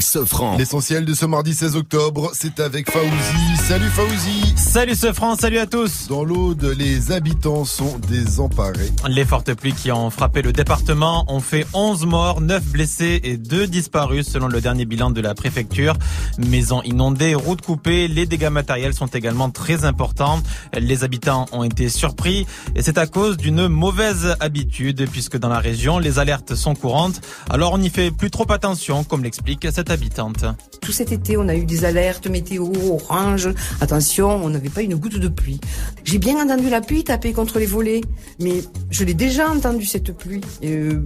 [0.00, 0.56] Morning, Sofran.
[0.56, 3.56] L'essentiel de ce mardi 16 octobre, c'est avec Faouzi.
[3.68, 4.54] Salut Faouzi.
[4.56, 6.08] Salut ce France, salut à tous.
[6.08, 8.90] Dans l'Aude, les habitants sont désemparés.
[9.08, 13.36] Les fortes pluies qui ont frappé le département ont fait 11 morts, 9 blessés et
[13.36, 15.96] 2 disparus selon le dernier bilan de la préfecture.
[16.38, 20.40] Maisons inondées, routes coupées, les dégâts matériels sont également très importants.
[20.78, 25.58] Les habitants ont été surpris et c'est à cause d'une mauvaise habitude puisque dans la
[25.58, 27.20] région, les alertes sont courantes.
[27.50, 30.44] Alors on n'y fait plus trop attention comme l'explique cette habitante.
[30.80, 33.48] Tout cet été, on a eu des alertes météo, orange.
[33.80, 35.60] Attention, on n'avait pas une goutte de pluie.
[36.04, 38.00] J'ai bien entendu la pluie taper contre les volets,
[38.40, 40.40] mais je l'ai déjà entendu cette pluie.
[40.64, 41.00] Euh,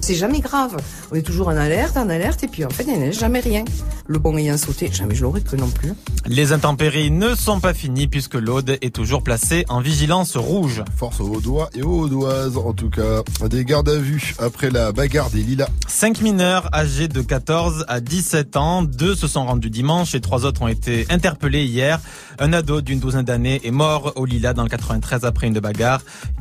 [0.00, 0.76] c'est jamais grave.
[1.10, 3.40] On est toujours en alerte, en alerte, et puis en fait, il n'y a jamais
[3.40, 3.64] rien.
[4.06, 5.92] Le pont ayant sauté, jamais je l'aurais cru non plus.
[6.26, 10.82] Les intempéries ne sont pas finies puisque l'Aude est toujours placée en vigilance rouge.
[10.96, 13.22] Force aux Audois et aux Audoises, en tout cas.
[13.48, 15.68] Des gardes à vue après la bagarre des Lilas.
[15.86, 20.46] Cinq mineurs âgés de 14 à 17 ans, deux se sont rendus dimanche et trois
[20.46, 22.00] autres ont été interpellés hier.
[22.38, 26.00] Un ado d'une douzaine d'années est mort au Lila dans le 93 après une bagarre.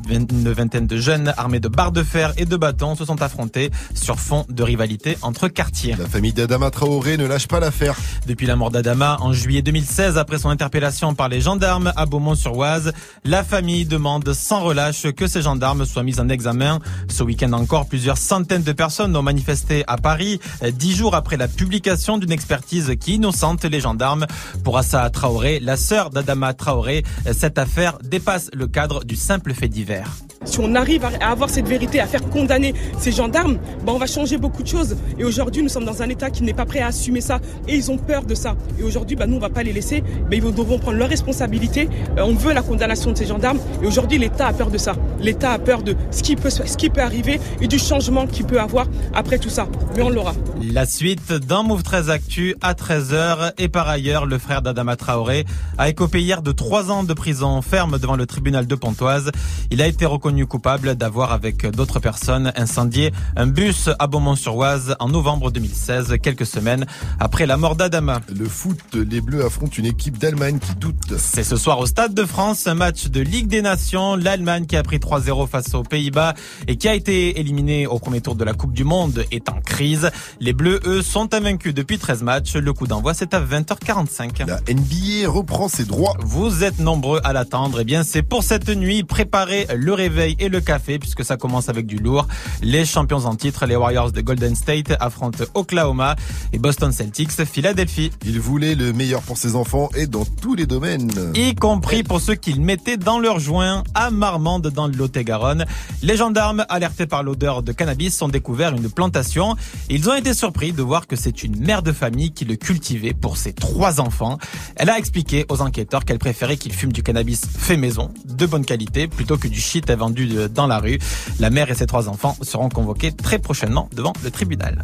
[0.09, 3.69] Une vingtaine de jeunes armés de barres de fer et de bâtons se sont affrontés
[3.93, 5.95] sur fond de rivalité entre quartiers.
[5.99, 7.95] La famille d'Adama Traoré ne lâche pas l'affaire.
[8.27, 12.93] Depuis la mort d'Adama en juillet 2016, après son interpellation par les gendarmes à Beaumont-sur-Oise,
[13.25, 16.79] la famille demande sans relâche que ces gendarmes soient mis en examen.
[17.09, 20.39] Ce week-end encore, plusieurs centaines de personnes ont manifesté à Paris,
[20.71, 24.27] dix jours après la publication d'une expertise qui innocente les gendarmes.
[24.63, 29.69] Pour Assa Traoré, la sœur d'Adama Traoré, cette affaire dépasse le cadre du simple fait
[29.69, 30.22] divers.
[30.45, 34.07] Si on arrive à avoir cette vérité, à faire condamner ces gendarmes, ben on va
[34.07, 34.95] changer beaucoup de choses.
[35.17, 37.39] Et aujourd'hui, nous sommes dans un État qui n'est pas prêt à assumer ça.
[37.67, 38.55] Et ils ont peur de ça.
[38.79, 40.03] Et aujourd'hui, ben nous, on va pas les laisser.
[40.29, 41.89] Ben ils devront prendre leurs responsabilités.
[42.17, 43.59] Euh, on veut la condamnation de ces gendarmes.
[43.81, 44.95] Et aujourd'hui, l'État a peur de ça.
[45.19, 48.45] L'État a peur de ce qui, peut, ce qui peut arriver et du changement qu'il
[48.45, 49.67] peut avoir après tout ça.
[49.95, 50.33] Mais on l'aura.
[50.61, 53.53] La suite dans Move 13 Actu à 13h.
[53.57, 55.45] Et par ailleurs, le frère d'Adama Traoré
[55.77, 59.31] a écopé hier de 3 ans de prison ferme devant le tribunal de Pontoise.
[59.71, 65.09] Il a été reconnu coupable d'avoir avec d'autres personnes incendié un bus à Beaumont-sur-Oise en
[65.09, 66.85] novembre 2016, quelques semaines
[67.19, 68.21] après la mort d'Adama.
[68.35, 71.17] Le foot, les Bleus affrontent une équipe d'Allemagne qui doute.
[71.17, 74.15] C'est ce soir au Stade de France, un match de Ligue des Nations.
[74.15, 76.33] L'Allemagne qui a pris 3-0 face aux Pays-Bas
[76.67, 79.59] et qui a été éliminée au premier tour de la Coupe du Monde est en
[79.61, 80.09] crise.
[80.39, 82.55] Les Bleus, eux, sont invaincus depuis 13 matchs.
[82.55, 84.47] Le coup d'envoi, c'est à 20h45.
[84.47, 86.15] La NBA reprend ses droits.
[86.19, 87.79] Vous êtes nombreux à l'attendre.
[87.81, 89.03] Eh bien, c'est pour cette nuit.
[89.03, 92.27] Préparez le réveil et le café puisque ça commence avec du lourd.
[92.61, 96.15] Les champions en titre, les Warriors de Golden State affrontent Oklahoma
[96.51, 98.11] et Boston Celtics, Philadelphie.
[98.25, 101.11] Il voulait le meilleur pour ses enfants et dans tous les domaines.
[101.35, 105.65] Y compris pour ceux qu'ils mettaient dans leur joint à Marmande dans le Lot-et-Garonne.
[106.01, 109.55] Les gendarmes, alertés par l'odeur de cannabis, ont découvert une plantation.
[109.89, 113.13] Ils ont été surpris de voir que c'est une mère de famille qui le cultivait
[113.13, 114.37] pour ses trois enfants.
[114.75, 118.65] Elle a expliqué aux enquêteurs qu'elle préférait qu'ils fument du cannabis fait maison, de bonne
[118.65, 120.99] qualité, plutôt que du shit vendu dans la rue.
[121.39, 124.83] La mère et ses trois enfants seront convoqués très prochainement devant le tribunal.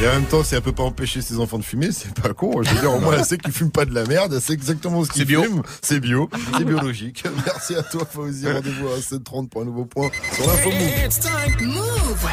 [0.00, 2.32] Et en même temps, si elle peut pas empêcher ses enfants de fumer, c'est pas
[2.32, 2.62] con.
[2.62, 4.52] Je veux dire, au moins, elle sait qu'ils fument pas de la merde, elle sait
[4.52, 5.62] exactement ce qu'ils fument.
[5.82, 6.30] C'est bio.
[6.56, 7.24] C'est biologique.
[7.46, 8.46] Merci à toi, Fauzi.
[8.48, 11.66] Rendez-vous à 7h30 pour un nouveau point sur l'info Move.
[11.66, 12.28] Move.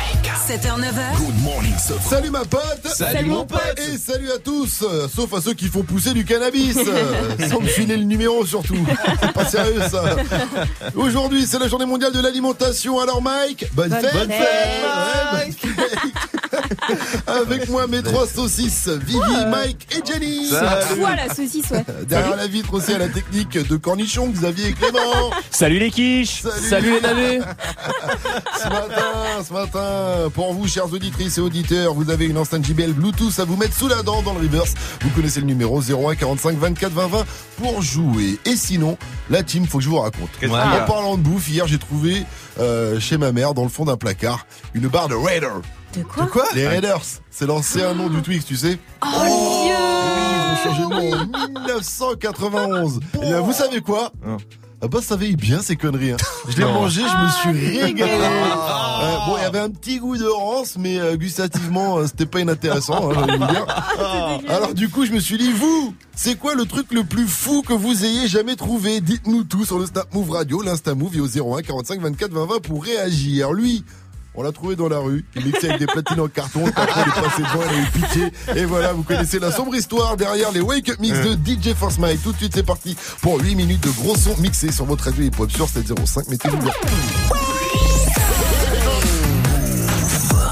[0.48, 1.18] 7h, 9h.
[1.18, 1.74] Good morning.
[2.08, 3.80] Salut ma pote Salut, mon pote.
[3.80, 4.84] Et salut à tous
[5.14, 6.78] Sauf à ceux qui font pousser du cannabis
[7.50, 8.78] Sans me filer le numéro surtout
[9.22, 10.18] C'est pas sérieux ça
[10.96, 14.14] Aujourd'hui c'est la journée mondiale de l'alimentation Alors Mike, bonne, fête, fête.
[14.14, 16.14] Bonne fête.
[17.28, 21.86] Avec moi mes trois saucisses Vivi, Mike et Jenny Toi la saucisse, ouais.
[22.08, 26.42] Derrière la vitre aussi à la technique de cornichon Xavier et Clément Salut les quiches
[26.42, 26.94] Salut.
[26.94, 27.40] les navets
[28.58, 32.94] Ce matin, ce matin, pour vous, chers auditrices et auditeurs, vous avez une enceinte JBL
[32.94, 34.74] Bluetooth à vous mettre sous la dent dans le reverse.
[35.02, 37.26] Vous connaissez le numéro 01 45 24 20 20
[37.58, 38.40] pour jouer.
[38.46, 38.98] Et sinon,
[39.30, 40.30] la team, faut que je vous raconte.
[40.44, 42.24] En parlant de bouffe, hier, j'ai trouvé
[42.60, 45.48] euh, chez ma mère, dans le fond d'un placard, une barre de Raider.
[45.98, 47.02] De quoi Les Raiders,
[47.32, 48.78] c'est l'ancien nom du Twix, tu sais.
[49.02, 49.30] Oh, Oui,
[49.66, 53.00] Dieu ils ont changé de nom en 1991.
[53.24, 54.12] Et euh, vous savez quoi
[54.82, 56.12] ah bah ça veille bien ces conneries.
[56.12, 56.18] hein.
[56.50, 58.12] Je l'ai mangé, je me suis régalé.
[58.12, 62.26] Euh, bon, il y avait un petit goût de rance, mais euh, gustativement, euh, c'était
[62.28, 63.66] pas inintéressant, hein, j'ai envie de vous dire.
[64.50, 67.64] Alors du coup, je me suis dit, vous, c'est quoi le truc le plus fou
[67.64, 69.00] que vous ayez jamais trouvé?
[69.02, 71.28] Dites-nous tout sur le Snap Move Radio, l'Insta Move et au
[71.58, 73.54] 01 45 24 20 20 pour réagir.
[73.54, 73.84] Lui,
[74.38, 75.24] On l'a trouvé dans la rue.
[75.36, 76.66] Il mixait avec des platines en carton.
[76.66, 78.34] Le patron est passé devant, elle a eu pitié.
[78.56, 81.98] Et voilà, vous connaissez la sombre histoire derrière les Wake Up Mix de DJ Force
[82.00, 82.22] Mike.
[82.22, 85.24] Tout de suite, c'est parti pour 8 minutes de gros son mixés sur votre radio
[85.24, 86.28] hip-hop sur 705.
[86.28, 86.74] Mettez-vous bien.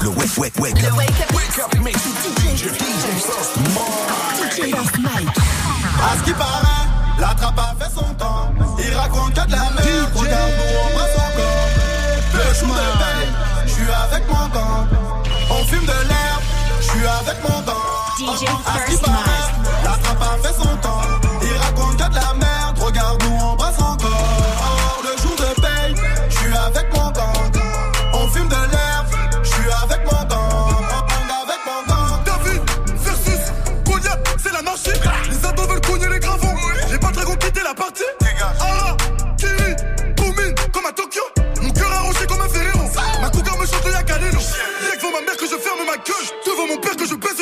[0.02, 0.82] Le wake, wake, wake.
[0.82, 3.56] Le wake up, wake up mix DJ, DJ First
[4.98, 5.28] Mike.
[6.02, 6.88] À ce qui paraît,
[7.20, 8.52] la trappe a fait son temps.
[8.78, 10.10] Il raconte que de la merde.
[10.14, 10.24] Encore.
[12.34, 13.53] Le de
[13.84, 14.88] suis avec mon gang.
[15.50, 16.42] On fume de l'herbe,
[16.80, 17.74] je suis avec mon gang.
[18.18, 19.06] DJ First
[19.84, 21.13] la trappe a fait son temps.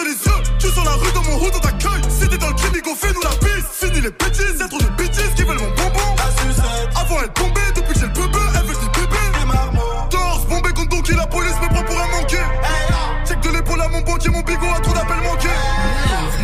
[0.00, 0.43] Les yeux.
[0.59, 2.03] Tu sens la rue dans mon hood, on t'accueille.
[2.09, 3.69] Si t'es dans le crime, fais-nous la piste.
[3.73, 6.09] Fini les bêtises, y'a trop de bêtises qui veulent mon bonbon.
[6.17, 9.33] La Avant elle tombait, depuis que j'ai le bébé, elle veut des bébés.
[10.11, 12.39] Torse, bombé contre Donkey, la police me prend pour un manqué.
[13.27, 15.49] Check de l'épaule à mon banquier, mon bigot a trop d'appels manqués.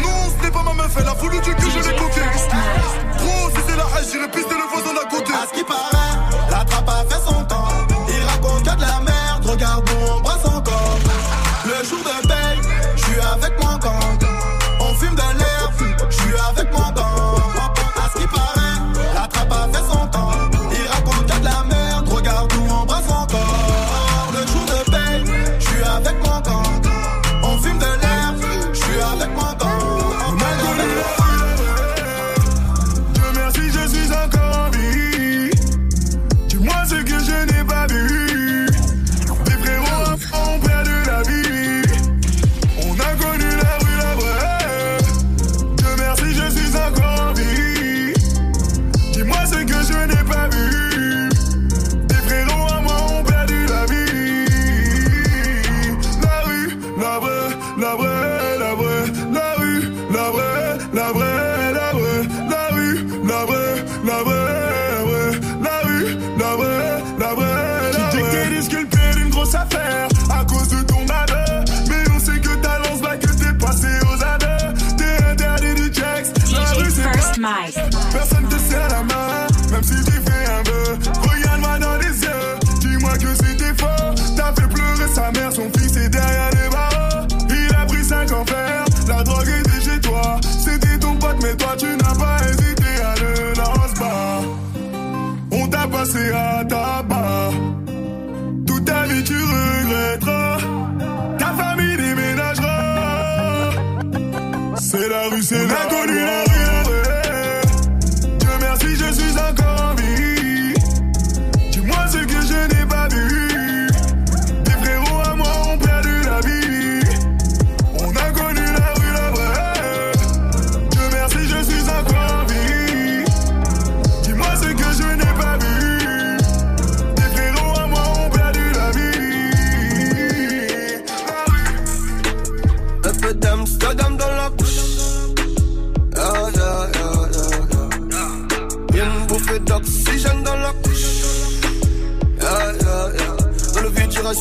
[0.03, 2.21] Non, ce n'est pas ma meuf, elle a voulu du que je l'ai coqué.
[3.19, 5.33] Gros, si c'est la hache, j'irai pister le voisin d'à côté.
[5.33, 5.98] À ce qui paraît,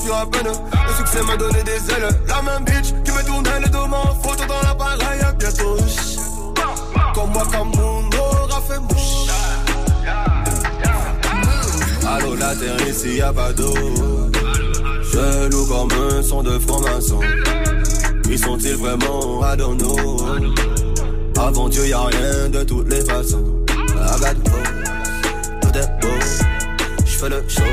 [0.08, 2.08] Le succès m'a donné des ailes.
[2.28, 5.20] La même bitch qui me tournait le dos, en photo dans l'appareil.
[5.22, 5.78] À bientôt.
[7.14, 9.28] Comme moi, comme mon aura fait mouche.
[12.08, 13.74] Allô, la terre ici, y'a pas d'eau.
[15.12, 17.20] Je loue comme un son de franc-maçon.
[18.30, 19.56] Ils sont-ils vraiment à
[21.40, 24.58] Avant Dieu y'a rien de toutes les façons I got beau,
[25.62, 26.08] tout est beau
[27.06, 27.64] J'fais le show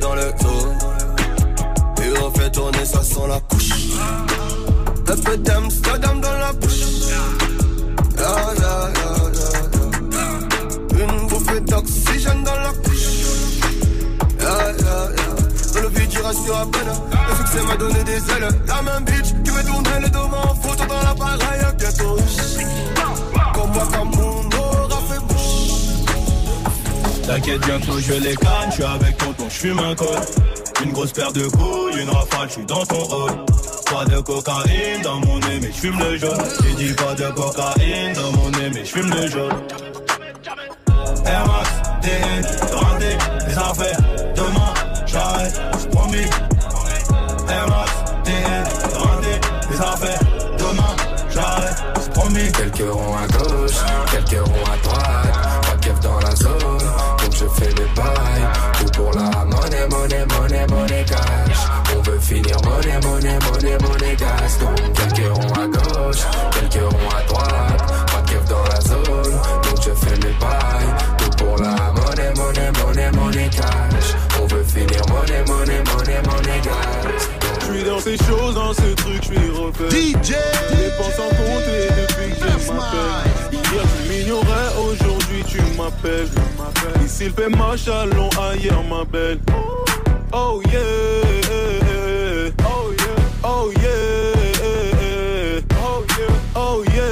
[0.00, 0.72] Dans le dos
[2.02, 3.70] Et on fait tourner ça sans la couche
[5.08, 6.82] Un peu d'Amsterdam dans la bouche
[8.16, 11.04] yeah, yeah, yeah, yeah.
[11.04, 13.08] Une bouffée d'oxygène dans la couche.
[15.74, 16.92] Dans le vide, je rassure à peine.
[17.28, 18.48] Le succès m'a donné des ailes.
[18.66, 21.60] La même bitch qui me tournait le dos, en photo dans l'appareil.
[21.78, 22.07] Bientôt.
[27.28, 30.08] T'inquiète bientôt je les canne, je suis avec tonton, je fume un col.
[30.82, 33.32] Une grosse paire de couilles, une rafale, je suis dans ton rôle.
[33.92, 36.42] Pas de cocaïne dans mon nez mais je fume le jaune.
[36.62, 39.62] J'ai dit pas de cocaïne dans mon nez mais je fume le jaune.
[41.26, 41.44] Air
[57.58, 58.46] fais mes bails.
[58.78, 61.60] Tout pour la monnaie, monnaie, monnaie, monnaie cash.
[61.96, 64.58] On veut finir monnaie, monnaie, monnaie, monnaie gas.
[64.60, 66.22] Donc quelques ronds à gauche,
[66.52, 67.92] quelques ronds à droite.
[68.06, 70.94] Pas de dans la zone, donc je fais mes bails.
[71.18, 74.14] Tout pour la monnaie, monnaie, monnaie, monnaie cash.
[74.40, 77.28] On veut finir monnaie, monnaie, monnaie, monnaie gas.
[77.60, 79.90] Je suis dans ces choses, dans ce truc, je suis refait.
[79.90, 80.30] DJ
[80.70, 83.38] dépense sans compter depuis que je m'appelle.
[83.52, 86.28] Hier tu m'ignorais, aujourd'hui tu m'appelles.
[87.20, 89.40] Le fait ma chalon, ailleurs ma belle.
[90.32, 90.80] Oh yeah,
[91.44, 95.60] oh yeah, oh yeah, oh yeah,
[96.54, 97.10] oh yeah,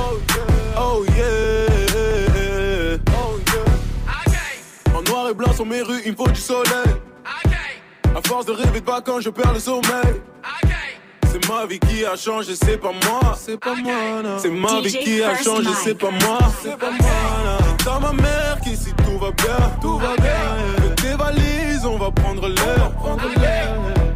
[0.00, 2.98] oh yeah, oh yeah.
[4.96, 6.70] En noir et blanc sur mes rues, il me faut du soleil.
[8.16, 10.22] À force de rêver de vacances, je perds le sommeil.
[11.30, 13.36] C'est ma vie qui a changé, c'est pas moi.
[13.36, 14.38] C'est pas moi, non.
[14.38, 16.38] C'est ma vie qui a changé, c'est pas moi.
[16.62, 17.08] C'est pas moi,
[17.84, 20.32] Dans ma mère qu'ici tout va bien, tout va bien.
[20.78, 23.74] Fais tes valises, on va prendre l'air, prendre l'air.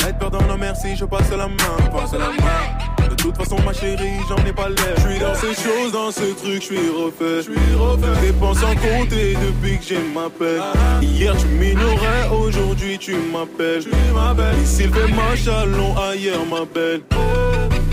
[0.09, 3.09] Être perdant, non merci, je passe la main, passe la main.
[3.11, 4.95] De toute façon, ma chérie, j'en ai pas l'air.
[4.97, 7.43] Je suis dans ces choses, dans ce truc, je suis refait.
[7.43, 8.21] Je suis refait.
[8.23, 10.61] Dépense en compter depuis que j'ai ma paix.
[11.03, 13.83] Hier, tu m'ignorais, aujourd'hui, tu m'appelles.
[13.83, 14.63] Tu m'appelles.
[14.63, 17.03] Ici, le fait ma chalon, ailleurs, ma belle.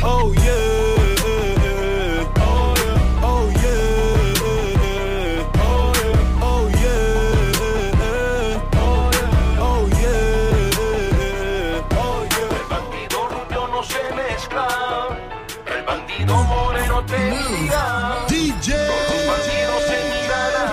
[0.04, 0.95] Oh yeah.
[17.08, 18.26] Mira.
[18.28, 18.74] DJ.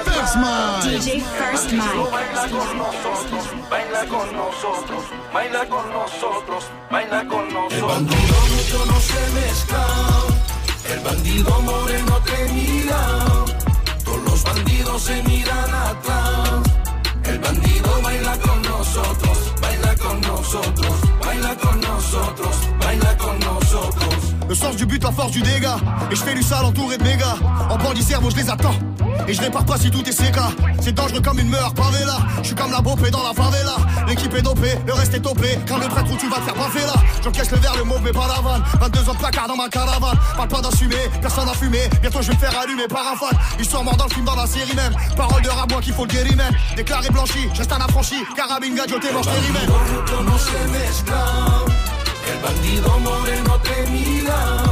[0.04, 2.10] First Mike DJ First Mike.
[2.10, 7.72] Baila con nosotros, baila con nosotros, baila con nosotros, baila con nosotros.
[7.72, 9.86] El bandido rubio no se mezcla.
[10.92, 13.00] El bandido moreno te mira.
[14.04, 16.62] Todos los bandidos se miran atrás.
[17.24, 22.61] El bandido baila con nosotros, baila con nosotros, baila con nosotros.
[24.52, 25.78] Le sens du but, la force du dégât.
[26.10, 27.36] Et je fais du sale entouré de méga.
[27.70, 28.74] En bandit cerveau, je les attends.
[29.26, 30.38] Et je répare pas si tout est CK.
[30.78, 32.18] C'est dangereux comme une meilleure favela.
[32.42, 33.76] Je suis comme la bopée dans la favela.
[34.06, 35.58] L'équipe est dopée, le reste est topé.
[35.66, 36.92] Quand le prêtre où tu vas te faire baffer là.
[37.24, 38.62] J'encaisse le verre, le mauve, mais pas la vanne.
[38.78, 40.18] 22 ans de placard dans ma caravane.
[40.36, 41.88] Parle pas d'assumer, personne n'a fumé.
[42.02, 43.38] Bientôt je vais me faire allumer par un fan.
[43.58, 44.92] Histoire mort dans le film, dans la série même.
[45.16, 46.52] Parole de rap, moi qu'il faut le guérir même.
[46.76, 48.16] Déclaré blanchi, je reste un affranchi.
[48.36, 49.24] Carabine, gadgeté, mange
[50.44, 51.81] les
[52.30, 54.62] El bandido moreno te mira.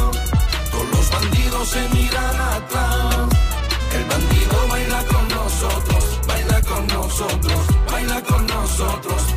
[0.70, 3.28] Todos los bandidos se miran atrás.
[3.94, 9.29] El bandido baila con nosotros, baila con nosotros, baila con nosotros.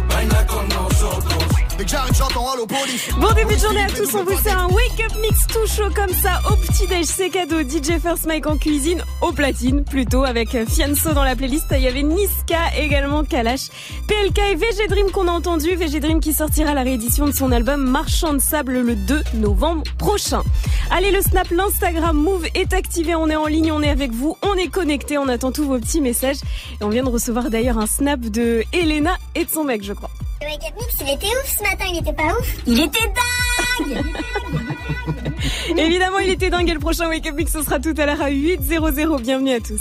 [1.78, 3.10] Dès que j'arrive, j'entends Allo Police.
[3.20, 6.14] Bon début de journée à tous, on vous fait un wake-up mix tout chaud comme
[6.14, 7.62] ça au petit-déj, c'est cadeau.
[7.62, 11.66] DJ First Mike en cuisine, au platine plutôt, avec Fianso dans la playlist.
[11.72, 13.70] Il y avait Niska, également Kalash,
[14.08, 15.76] PLK et VG Dream qu'on a entendu.
[15.76, 19.84] VG Dream qui sortira la réédition de son album Marchand de sable le 2 novembre
[19.98, 20.44] prochain.
[20.92, 24.38] Allez, le Snap, l'Instagram Move est activé, on est en ligne, on est avec vous,
[24.44, 26.38] on est connecté, on attend tous vos petits messages.
[26.80, 29.94] Et on vient de recevoir d'ailleurs un snap de Elena et de son mec, je
[29.94, 30.12] crois.
[30.44, 33.00] Le Wake Up Mix, il était ouf ce matin, il était pas ouf Il était
[33.80, 34.04] dingue
[35.78, 38.22] Évidemment, il était dingue et le prochain Wake Up Mix, ce sera tout à l'heure
[38.22, 39.22] à 8.00.
[39.22, 39.80] Bienvenue à tous.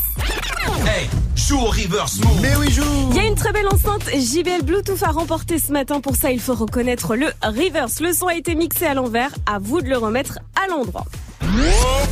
[0.87, 2.41] Hey, joue au reverse move.
[2.41, 5.73] Mais oui, joue Il y a une très belle enceinte JBL Bluetooth à remporter ce
[5.73, 6.01] matin.
[6.01, 8.01] Pour ça, il faut reconnaître le reverse.
[8.01, 9.31] Le son a été mixé à l'envers.
[9.47, 11.07] À vous de le remettre à l'endroit.
[11.43, 12.03] Oh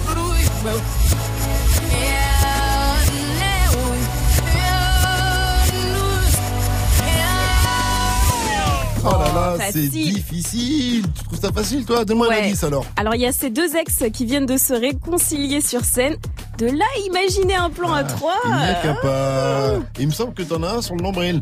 [9.04, 9.90] là là, c'est facile.
[10.14, 12.44] difficile Tu trouves ça facile, toi Donne-moi un Ouais.
[12.46, 15.84] indice, alors Alors, il y a ces deux ex qui viennent de se réconcilier sur
[15.84, 16.16] scène.
[16.58, 18.34] De là, imaginer un plan à trois.
[18.44, 19.72] Il n'y a qu'à pas...
[19.98, 21.40] Il me semble que t'en as un sur le nombril.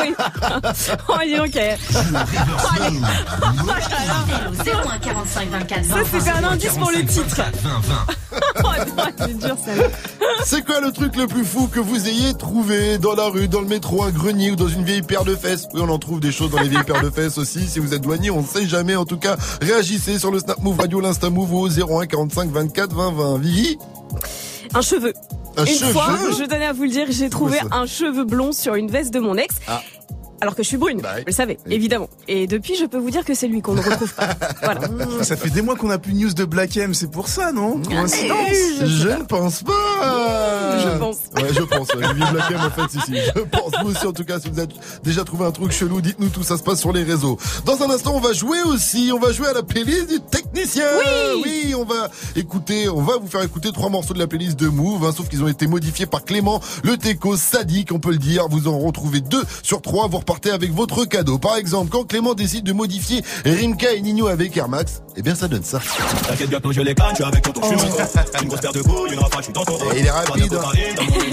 [0.00, 0.14] Oui.
[1.08, 1.56] oh, dis donc.
[4.48, 7.36] Au 01 45 24 20 Ça, c'était un indice pour le titre.
[7.36, 8.06] 20 20.
[8.32, 9.72] Oh, non, c'est dur, ça.
[10.44, 13.60] C'est quoi le truc le plus fou que vous ayez trouvé dans la rue, dans
[13.60, 15.66] le métro, un grenier ou dans une vieille paire de fesses?
[15.74, 17.66] Oui, on en trouve des choses dans les vieilles paires de fesses aussi.
[17.66, 18.96] Si vous êtes douanier, on ne sait jamais.
[18.96, 22.94] En tout cas, réagissez sur le Snap Move Radio, l'Insta Move au 01 45 24
[22.94, 23.38] 20 20.
[23.38, 23.78] Vivi?
[24.74, 25.12] Un cheveu.
[25.56, 28.52] Un Une cheveu fois, je tenais à vous le dire, j'ai trouvé un cheveu blond
[28.52, 29.56] sur une veste de mon ex.
[29.66, 29.82] Ah.
[30.40, 32.08] Alors que je suis brune, Bah vous le savez, évidemment.
[32.28, 34.28] Et depuis, je peux vous dire que c'est lui qu'on ne retrouve pas.
[34.62, 34.80] Voilà.
[35.22, 37.52] Ça fait des mois qu'on a plus de news de Black M, c'est pour ça,
[37.52, 38.38] non Ah, Coïncidence
[38.84, 41.16] je ne pense pas Je pense.
[41.36, 41.88] Ouais, je pense.
[41.94, 42.06] ouais.
[42.08, 43.14] Olivier en fait, si, si.
[43.34, 43.72] Je pense.
[43.82, 44.68] Vous aussi, en tout cas, si vous avez
[45.02, 47.38] déjà trouvé un truc chelou, dites-nous tout ça se passe sur les réseaux.
[47.64, 49.10] Dans un instant, on va jouer aussi.
[49.14, 50.86] On va jouer à la playlist du technicien.
[51.34, 51.42] Oui.
[51.44, 54.68] Oui, on va écouter, on va vous faire écouter trois morceaux de la playlist de
[54.68, 58.18] Move, hein, sauf qu'ils ont été modifiés par Clément, le Teco, Sadik, on peut le
[58.18, 58.46] dire.
[58.48, 60.08] Vous en retrouvez deux sur trois.
[60.08, 61.38] Vous repartez avec votre cadeau.
[61.38, 65.34] Par exemple, quand Clément décide de modifier Rimka et Nino avec Air Max, eh bien,
[65.34, 65.80] ça donne ça.
[66.28, 67.80] T'inquiète bientôt je les canne, je suis avec tonton, je suis Oh.
[67.80, 69.96] mon Une grosse paire de couilles, une rafale, je suis dans ton rôle.
[69.96, 70.52] Et il est rapide.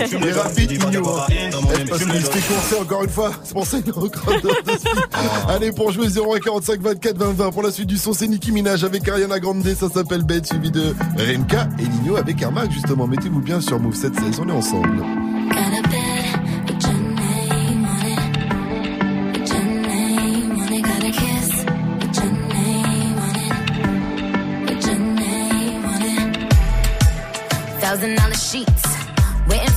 [0.08, 1.10] Fume Il est rapide, Nino.
[1.10, 1.26] hein.
[1.90, 2.22] Parce qu'il jaune.
[2.24, 3.32] coincé encore une fois.
[3.44, 4.08] C'est pour ça qu'il est encore
[4.42, 5.08] de suite.
[5.50, 8.86] Allez, pour jouer 0145 24 20 20 pour la suite du son, c'est Nicki Minaj
[8.86, 13.08] avec Ariana Grande, ça s'appelle Bête, suivi de Remka et Nino avec Air Max, justement.
[13.08, 15.04] Mettez-vous bien sur Move 7 16, on est ensemble.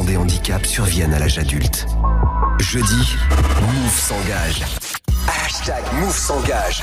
[0.00, 1.86] Des handicaps surviennent à l'âge adulte.
[2.60, 3.16] Jeudi,
[3.60, 4.62] Move s'engage.
[5.28, 6.82] Hashtag Move s'engage.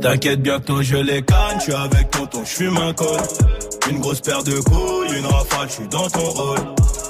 [0.00, 3.20] T'inquiète, bientôt je les canne, suis avec tonton, je fume un col.
[3.90, 6.79] Une grosse paire de couilles, une rafale, je suis dans ton rôle.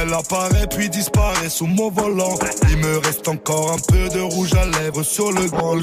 [0.00, 2.38] Elle apparaît puis disparaît sous mon volant.
[2.70, 5.76] Il me reste encore un peu de rouge à lèvres sur le grand.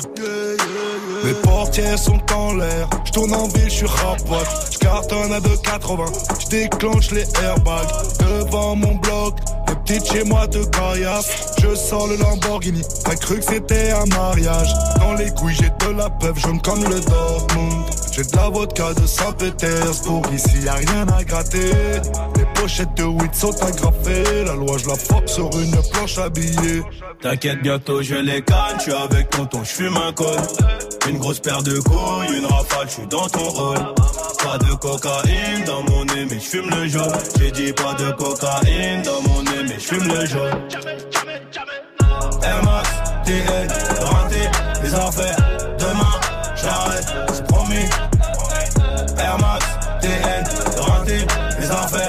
[1.24, 2.89] Mes portières sont en l'air.
[3.06, 4.48] Je tourne en ville, je suis rapote.
[4.72, 6.41] Je cartonne à 2,80.
[6.41, 7.88] Je déclenche les airbags
[8.19, 9.36] devant mon bloc.
[9.67, 11.56] Les petites chez moi te caillassent.
[11.62, 12.82] Je sors le Lamborghini.
[13.04, 14.74] T'as cru que c'était un mariage.
[15.00, 17.86] Dans les couilles, j'ai de la peuple jaune comme le Dortmund.
[18.12, 20.24] J'ai de la vodka de Saint-Pétersbourg.
[20.34, 21.72] Ici, y a rien à gratter.
[22.60, 24.43] Pochettes de weed sont agrafées.
[24.45, 26.84] La loi, je la frappe sur une planche billets.
[27.22, 30.38] T'inquiète, bientôt je les canne, suis avec tonton, je fume un col.
[31.10, 33.78] Une grosse paire de couilles, une rafale, je suis dans ton rôle.
[34.43, 37.12] Pas de cocaïne dans mon nez, mais je fume le jaune.
[37.39, 40.69] J'ai dit pas de cocaïne dans mon nez, mais je fume le jaune.
[42.63, 42.89] Max,
[43.26, 43.67] TN,
[44.02, 44.50] raté,
[44.84, 45.38] les affaires.
[45.80, 46.19] Demain,
[46.56, 47.89] j'arrête, c'est promis.
[49.17, 49.65] Air Max,
[50.02, 50.43] TN,
[50.82, 51.17] raté,
[51.60, 52.09] les affaires.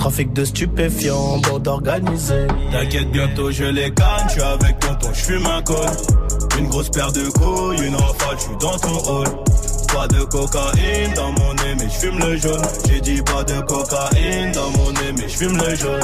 [0.00, 2.46] Trafic de stupéfiants, bande organisée.
[2.72, 5.76] T'inquiète, bientôt je les canne, je suis avec tonton, je fume un col.
[6.58, 9.26] Une grosse paire de couilles, une rafale, je suis dans ton hall.
[9.92, 12.62] Pas de cocaïne dans mon nez, mais je fume le jaune.
[12.88, 16.00] J'ai dit pas de cocaïne dans mon nez, mais je fume le jaune.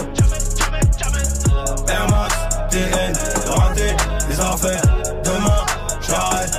[1.89, 2.35] Air Max,
[2.71, 3.13] TN,
[3.49, 3.97] raté,
[4.29, 4.83] les affaires.
[5.25, 5.65] Demain,
[6.07, 6.59] j'arrête,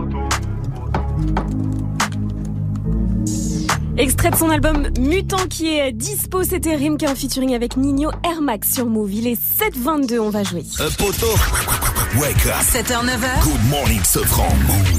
[4.01, 8.41] Extrait de son album Mutant qui est dispo, c'était Rimka en featuring avec Nino Air
[8.41, 9.13] Max sur Move.
[9.13, 10.63] Il est 7h22, on va jouer.
[10.79, 11.27] Un poteau.
[12.19, 12.55] Wake up.
[12.63, 13.43] 7h, 9h.
[13.43, 14.47] Good morning, Sofran.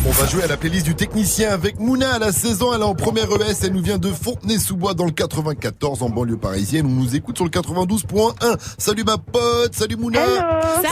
[0.07, 2.73] On va jouer à la playlist du technicien avec Mouna à la saison.
[2.73, 3.65] Elle est en première ES.
[3.65, 6.87] Elle nous vient de Fontenay-sous-Bois dans le 94 en banlieue parisienne.
[6.87, 8.57] On nous écoute sur le 92.1.
[8.79, 9.75] Salut ma pote.
[9.75, 10.21] Salut Mouna.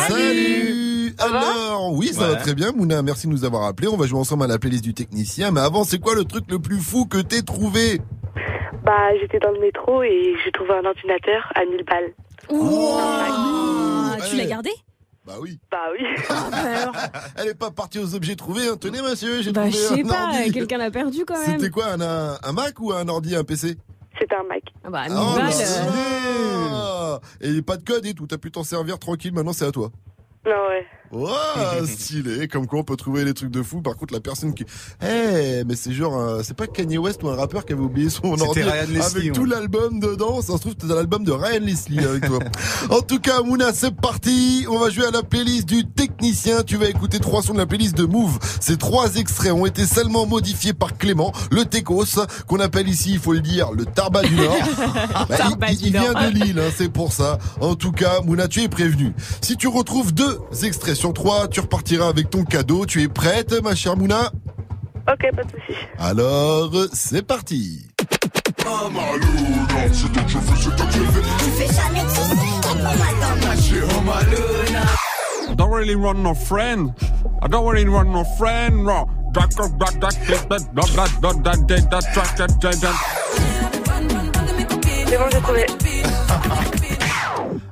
[0.09, 1.00] Salut.
[1.19, 3.03] Alors, oui, ça va très bien, Mouna.
[3.03, 3.89] Merci de nous avoir appelés.
[3.89, 5.51] On va jouer ensemble à la playlist du technicien.
[5.51, 8.01] Mais avant, c'est quoi le truc le plus fou que t'aies trouvé
[8.85, 12.13] Bah, j'étais dans le métro et j'ai trouvé un ordinateur à 1000 balles.
[12.53, 14.71] Ah, tu l'as gardé
[15.27, 15.59] Bah oui.
[15.71, 16.05] Bah oui.
[17.37, 18.67] Elle est pas partie aux objets trouvés.
[18.69, 18.77] Hein.
[18.81, 20.53] Tenez, monsieur, j'ai Bah, je trouvé sais un pas, ordi.
[20.53, 21.59] quelqu'un l'a perdu quand même.
[21.59, 23.77] C'était quoi, un, un, un Mac ou un ordi, un PC
[24.19, 24.63] C'était un Mac.
[24.85, 25.53] Ah bah, 1000 Oh, balles.
[25.53, 25.89] stylé.
[26.73, 29.73] euh, Et pas de code et tout, t'as pu t'en servir tranquille, maintenant c'est à
[29.73, 29.91] toi.
[30.47, 30.87] Non, ouais.
[31.13, 31.29] Wow,
[31.87, 33.83] stylé, comme quoi on peut trouver des trucs de fou.
[33.83, 34.65] Par contre, la personne qui,
[35.03, 38.11] eh, mais c'est genre, un- c'est pas Kanye West ou un rappeur qui avait oublié
[38.11, 39.31] son ordi Ryan Leslie, avec ouais.
[39.33, 40.41] tout l'album dedans.
[40.41, 42.39] Ça se trouve, c'était l'album de Ryan Leslie avec toi.
[42.91, 44.67] en tout cas, Mouna, c'est parti.
[44.71, 46.63] On va jouer à la playlist du technicien.
[46.63, 48.39] Tu vas écouter trois sons de la playlist de Move.
[48.61, 53.19] Ces trois extraits ont été seulement modifiés par Clément, le Tecos, qu'on appelle ici, il
[53.19, 54.57] faut le dire, le Tarba du Nord.
[55.59, 57.39] Bah, il- il, il vient de Lille, hein, c'est pour ça.
[57.61, 59.13] En tout cas, Mouna, tu es prévenu.
[59.41, 62.85] Si tu retrouves deux extraits sur 3, tu repartiras avec ton cadeau.
[62.85, 64.31] Tu es prête, ma chère Mouna
[65.11, 65.79] Ok, pas de souci.
[65.99, 67.87] Alors, c'est parti.
[75.57, 76.93] Don't really run no friend.
[77.43, 78.87] I don't really run no friend.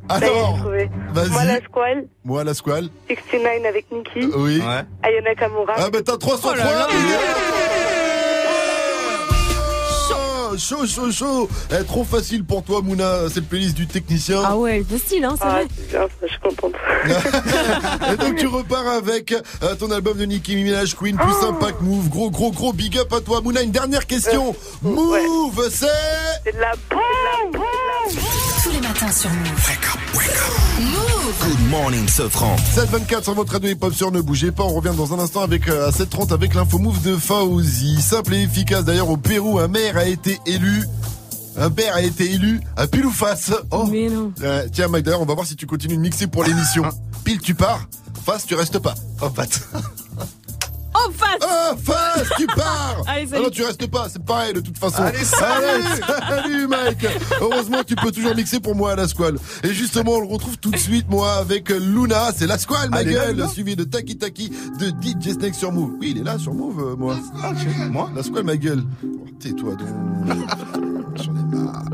[0.08, 0.90] Alors, trouvé.
[1.12, 1.30] vas-y.
[1.30, 2.88] Moi, la squale, Moi, la squale.
[3.08, 4.26] 69 avec Nikki.
[4.36, 4.62] Oui.
[5.02, 5.74] Ayana Kamura.
[5.76, 6.86] Ah, bah t'as 303 Oh là là.
[10.50, 14.40] Oh, Chaud, chaud, chaud eh, Trop facile pour toi, Mouna, cette playlist du technicien.
[14.44, 15.66] Ah ouais, facile, hein, c'est Ah, vrai.
[15.76, 16.72] c'est bien, je suis contente.
[18.12, 21.48] Et donc tu repars avec euh, ton album de Nicki Minaj, Queen, plus Oh.
[21.50, 22.08] Impact Move.
[22.08, 23.60] Gros, gros, gros big up à toi, Mouna.
[23.62, 24.56] Une dernière question.
[24.84, 25.86] Euh, Move, c'est...
[26.44, 27.62] C'est de la bombe
[28.88, 29.48] Matins sur Move.
[30.80, 31.34] Move.
[31.46, 32.56] Good morning, Sofran.
[32.74, 34.62] 724 sur votre radio hip-hop sur Ne bougez pas.
[34.62, 38.00] On revient dans un instant avec euh, à 730 avec l'info move de Fauzi.
[38.00, 38.86] Simple et efficace.
[38.86, 40.84] D'ailleurs, au Pérou, un maire a été élu.
[41.58, 43.52] Un maire a été élu à pile ou face.
[43.70, 43.84] Oh.
[43.90, 44.32] Mais non.
[44.42, 46.84] Euh, tiens, Mike, d'ailleurs, on va voir si tu continues de mixer pour l'émission.
[47.24, 47.86] Pile, tu pars.
[48.24, 48.94] Face, tu restes pas.
[49.20, 49.50] Oh, pat.
[51.00, 53.42] Oh, face Oh, face tu pars Allez, Ah salut.
[53.44, 55.02] non, tu restes pas, c'est pareil de toute façon.
[55.02, 56.02] Allez, salut Allez,
[56.42, 57.06] salut, Mike
[57.40, 59.36] Heureusement, tu peux toujours mixer pour moi à la squale.
[59.62, 62.30] Et justement, on le retrouve tout de suite, moi, avec Luna.
[62.36, 65.92] C'est la squale, ma Allez, gueule, suivi de Taki Taki de DJ Snake sur Move.
[66.00, 67.16] Oui, il est là sur Move, euh, moi.
[67.90, 68.82] Moi La squale, ma gueule.
[69.04, 69.88] Oh, Tais-toi donc.
[71.16, 71.84] J'en ai marre.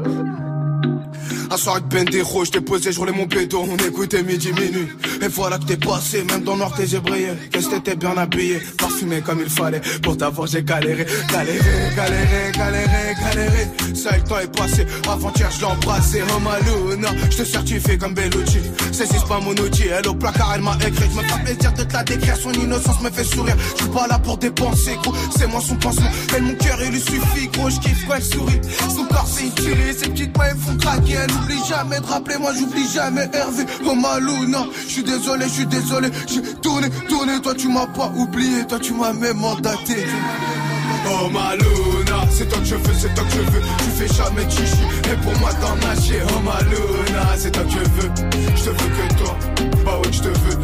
[1.54, 4.88] Un soir avec Bendero, je t'ai posé, je roulais mon béton, on écoutait midi minuit.
[5.22, 7.36] Et voilà que t'es passé, même dans noir tes yeux brillaient.
[7.52, 9.80] Qu'est-ce que t'étais bien habillé, parfumé comme il fallait.
[10.02, 11.60] Pour t'avoir j'ai galéré, galéré,
[11.94, 13.94] galéré, galéré, galéré.
[13.94, 16.22] Ça le temps est passé, avant-hier je l'ai embrassé.
[16.28, 18.58] Oh Maluna, je te certifie comme Bellucci.
[18.90, 21.08] C'est si c'est pas mon outil, elle au placard elle m'a écrit.
[21.08, 23.56] Je me fais plaisir de te la décrire, son innocence me fait sourire.
[23.76, 26.10] Je suis pas là pour dépenser, gros, c'est moi son pansement.
[26.36, 28.60] Elle mon cœur il lui suffit, gros, je kiffe quand elle sourit.
[28.88, 31.18] Son corps c'est tiré, ses petites mains font craquer.
[31.44, 33.64] Oublie jamais de rappeler, moi j'oublie jamais Hervé.
[33.86, 36.08] Oh Maluna, je suis désolé, je suis désolé.
[36.26, 40.06] J'ai tourné, tourné, toi tu m'as pas oublié, toi tu m'as même mandaté.
[41.06, 43.60] Oh Maluna, c'est toi que je veux, c'est toi que je veux.
[43.78, 46.22] Tu fais jamais de chichi, et pour moi t'en as chier.
[46.28, 48.10] Oh Maluna, c'est toi que je veux.
[48.56, 49.36] Je te veux que toi,
[49.84, 50.58] bah ouais, je te veux.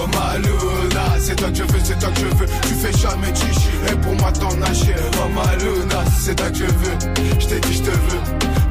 [0.00, 2.46] Oh Maluna, c'est toi que je veux, c'est toi que je veux.
[2.62, 4.94] Tu fais jamais chichi, et pour moi t'en as chier.
[5.14, 7.40] Oh Maluna, c'est toi que je veux.
[7.40, 8.20] Je t'ai dit, je te veux.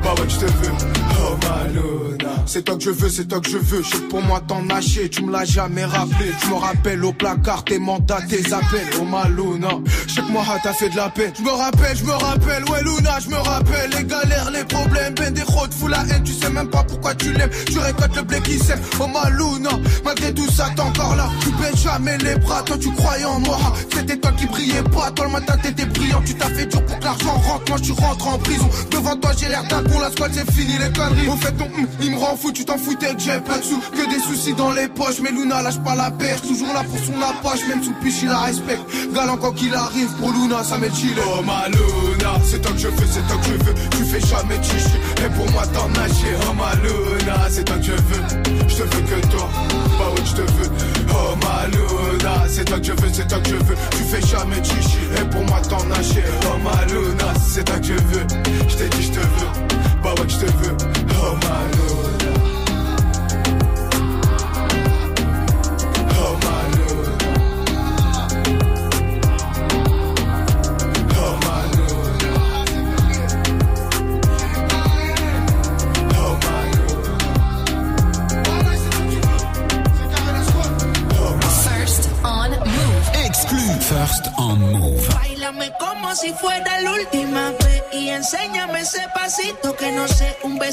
[0.04, 0.72] Bah ouais, je te veux.
[1.20, 3.84] Oh Maluna, c'est toi que je veux, c'est toi que je veux.
[3.84, 6.32] Je pour moi t'en as chier, tu me l'as jamais rappelé.
[6.42, 8.88] Tu me rappelles au placard tes mandats, tes appels.
[9.02, 11.34] Oh Maluna, je moi t'as fait de la peine.
[11.38, 13.90] Je me rappelle, je me rappelle, ouais Luna, je me rappelle.
[13.98, 16.24] Les galères, les problèmes, ben des routes, fous la haine.
[16.24, 17.50] Tu sais même pas pourquoi tu l'aimes.
[17.66, 18.80] Tu récoltes le blé qui sème.
[19.02, 19.72] Oh Maluna,
[20.06, 23.58] malgré tout ça t'es encore Tu baisses jamais les bras, toi tu croyais en moi.
[23.94, 26.22] C'était toi qui brillais pas, toi le matin t'étais brillant.
[26.26, 28.70] Tu t'as fait dur pour que l'argent rentre, moi tu rentres en prison.
[28.92, 31.28] Devant toi j'ai l'air d'un con, la squad c'est fini les conneries.
[31.28, 33.64] Au fait ton hum, il me rend fou, tu t'en foutais que j'ai pas de
[33.64, 33.80] sous.
[33.80, 36.42] Que des soucis dans les poches, mais Luna lâche pas la perche.
[36.42, 38.84] Toujours là pour son approche, même sous piche il la respecte.
[39.14, 41.18] Galant quand qu'il arrive, pour Luna ça met chill.
[41.36, 43.74] Oh ma Luna, c'est toi que je veux, c'est toi que je veux.
[43.92, 46.08] Tu fais jamais chichi, et pour moi t'en as.
[46.50, 48.67] Oh ma Luna, c'est toi que je veux.
[48.78, 49.50] Je veux que toi,
[49.98, 50.70] bah ouais je te veux.
[51.10, 53.76] Oh ma Luna, c'est toi que je veux, c'est toi que je veux.
[53.90, 56.22] Tu fais jamais de chichi, et pour moi t'en as chier.
[56.46, 57.64] Oh ma Luna, c'est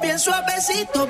[0.00, 1.05] Bien suavecito,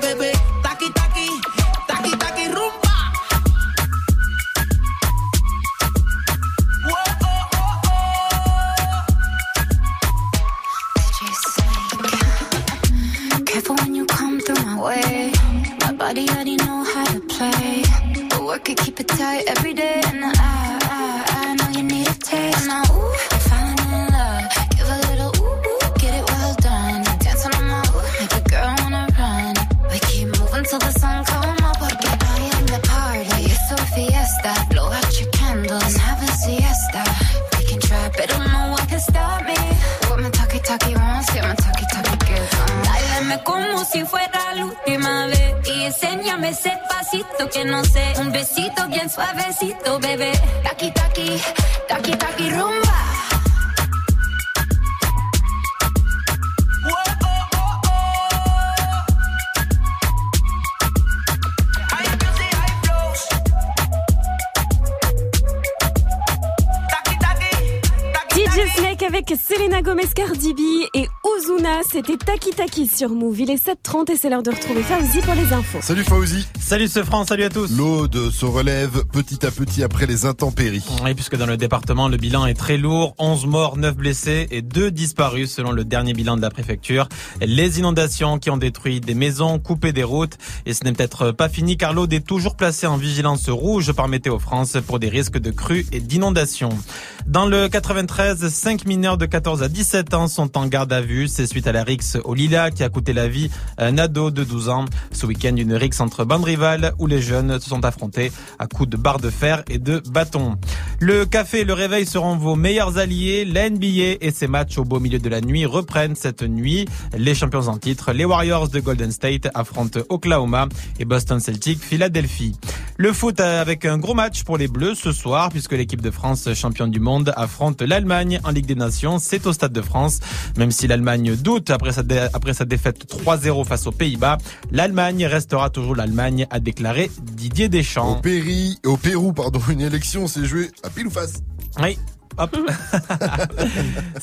[72.97, 73.41] sur Move.
[73.41, 75.77] Il est 7h30 et c'est l'heure de retrouver Fauzi pour les infos.
[75.81, 76.47] Salut Fauzi.
[76.59, 77.77] Salut ce France, salut à tous.
[77.77, 80.83] L'Aude se relève petit à petit après les intempéries.
[81.03, 83.13] Oui, puisque dans le département, le bilan est très lourd.
[83.19, 87.07] 11 morts, 9 blessés et 2 disparus selon le dernier bilan de la préfecture.
[87.39, 90.37] Les inondations qui ont détruit des maisons, coupé des routes.
[90.67, 94.09] Et ce n'est peut-être pas fini car l'Aude est toujours placée en vigilance rouge par
[94.09, 96.77] Météo France pour des risques de crues et d'inondations.
[97.25, 101.29] Dans le 93, 5 mineurs de 14 à 17 ans sont en garde à vue.
[101.29, 104.29] C'est suite à la rixe au Lila qui a coûté la vie à un ado
[104.29, 104.85] de 12 ans.
[105.13, 108.89] Ce week-end, une rixe entre bandes rivales où les jeunes se sont affrontés à coups
[108.89, 110.55] de barres de fer et de bâtons.
[110.99, 113.45] Le café et le réveil seront vos meilleurs alliés.
[113.45, 116.85] La NBA et ses matchs au beau milieu de la nuit reprennent cette nuit.
[117.17, 120.56] Les champions en titre, les Warriors de Golden State affrontent Oklahoma
[120.99, 122.55] et Boston Celtic Philadelphie.
[122.97, 126.51] Le foot avec un gros match pour les Bleus ce soir puisque l'équipe de France
[126.55, 129.19] championne du monde affronte l'Allemagne en Ligue des Nations.
[129.19, 130.19] C'est au Stade de France.
[130.57, 134.37] Même si l'Allemagne doute après sa, dé- après sa défaite 3-0 face aux Pays-Bas,
[134.71, 138.17] l'Allemagne restera toujours l'Allemagne, a déclaré Didier Deschamps.
[138.17, 141.33] Au, Péri, au Pérou, pardon, une élection s'est jouée à pile ou face.
[141.81, 141.97] Oui.
[142.37, 142.57] Hop.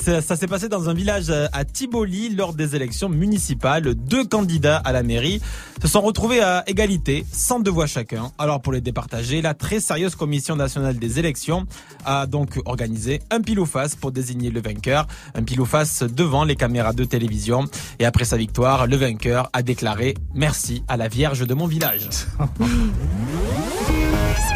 [0.01, 3.95] ça ça s'est passé dans un village à Tivoli lors des élections municipales.
[3.95, 5.41] Deux candidats à la mairie
[5.83, 8.33] se sont retrouvés à égalité, sans deux voix chacun.
[8.39, 11.67] Alors pour les départager, la très sérieuse commission nationale des élections
[12.05, 15.07] a donc organisé un pile ou face pour désigner le vainqueur.
[15.35, 17.65] Un pile ou face devant les caméras de télévision.
[17.99, 22.09] Et après sa victoire, le vainqueur a déclaré merci à la Vierge de mon village.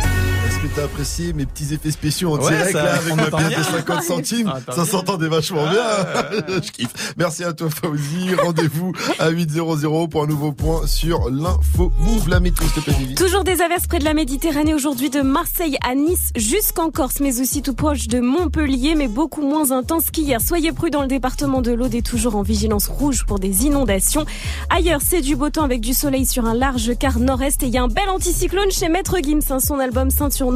[0.70, 3.58] Que t'as apprécié mes petits effets spéciaux en Ouais, direct ça- là, avec ma pièce
[3.58, 5.82] de 50 centimes Ça s'entendait vachement bien.
[6.62, 7.14] Je kiffe.
[7.16, 8.34] Merci à toi Fauzi.
[8.34, 12.94] Rendez-vous à 8.00 pour un nouveau point sur l'info Move la météo, s'il te plaît,
[12.98, 13.14] Vivi.
[13.14, 17.40] Toujours des averses près de la Méditerranée aujourd'hui de Marseille à Nice jusqu'en Corse, mais
[17.40, 20.40] aussi tout proche de Montpellier, mais beaucoup moins intense qu'hier.
[20.40, 24.26] Soyez prudents, le département de l'Aude est toujours en vigilance rouge pour des inondations.
[24.70, 27.72] Ailleurs, c'est du beau temps avec du soleil sur un large quart nord-est et il
[27.72, 29.40] y a un bel anticyclone chez Maître Gims.
[29.50, 29.58] hein.
[29.60, 30.52] Son album Ceinture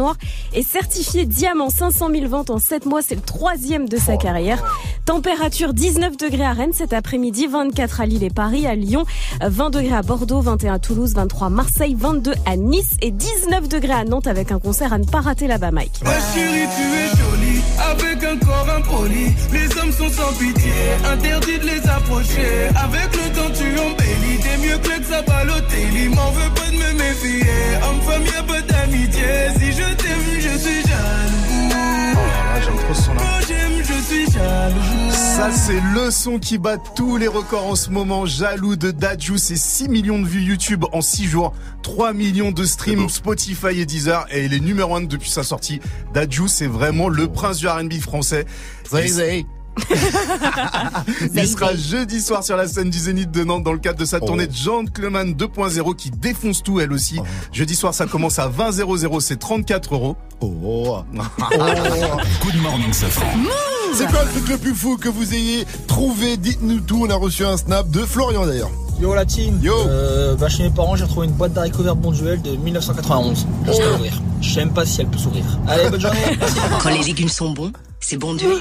[0.55, 3.01] Est certifié diamant 500 000 ventes en 7 mois.
[3.03, 4.63] C'est le troisième de sa carrière.
[5.05, 9.05] Température 19 degrés à Rennes cet après-midi, 24 à Lille et Paris, à Lyon,
[9.41, 13.69] 20 degrés à Bordeaux, 21 à Toulouse, 23 à Marseille, 22 à Nice et 19
[13.69, 16.01] degrés à Nantes avec un concert à ne pas rater là-bas, Mike.
[16.05, 17.61] Ma chérie, tu es jolie,
[17.91, 19.35] avec un corps impoli.
[19.53, 20.73] Les hommes sont sans pitié,
[21.13, 22.69] interdit de les approcher.
[22.77, 26.09] Avec le temps, tu embellis, t'es mieux que le Sabalotelli.
[26.09, 27.51] M'en veux pas de me méfier,
[27.89, 29.23] homme-femme, y'a pas d'amitié.
[29.59, 31.73] Si je t'aime, je suis jaloux.
[32.65, 33.13] J'aime trop.
[33.19, 35.11] Quand j'aime, je suis jaloux.
[35.11, 38.27] Ça, c'est le son qui bat tous les records en ce moment.
[38.27, 42.65] Jaloux de Dadju, c'est 6 millions de vues YouTube en 6 jours, 3 millions de
[42.65, 45.81] streams Spotify et Deezer, et il est numéro 1 depuis sa sortie.
[46.15, 48.45] Dadju, c'est vraiment le prince du R&B français.
[48.91, 49.47] Zay, zay.
[51.35, 54.05] Il sera jeudi soir sur la scène du Zénith de Nantes dans le cadre de
[54.05, 54.27] sa Oh.
[54.27, 57.19] tournée Gentleman 2.0 qui défonce tout elle aussi.
[57.53, 60.17] Jeudi soir, ça commence à 20 00, c'est 34 euros.
[60.41, 60.99] Oh.
[61.51, 63.27] Good morning, Safran.
[63.95, 66.37] C'est quoi le truc le plus fou que vous ayez trouvé?
[66.37, 67.05] Dites-nous tout.
[67.07, 68.71] On a reçu un snap de Florian d'ailleurs.
[69.01, 71.97] Yo la team Yo euh, bah, Chez mes parents j'ai retrouvé une boîte d'haricots verts
[71.97, 73.47] Bonduel de 1991.
[73.67, 73.73] Je.
[74.41, 75.45] Je sais même pas si elle peut s'ouvrir.
[75.69, 76.19] Allez bonne journée.
[76.83, 77.73] Quand les légumes sont bons,
[78.05, 78.61] c'est bon Dieu.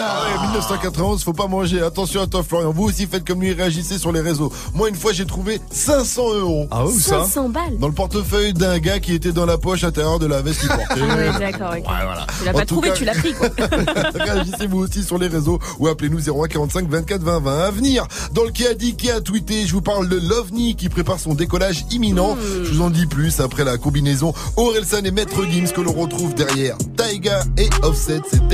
[0.00, 1.82] Ah ouais, 1991, faut pas manger.
[1.82, 2.70] Attention à toi, Florian.
[2.72, 4.52] Vous aussi, faites comme lui, réagissez sur les réseaux.
[4.74, 6.66] Moi, une fois, j'ai trouvé 500 euros.
[6.70, 7.78] Ah, où ça 500 balles.
[7.78, 10.68] Dans le portefeuille d'un gars qui était dans la poche intérieure de la veste qu'il
[10.68, 10.84] portait.
[11.10, 11.84] Ah ouais, d'accord, ok.
[11.84, 12.26] voilà.
[12.38, 13.48] Tu l'as pas trouvé, cas- tu l'as pris, quoi.
[14.14, 17.58] Réagissez vous aussi sur les réseaux ou appelez-nous 01 45 24 20 20.
[17.64, 20.76] À venir, dans le qui a dit, qui a tweeté, je vous parle de l'OVNI
[20.76, 22.34] qui prépare son décollage imminent.
[22.36, 22.64] Hmm.
[22.64, 26.34] Je vous en dis plus après la combinaison Orelsan et Maître Gims que l'on retrouve
[26.34, 28.20] derrière Taiga et Offset.
[28.30, 28.46] C'est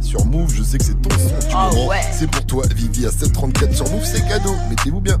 [0.00, 0.52] Sur Move.
[0.54, 2.00] Je sais que c'est ton son Oh, ouais.
[2.12, 4.04] C'est pour toi, Vivi, à 734 sur Move.
[4.04, 4.54] C'est cadeau.
[4.68, 5.20] Mettez-vous bien.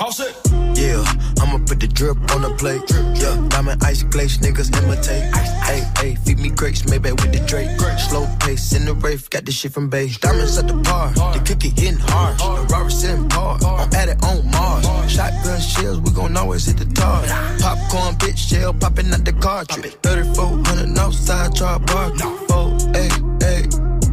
[0.00, 0.34] All set.
[0.74, 1.04] Yeah,
[1.42, 2.80] I'ma put the drip on the plate.
[3.20, 5.34] Yeah, diamond ice glaze, niggas imitate.
[5.62, 7.68] Hey, hey, feed me grapes, maybe with the Drake.
[8.08, 10.16] Slow pace in the rave, got this shit from base.
[10.16, 12.38] Diamonds at the bar, the cookie getting hard.
[12.38, 15.12] The Robert sitting par, I'm at it on Mars.
[15.12, 17.22] Shotgun shells, we gon' always hit the tar.
[17.60, 19.96] Popcorn, bitch, shell popping out the cartridge.
[20.02, 22.10] 3400 outside, drop bar.
[22.48, 23.29] Oh, hey, hey.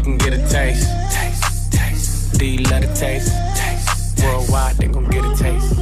[0.00, 0.04] Taste.
[0.04, 0.88] She can get a taste.
[1.12, 1.72] taste.
[1.72, 2.38] taste.
[2.38, 3.32] Do you love the taste?
[3.56, 4.24] taste.
[4.24, 5.76] Worldwide, they gon' get a taste.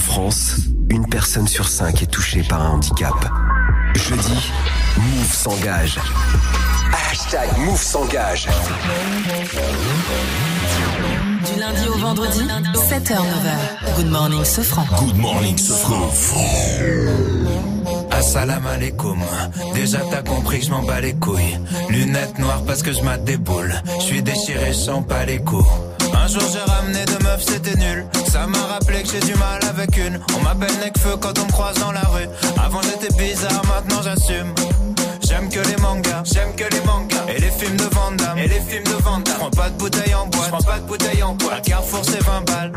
[0.00, 0.59] France,
[0.90, 3.14] une personne sur cinq est touchée par un handicap.
[3.94, 4.50] Jeudi,
[4.96, 5.98] Move s'engage.
[7.10, 8.48] Hashtag Move s'engage.
[11.46, 12.40] Du lundi au vendredi,
[12.74, 13.96] 7h, 9h.
[13.96, 14.84] Good morning, Sofran.
[14.98, 16.10] Good morning, Sofran.
[18.10, 19.20] Assalam alaikum.
[19.74, 21.58] Déjà t'as compris, je m'en bats les couilles.
[21.88, 23.74] Lunettes noires parce que je boules.
[23.98, 25.68] Je suis déchiré, je sens pas les coups.
[26.14, 28.06] Un jour j'ai ramené deux meufs, c'était nul.
[28.30, 30.20] Ça m'a rappelé que j'ai du mal avec une.
[30.36, 32.28] On m'appelle Necfeu quand on me croise dans la rue.
[32.62, 34.54] Avant j'étais bizarre, maintenant j'assume.
[35.22, 37.26] J'aime que les mangas, j'aime que les mangas.
[37.28, 39.36] Et les films de Van Damme, et les films de Van Damme.
[39.38, 41.64] Prends pas de bouteille en boîte, prends pas de bouteille en boîte.
[41.64, 42.72] Carrefour c'est 20 balles.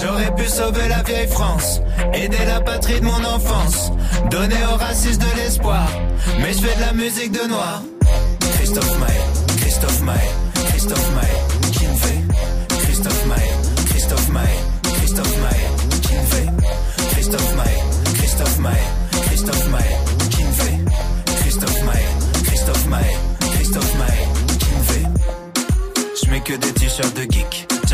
[0.00, 1.80] J'aurais pu sauver la vieille France,
[2.14, 3.90] aider la patrie de mon enfance,
[4.30, 5.86] donner aux racistes de l'espoir.
[6.40, 7.82] Mais je fais de la musique de noir.
[8.54, 9.20] Christophe Maé,
[9.60, 10.14] Christophe Maé,
[10.68, 12.20] Christophe Maé, qui me fait
[13.00, 13.48] Christophe Maé,
[13.86, 14.44] Christophe Maé,
[14.82, 15.62] Christophe Maé,
[16.28, 16.48] fait?
[17.12, 17.76] Christophe Maé,
[18.12, 18.76] Christophe Maé,
[19.22, 19.96] Christophe Maé,
[20.52, 20.78] fait?
[21.40, 22.04] Christophe Maé,
[22.44, 23.16] Christophe Maé,
[23.54, 24.28] Christophe Maé,
[24.82, 25.06] fait?
[26.22, 27.69] Je mets que des t-shirts de geek.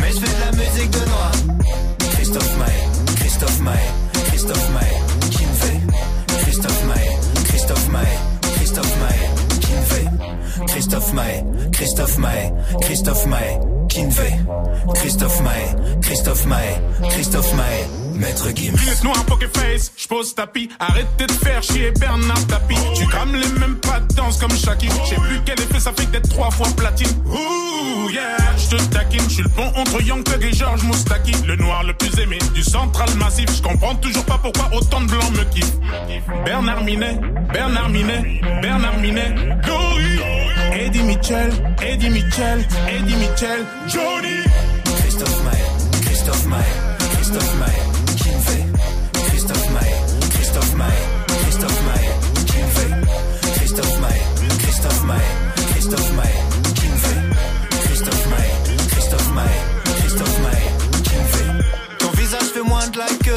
[0.00, 1.32] Mais je fais de la musique de noir.
[2.12, 3.86] Christophe Maé, Christophe Maé,
[4.28, 4.92] Christophe Maé,
[5.30, 7.08] qui me Christophe Maé,
[7.44, 8.06] Christophe Maé,
[8.56, 9.30] Christophe Maé,
[9.60, 13.58] qui me Christophe Maé, Christophe Maé, Christophe Maé,
[13.88, 16.80] qui me Christophe Maé, Christophe Maé,
[17.10, 18.05] Christophe Maé.
[18.16, 19.02] Maître Gims.
[19.04, 20.68] Noir poker face, j'pose tapis.
[20.78, 22.76] Arrêtez de faire chier Bernard Tapie.
[22.94, 24.88] Tu crames les mêmes pas de danse comme Shaki.
[25.06, 27.08] J'sais plus quel effet ça fait d'être trois fois platine.
[27.26, 29.28] Ouh yeah, j'te taquine.
[29.28, 31.32] J'suis le pont entre Young Thug et George Moustaki.
[31.46, 33.48] Le noir le plus aimé du central massif.
[33.56, 35.78] J'comprends toujours pas pourquoi autant de blancs me kiffent.
[36.44, 37.18] Bernard Minet,
[37.52, 39.34] Bernard Minet, Bernard Minet.
[39.62, 40.20] Glory.
[40.72, 41.50] Eddie Mitchell,
[41.82, 43.64] Eddie Mitchell, Eddie Mitchell.
[43.88, 44.42] Johnny.
[44.98, 46.64] Christophe Maé, Christophe Maé,
[47.12, 47.75] Christophe Maé,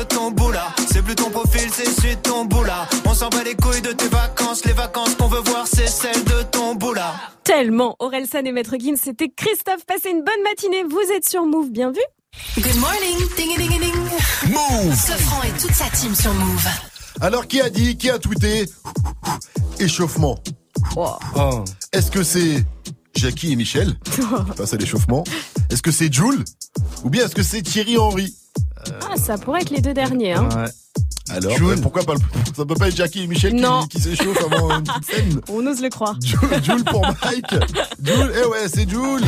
[0.10, 0.68] ton boula.
[0.92, 2.88] C'est plus ton profil, c'est celui de ton boula.
[3.06, 4.66] On s'en bat les couilles de tes vacances.
[4.66, 7.14] Les vacances qu'on veut voir, c'est celles de ton boula.
[7.44, 7.96] Tellement.
[8.00, 9.86] Orelsan et Maître Gims, c'était Christophe.
[9.88, 10.84] Passez une bonne matinée.
[10.84, 11.72] Vous êtes sur Move.
[11.72, 12.02] Bien vu.
[12.58, 13.96] Good morning, ding ding ding.
[14.50, 14.96] Move.
[14.96, 16.68] Sofran et toute sa team sur Move.
[17.22, 18.66] Alors, qui a dit, qui a tweeté
[19.80, 20.38] Échauffement?
[20.96, 21.18] Oh.
[21.92, 22.64] Est-ce que c'est
[23.16, 23.96] Jackie et Michel?
[24.56, 25.24] Face à l'échauffement.
[25.70, 26.44] Est-ce que c'est Jules?
[27.04, 28.34] Ou bien est-ce que c'est Thierry Henry?
[29.12, 30.34] Ah, ça pourrait être les deux derniers.
[30.34, 30.50] Hein.
[31.32, 32.20] Alors, ouais, pourquoi pas le-
[32.56, 33.56] Ça peut pas être Jackie et Michel
[33.90, 36.16] qui s'échauffent avant une petite scène On ose le croire.
[36.24, 37.52] Jules, Jules pour Mike.
[38.04, 39.26] Jules, eh ouais, c'est Jules.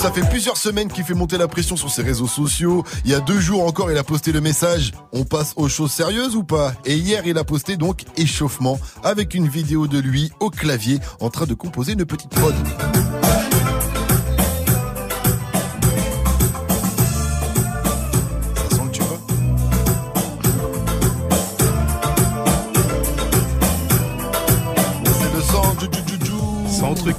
[0.00, 2.84] Ça fait plusieurs semaines qu'il fait monter la pression sur ses réseaux sociaux.
[3.04, 5.92] Il y a deux jours encore, il a posté le message On passe aux choses
[5.92, 6.72] sérieuses ou pas?
[6.86, 11.28] Et hier, il a posté donc échauffement avec une vidéo de lui au clavier en
[11.28, 12.54] train de composer une petite prod.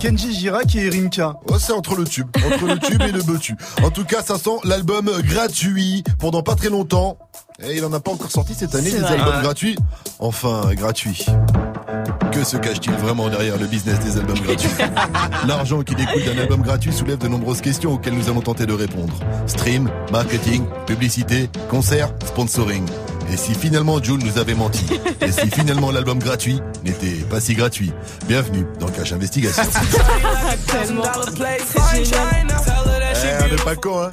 [0.01, 1.35] Kenji Girac et Rimka.
[1.47, 3.55] Ouais, c'est entre le tube, entre le tube et le betu.
[3.83, 7.17] En tout cas, ça sent l'album gratuit pendant pas très longtemps.
[7.63, 9.11] Et il en a pas encore sorti cette année des vrai.
[9.13, 9.41] albums Ouais.
[9.43, 9.75] gratuits.
[10.17, 11.23] Enfin, gratuits.
[12.31, 14.69] Que se cache-t-il vraiment derrière le business des albums gratuits
[15.47, 18.73] L'argent qui découle d'un album gratuit soulève de nombreuses questions auxquelles nous allons tenter de
[18.73, 19.13] répondre.
[19.45, 22.85] Stream, marketing, publicité, concert, sponsoring.
[23.31, 24.85] Et si finalement Jules nous avait menti
[25.21, 27.91] Et si finalement l'album gratuit n'était pas si gratuit
[28.27, 29.63] Bienvenue dans Cash Investigation.
[33.23, 34.11] Eh, on n'est pas con, hein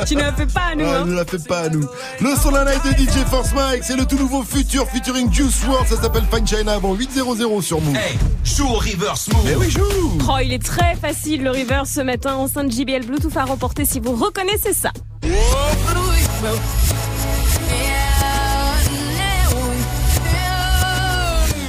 [0.06, 0.84] Tu ne la fais pas à nous.
[0.84, 1.04] Hein.
[1.04, 1.86] ne la fais pas à nous.
[2.20, 5.62] Le son la night de DJ Force Mike, c'est le tout nouveau futur featuring Juice
[5.64, 7.94] WRLD, ça s'appelle Fine China avant 8-0-0 sur Move.
[7.94, 9.42] Hey, joue au reverse move.
[9.44, 12.34] Mais oui, joue Oh, il est très facile le reverse ce matin.
[12.34, 14.90] Enceinte JBL Bluetooth à remporter si vous reconnaissez ça.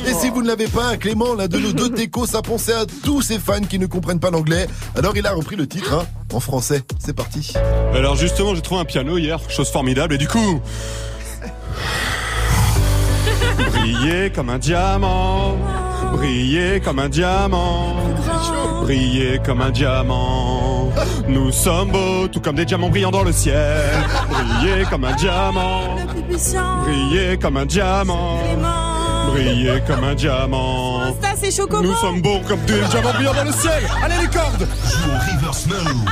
[0.05, 2.85] Et si vous ne l'avez pas, Clément, l'un de nos deux techos, ça pensait à
[3.03, 4.67] tous ces fans qui ne comprennent pas l'anglais.
[4.95, 6.81] Alors il a repris le titre, hein, en français.
[6.99, 7.53] C'est parti.
[7.93, 10.61] Alors justement, j'ai trouvé un piano hier, chose formidable, et du coup...
[13.71, 15.57] Briller comme un diamant,
[16.13, 17.95] briller comme un diamant,
[18.81, 20.91] briller comme un diamant.
[21.27, 23.91] Nous sommes beaux, tout comme des diamants brillants dans le ciel.
[24.29, 25.97] Briller comme un diamant,
[26.83, 28.39] briller comme un diamant,
[29.33, 31.01] briller comme un diamant.
[31.21, 31.83] Ça, c'est Chocobo.
[31.83, 33.83] Nous sommes beaux comme des diamants brillants dans le ciel.
[34.03, 36.05] Allez les cordes Joue au reverse move.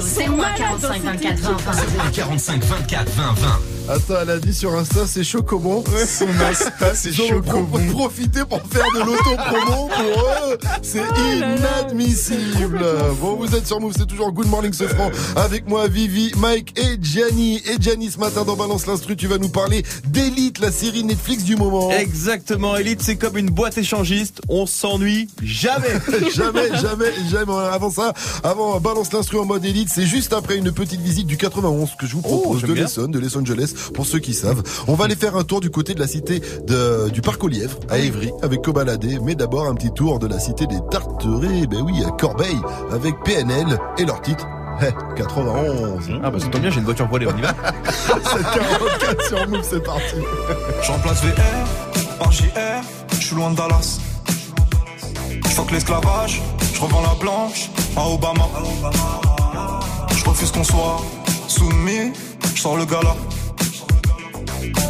[0.00, 2.10] C'est moi 45 24 20 20.
[2.12, 3.60] 45 24 20 20.
[3.88, 5.82] Attends, elle a dit sur Insta, c'est Chocobon.
[6.06, 7.80] Son Insta, c'est Chocobon.
[7.90, 10.58] profité pour faire de l'auto-promo pour eux.
[10.82, 11.02] C'est
[11.32, 12.84] inadmissible.
[13.20, 15.10] Bon, vous êtes sur Move, c'est toujours Good Morning ce franc.
[15.36, 17.56] Avec moi, Vivi, Mike et Gianni.
[17.66, 21.42] Et Gianni, ce matin, dans Balance l'Instru, tu vas nous parler d'Elite, la série Netflix
[21.42, 21.90] du moment.
[21.90, 25.88] Exactement, Elite, c'est comme une boîte échangiste, on s'ennuie jamais.
[26.34, 27.52] jamais, jamais, jamais.
[27.72, 28.12] Avant ça,
[28.44, 32.06] avant Balance l'instru en mode élite, c'est juste après une petite visite du 91 que
[32.06, 34.62] je vous propose j'aime de l'Essonne, de Los Angeles, pour ceux qui savent.
[34.88, 37.48] On va aller faire un tour du côté de la cité de, du Parc aux
[37.48, 41.66] Lièvres, à Évry, avec Cobaladé, mais d'abord un petit tour de la cité des Tarterets,
[41.66, 42.56] ben oui, à Corbeil,
[42.90, 44.46] avec PNL et leur titre.
[44.80, 46.20] Eh, 91.
[46.24, 47.54] Ah bah ça tombe bien, j'ai une voiture volée, on y va.
[47.84, 50.16] C'est 44 sur Move, c'est parti.
[50.82, 52.46] Je remplace VR par JR,
[53.12, 53.98] je suis loin de Dallas.
[55.44, 56.42] Je l'esclavage,
[56.74, 58.48] je revends la blanche à Obama.
[60.16, 61.00] Je refuse qu'on soit
[61.46, 62.12] soumis,
[62.54, 63.14] je sors le gala.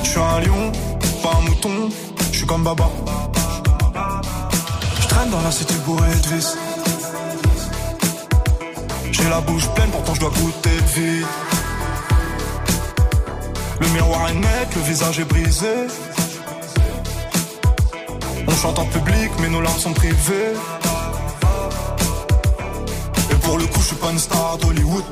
[0.02, 0.72] Je suis un lion,
[1.22, 1.90] pas un mouton,
[2.30, 2.90] je suis comme Baba.
[5.00, 6.56] Je traîne dans la cité bourrée de vis.
[9.10, 11.24] J'ai la bouche pleine, pourtant je dois goûter de vie.
[13.80, 15.74] Le miroir est net, le visage est brisé.
[18.46, 20.52] On chante en public, mais nos larmes sont privées.
[23.30, 25.04] Et pour le coup, je suis pas une star d'Hollywood.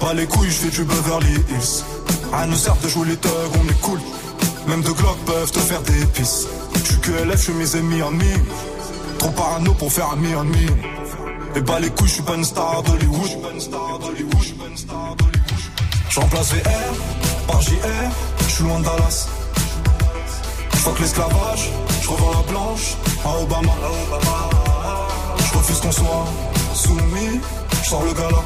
[0.00, 1.97] Pas les couilles, je fais du Beverly Hills.
[2.32, 4.00] À nous sert de jouer les thugs, on est cool.
[4.66, 6.46] Même deux Glock peuvent te faire des pisses.
[6.74, 8.44] Je suis que LF, je suis mes ennemis en mine.
[9.18, 10.66] Trop parano pour faire un mi en mi.
[11.56, 13.30] Et pas les couilles, je suis pas une star d'Hollywood.
[16.10, 17.78] Je remplace VR par JR,
[18.40, 19.28] je suis loin de Dallas.
[20.72, 21.70] Je que l'esclavage,
[22.02, 23.72] je revends la blanche à Obama.
[25.38, 26.24] Je refuse qu'on soit
[26.74, 27.40] soumis,
[27.82, 28.42] je sors le gala.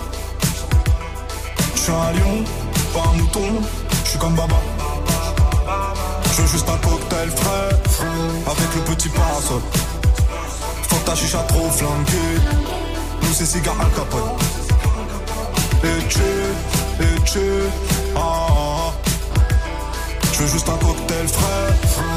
[1.74, 2.45] Je suis un lion,
[2.93, 3.62] pas un mouton,
[4.05, 4.57] je suis comme Baba.
[6.24, 7.70] Je veux juste un cocktail frais,
[8.47, 9.62] avec le petit parasol.
[10.88, 12.38] Faut ta chicha trop flanquée,
[13.22, 14.43] nous c'est cigare al capote.
[15.84, 16.20] Et tu,
[17.01, 17.40] et tu,
[18.14, 18.93] ah, ah, ah.
[20.32, 22.11] Je veux juste un cocktail frais.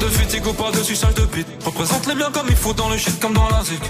[0.00, 1.46] De fatigue pas de suçage de bite.
[1.64, 3.82] Représente les biens comme il faut dans le shit comme dans la zik.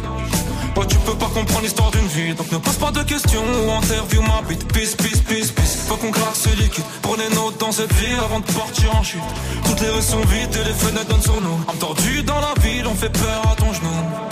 [0.77, 3.71] Ouais, tu peux pas comprendre l'histoire d'une vie, donc ne pose pas de questions ou
[3.71, 4.67] interview ma bite.
[4.73, 5.87] Peace, peace, peace, peace.
[5.89, 6.85] Faut qu'on claque ce liquide.
[7.03, 9.21] Prenez note dans cette vie avant de partir en chute.
[9.65, 11.59] Toutes les rues sont vides et les fenêtres donnent sur nous.
[11.79, 14.30] Tordue dans la ville, on fait peur à ton genou.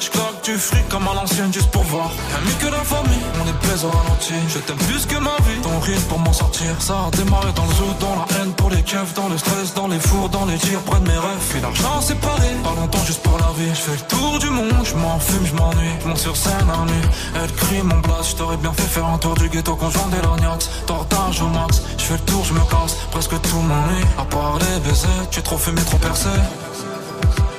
[0.00, 2.10] J'claque du fric comme à l'ancienne juste pour voir.
[2.32, 4.34] Y'a mieux que la famille, on est plaisant au ralenti.
[4.48, 6.70] Je t'aime plus que ma vie, ton rythme pour m'en sortir.
[6.80, 9.74] Ça a démarré dans le zoo, dans la haine pour les keufs, dans le stress,
[9.74, 11.46] dans les fours, dans les tirs, près de mes rêves.
[11.50, 13.70] Puis l'argent séparé, pas longtemps juste pour la vie.
[13.74, 15.96] Je fais le tour du monde, je fume, je m'ennuie.
[16.06, 18.30] Je sur scène à nuit, elle crie mon blast.
[18.30, 20.70] Je t'aurais bien fait faire un tour du ghetto conjoint des lorgnax.
[20.86, 22.96] Tortage au max, je fais le tour, je me casse.
[23.10, 25.28] Presque tout m'ennuie, à part les baisers.
[25.30, 26.28] Tu es trop fumé, trop percé.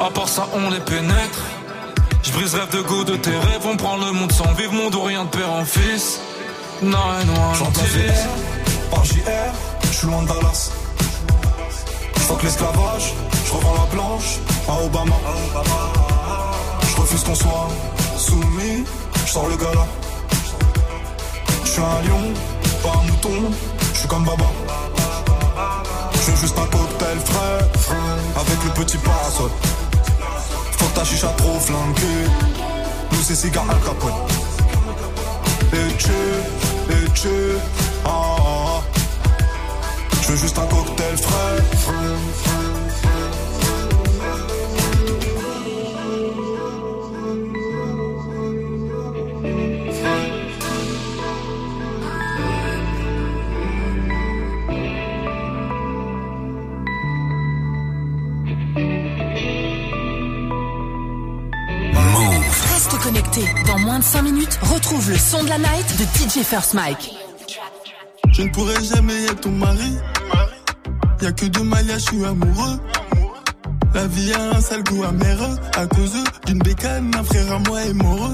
[0.04, 1.40] À part ça, on les pénètre.
[2.24, 4.96] Je brise rêve de go de tes rêves, on prend le monde sans vivre, monde
[4.96, 6.20] ou rien de père en fils.
[6.82, 6.98] Non,
[7.28, 7.82] non, J'entends
[8.90, 9.22] par JR,
[9.84, 10.72] je suis loin de Dallas.
[12.16, 13.14] Fuck l'esclavage,
[13.46, 15.16] je revends la blanche à Obama.
[16.90, 17.70] Je refuse qu'on soit
[18.18, 18.84] soumis,
[19.26, 19.86] je sors le gala.
[21.64, 22.34] Je suis un lion,
[22.82, 23.52] pas un mouton,
[23.94, 24.46] je suis comme Baba.
[26.14, 27.96] Je veux juste un cocktail frais,
[28.36, 29.52] avec le petit parasol.
[31.02, 32.28] Ta chicha trop flanquée,
[33.12, 34.14] nous c'est cigare al capote.
[35.74, 36.12] Et tu,
[36.92, 37.30] et tu,
[38.06, 38.82] ah, ah, ah.
[40.22, 42.71] Je veux juste un cocktail frais.
[63.68, 67.16] Dans moins de 5 minutes, retrouve le son de la night de DJ First Mike.
[68.32, 69.96] Je ne pourrai jamais être ton mari.
[71.22, 72.80] Y'a que deux malias, je suis amoureux.
[73.94, 75.38] La vie a un sale goût amer
[75.76, 78.32] à cause d'une bécane, un frère à moi est mort.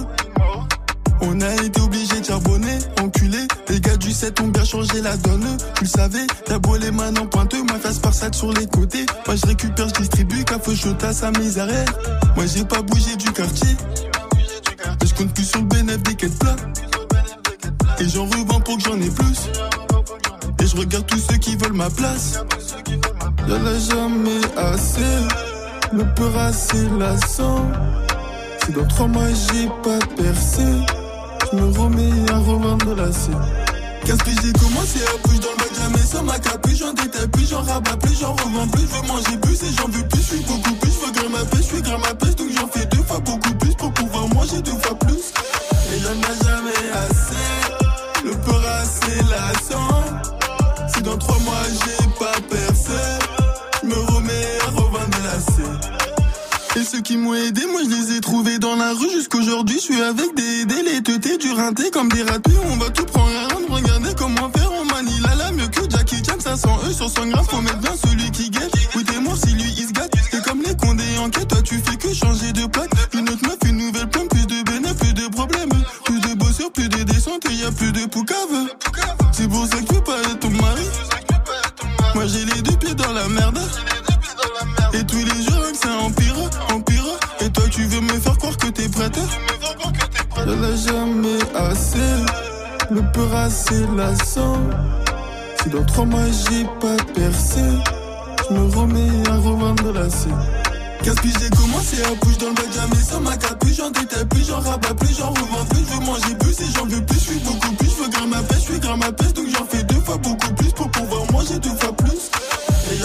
[1.21, 3.39] On a été obligé de charbonner, enculé.
[3.69, 5.57] Les gars du 7 ont bien changé la donne.
[5.75, 9.05] Tu le savais, t'as beau les mains en pointeux, ma face par sur les côtés.
[9.25, 11.67] Moi je récupère, je distribue, car faut à sa misère.
[12.35, 13.75] Moi j'ai pas bougé du quartier.
[15.01, 16.55] Mais je compte plus sur le bénéfice des quêtes plats.
[17.99, 19.49] Et j'en revends pour que j'en ai plus.
[20.59, 22.39] Et je regarde tous ceux qui veulent ma place.
[23.47, 25.17] Y'en a jamais assez.
[25.93, 27.65] Le peur assez lassant.
[28.65, 30.63] Si dans trois mois j'ai pas percé,
[31.51, 33.39] je me remets à revendre la scène.
[34.03, 37.27] Qu'est-ce que j'ai commencé à bouger dans le bac, jamais sans ma capuche, j'en détaille
[37.27, 40.21] plus, j'en rabats plus, j'en revends plus, je veux manger plus et j'en veux plus,
[40.21, 43.19] je suis beaucoup plus, je veux grimper je suis grimper donc j'en fais deux fois
[43.19, 43.66] beaucoup plus
[44.47, 45.33] manger deux fois plus.
[45.93, 50.03] Et y'en a jamais assez, le peur assez lassant.
[50.93, 52.91] Si dans trois mois j'ai pas percé,
[53.81, 55.07] je me remets à revendre.
[56.75, 59.77] Et ceux qui m'ont aidé, moi je les ai trouvés dans la rue jusqu'aujourd'hui.
[59.77, 62.51] Je suis avec des délais, teutés, du rinté comme des ratés.
[62.71, 64.71] On va tout prendre à rendre, regardez comment faire.
[64.79, 66.39] On manie la la mieux que Jackie Chan.
[66.39, 68.69] 500 E sur 100 grammes, faut mettre bien celui qui gagne.
[68.95, 70.13] Oui, t'es mort si lui il se gâte.
[70.29, 72.91] C'est comme les condés en quête, toi tu fais que changer de plaque.
[73.13, 74.27] Une autre meuf, une nouvelle pomme,
[76.67, 78.37] Bossures, plus de descente et y a plus de poucave.
[79.31, 80.87] C'est pour ça que tu veux pas être ton mari.
[82.15, 83.59] Moi j'ai les deux pieds dans la merde.
[84.93, 86.35] Et tous les jours que ça empire,
[86.73, 87.03] empire.
[87.41, 89.19] Et toi tu veux me faire croire que t'es prête
[90.37, 91.99] Y'en a jamais assez.
[92.89, 94.59] Le peur assez lassant.
[95.61, 97.61] Si dans trois mois j'ai pas percé,
[98.49, 100.31] je me remets à revendre la scène.
[101.03, 103.75] Gaspille, j'ai commencé à bouger dans le bac, jamais sans ma capuche.
[103.75, 105.79] J'en détaille plus, j'en rabats plus, j'en revends plus.
[105.79, 107.89] Je veux manger plus et j'en veux plus, je suis beaucoup plus.
[107.89, 110.17] Je veux grimper ma pêche, je suis grimper ma pêche, donc j'en fais deux fois
[110.17, 112.31] beaucoup plus pour pouvoir manger deux fois plus.
[112.91, 112.97] Et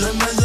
[0.00, 0.37] Et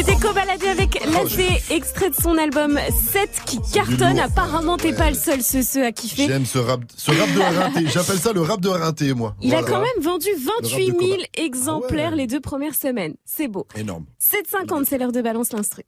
[0.00, 2.80] C'était Cobaladé avec Oh, Laté, extrait de son album
[3.12, 4.18] 7 qui cartonne.
[4.18, 6.26] Apparemment, t'es pas le seul ce, ce à kiffer.
[6.26, 7.86] J'aime ce rap, ce rap de rinté.
[7.92, 9.36] J'appelle ça le rap de rinté, moi.
[9.42, 11.22] Il a quand même vendu Le rap 28 de 000 Koba.
[11.34, 13.12] exemplaires les deux premières semaines.
[13.26, 13.66] C'est beau.
[13.76, 14.06] Énorme.
[14.22, 15.82] 7,50, c'est l'heure de balance l'instru.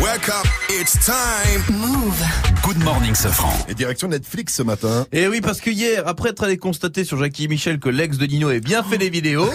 [0.00, 0.46] Wake up,
[0.80, 1.76] it's time.
[1.78, 2.22] Move.
[2.62, 3.52] Good morning, Safran.
[3.68, 5.06] Et direction Netflix ce matin.
[5.12, 8.24] Et oui, parce que hier, après être allé constater sur Jackie Michel que l'ex de
[8.26, 9.48] Nino avait bien fait les vidéos,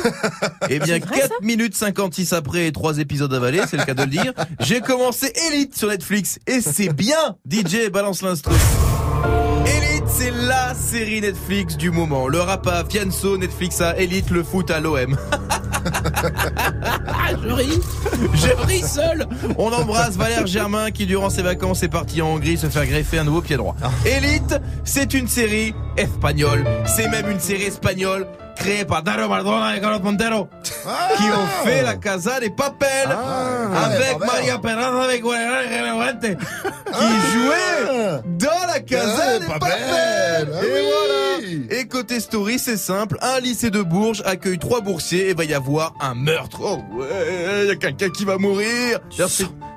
[0.70, 4.10] et bien 4 minutes 56 après et 3 épisodes avalés, c'est le cas de le
[4.10, 6.40] dire, j'ai commencé Elite sur Netflix.
[6.46, 8.54] Et c'est bien DJ balance l'instru.
[9.66, 12.28] Elite, c'est la série Netflix du moment.
[12.28, 15.18] Le rap à Fianso, Netflix à Elite, le foot à l'OM.
[17.44, 17.80] je ris.
[18.34, 19.26] Je ris seul.
[19.58, 23.20] On embrasse Valère Germain qui, durant ses vacances, est parti en Hongrie se faire greffer
[23.20, 23.78] un nouveau pied droit.
[24.06, 26.66] Elite, c'est une série espagnole.
[26.86, 28.28] C'est même une série espagnole
[28.62, 30.48] créée par Dario Maradona et Carlos Montero
[31.18, 38.68] qui ont fait la Casa des Papel avec Maria Perez avec Guerrero qui jouait dans
[38.68, 39.74] la Casa Ah, des Papel.
[40.54, 40.80] Ah Et oui.
[41.70, 41.82] voilà.
[41.82, 43.18] Et côté story, c'est simple.
[43.22, 46.60] Un lycée de Bourges accueille trois boursiers et va y avoir un meurtre.
[46.62, 49.00] Oh ouais, y a quelqu'un qui va mourir.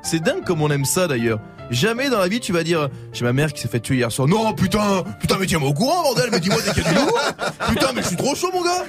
[0.02, 1.38] C'est dingue comme on aime ça d'ailleurs.
[1.70, 4.12] Jamais dans la vie tu vas dire j'ai ma mère qui s'est fait tuer hier
[4.12, 4.28] soir.
[4.28, 6.98] Non putain, putain mais tiens-moi au courant bordel, mais dis-moi dès qu'il y a du
[6.98, 7.16] nouveau.
[7.68, 8.84] Putain mais je suis trop chaud mon gars.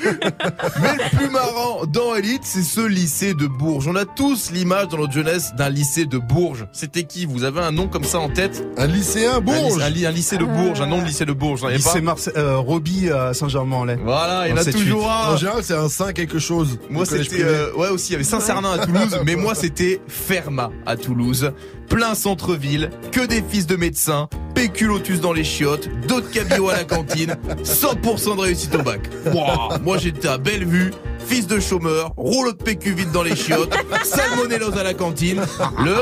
[0.81, 3.87] Mais le plus marrant dans Elite, c'est ce lycée de Bourges.
[3.87, 6.67] On a tous l'image dans notre jeunesse d'un lycée de Bourges.
[6.73, 7.25] C'était qui?
[7.25, 8.65] Vous avez un nom comme ça en tête?
[8.77, 11.61] Un lycéen Bourges un, lycée- un lycée de Bourges, un nom de lycée de Bourges.
[11.61, 13.99] Pas Lycée Marse euh, Roby à Saint-Germain-en-Laye.
[14.03, 14.71] Voilà, il y en a 7-8.
[14.73, 15.33] toujours un.
[15.33, 16.77] En général, c'est un 5 quelque chose.
[16.89, 20.71] Moi c'était euh, ouais aussi il y avait Saint-Cernin à Toulouse mais moi c'était Fermat
[20.85, 21.51] à Toulouse
[21.89, 26.77] plein centre-ville que des fils de médecins PQ Lotus dans les chiottes d'autres cabillots à
[26.77, 29.01] la cantine 100% de réussite au bac
[29.33, 30.91] Wouah, moi j'étais à Bellevue
[31.25, 35.41] fils de chômeur rouleau de PQ vide dans les chiottes salmonellose à la cantine
[35.83, 35.95] le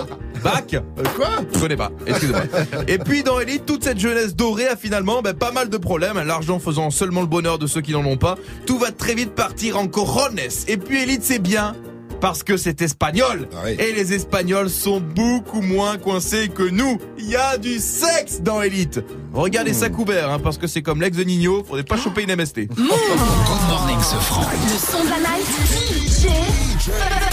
[0.43, 0.79] bac Euh,
[1.15, 1.27] Quoi?
[1.53, 2.41] Je connais pas, excusez-moi.
[2.87, 6.21] Et puis dans Elite, toute cette jeunesse dorée a finalement ben, pas mal de problèmes,
[6.25, 8.35] l'argent faisant seulement le bonheur de ceux qui n'en ont pas.
[8.65, 10.39] Tout va très vite partir en corones.
[10.67, 11.75] Et puis Elite c'est bien
[12.23, 13.49] parce que c'est espagnol.
[13.53, 13.71] Ah oui.
[13.77, 16.97] Et les Espagnols sont beaucoup moins coincés que nous.
[17.17, 19.01] Il y a du sexe dans Elite.
[19.33, 19.73] Regardez Hmm.
[19.73, 22.69] ça couvert, hein, parce que c'est comme l'ex de Nino, faudrait pas choper une MST.
[22.77, 22.87] Move.
[22.87, 24.41] Good morning, Safran.
[24.41, 25.47] Le son de la night.
[25.67, 26.27] DJ
[26.79, 27.32] First Mike.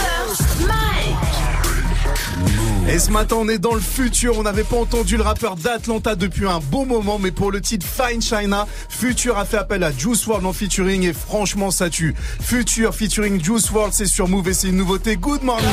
[2.92, 4.36] Et ce matin, on est dans le futur.
[4.36, 7.86] On n'avait pas entendu le rappeur d'Atlanta depuis un bon moment, mais pour le titre
[7.86, 12.16] Fine China, Future a fait appel à Juice WRLD en featuring et franchement, ça tue.
[12.40, 15.16] Future featuring Juice WRLD, c'est sur Move et c'est une nouveauté.
[15.16, 15.68] Good morning.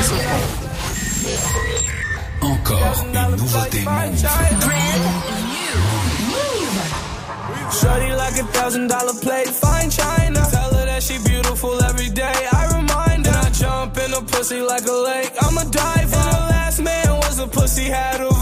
[2.40, 3.84] Encore une nouveauté
[7.70, 10.40] Shorty like a thousand dollar plate, fine china.
[10.50, 12.46] Tell her that she beautiful every day.
[12.52, 13.40] I remind her.
[13.44, 14.92] I jump in a pussy like a
[17.68, 18.37] was a pussy, had a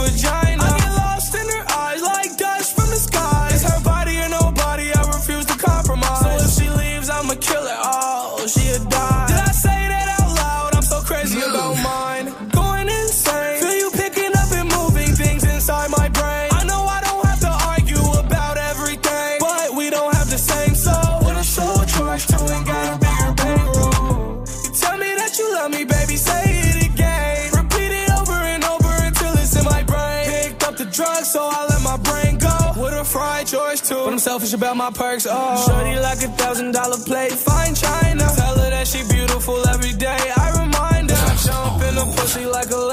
[33.89, 35.27] too, but I'm selfish about my perks.
[35.31, 38.25] Oh, shorty like a thousand dollar plate, fine china.
[38.37, 40.23] Tell her that she beautiful every day.
[40.37, 42.86] I remind her, jump in a pussy like a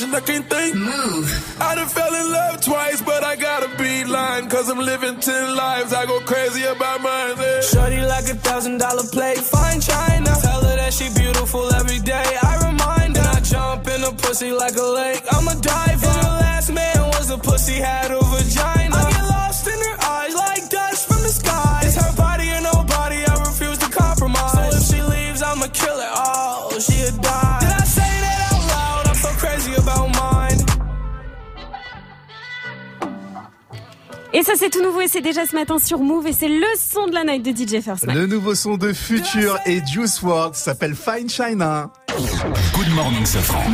[0.00, 0.74] location, I can't think.
[0.76, 1.56] Move.
[1.60, 4.48] I done fell in love twice, but I gotta be lying.
[4.48, 7.36] Cause I'm living ten lives, I go crazy about mine.
[7.38, 7.60] Yeah.
[7.60, 10.30] Shorty like a thousand dollar plate, fine china.
[10.42, 12.28] Tell her that she beautiful every day.
[12.42, 13.28] I remind her.
[13.28, 15.22] I jump in a pussy like a lake.
[15.32, 16.06] I'm a diver.
[16.06, 18.10] And the last man was a pussy had
[34.38, 36.64] Et ça c'est tout nouveau et c'est déjà ce matin sur Move et c'est le
[36.78, 38.16] son de la night de DJ First Mike.
[38.16, 41.90] Le nouveau son de Future et Juice WRLD s'appelle Fine China.
[42.72, 43.64] Good morning, Safran.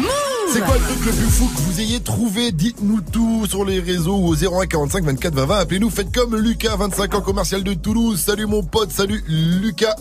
[0.51, 2.51] C'est quoi le truc le plus fou que vous ayez trouvé?
[2.51, 5.59] Dites-nous tout sur les réseaux ou au 01 45 24 20 20.
[5.59, 8.23] Appelez-nous, faites comme Lucas, 25 ans, commercial de Toulouse.
[8.25, 9.97] Salut mon pote, salut Lucas.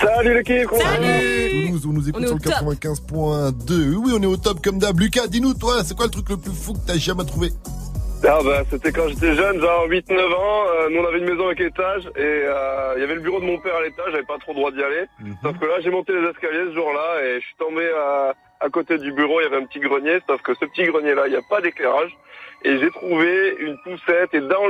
[0.00, 3.94] Salut l'équipe Toulouse, on nous écoute On sur le 95.2.
[3.96, 4.98] Oui, on est au top comme d'hab.
[4.98, 7.52] Lucas, dis-nous, toi, c'est quoi le truc le plus fou que t'as jamais trouvé?
[8.24, 11.46] Ah bah c'était quand j'étais jeune, genre 8-9 ans, euh, nous on avait une maison
[11.46, 14.22] avec étage et euh, il y avait le bureau de mon père à l'étage, j'avais
[14.22, 15.04] pas trop le droit d'y aller.
[15.42, 18.68] Sauf que là j'ai monté les escaliers ce jour-là et je suis tombé à, à
[18.68, 21.30] côté du bureau, il y avait un petit grenier, sauf que ce petit grenier-là, il
[21.30, 22.16] n'y a pas d'éclairage.
[22.64, 24.68] Et j'ai trouvé une poussette et dans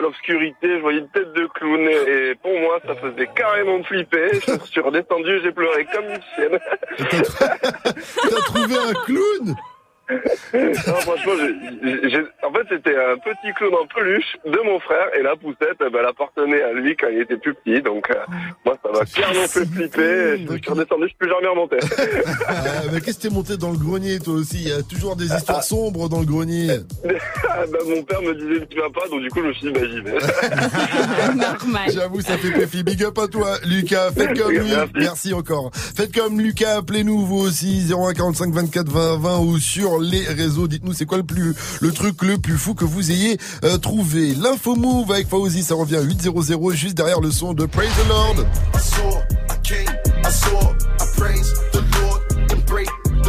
[0.00, 4.28] l'obscurité, je voyais une tête de clown et, et pour moi ça faisait carrément flipper.
[4.46, 6.58] Je suis redescendu, j'ai pleuré comme une chienne.
[8.22, 9.56] T'as trouvé un clown?
[10.08, 15.08] Non, franchement, j'ai- j'ai- en fait, c'était un petit clown en peluche de mon frère
[15.18, 17.82] et la poussette, eh ben, elle appartenait à lui quand il était plus petit.
[17.82, 18.14] Donc, euh,
[18.64, 20.38] moi, ça m'a clairement fait flipper.
[20.38, 21.76] Je suis redescendu, je suis plus jamais remonté.
[22.48, 24.58] Ah, mais qu'est-ce que t'es monté dans le grenier, toi aussi?
[24.62, 26.78] Il y a toujours des histoires sombres dans le grenier.
[27.48, 29.66] Ah, bah, mon père me disait tu vas pas, donc du coup, je me suis
[29.66, 31.34] dit, bah, j'y vais.
[31.34, 31.90] Normal.
[31.92, 32.82] J'avoue, ça fait péfi.
[32.82, 34.10] Big up à toi, Lucas.
[34.16, 34.70] Faites comme lui.
[34.70, 34.92] Merci.
[34.94, 35.70] Merci encore.
[35.74, 36.76] Faites comme Lucas.
[36.78, 37.86] Appelez-nous, vous aussi.
[37.92, 40.68] 01 45 24 20 20 ou sur les réseaux.
[40.68, 44.34] Dites-nous, c'est quoi le plus, le truc le plus fou que vous ayez euh, trouvé?
[44.34, 46.32] L'info move avec Fauzi, ça revient à 800
[46.72, 48.36] juste derrière le son de Praise the Lord.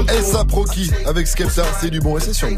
[0.09, 2.57] Essa Proki avec Skepta, c'est du bon et c'est sur Move.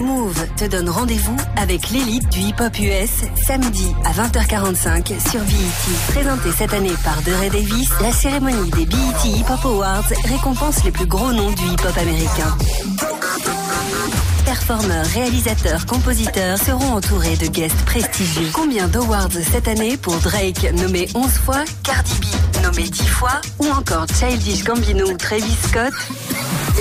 [0.00, 6.12] Move te donne rendez-vous avec l'élite du hip-hop US samedi à 20h45 sur BET.
[6.12, 10.90] Présentée cette année par DeRay Davis, la cérémonie des BET Hip Hop Awards récompense les
[10.90, 12.56] plus gros noms du hip-hop américain.
[14.58, 18.50] Performeurs, réalisateurs, compositeurs seront entourés de guests prestigieux.
[18.52, 23.66] Combien d'awards cette année pour Drake, nommé 11 fois, Cardi B, nommé 10 fois, ou
[23.68, 25.92] encore Childish Gambino ou Travis Scott?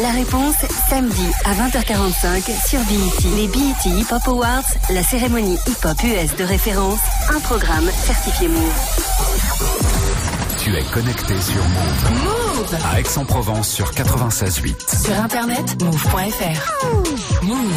[0.02, 0.56] La réponse,
[0.90, 3.30] samedi à 20h45 sur BET.
[3.36, 7.00] Les BET Hip Hop Awards, la cérémonie hip hop US de référence,
[7.30, 8.74] un programme certifié Move.
[10.58, 12.37] Tu es connecté sur Move.
[12.72, 12.86] Move.
[12.86, 15.06] À Aix-en-Provence sur 96.8.
[15.06, 17.44] Sur internet, move.fr.
[17.44, 17.72] Move.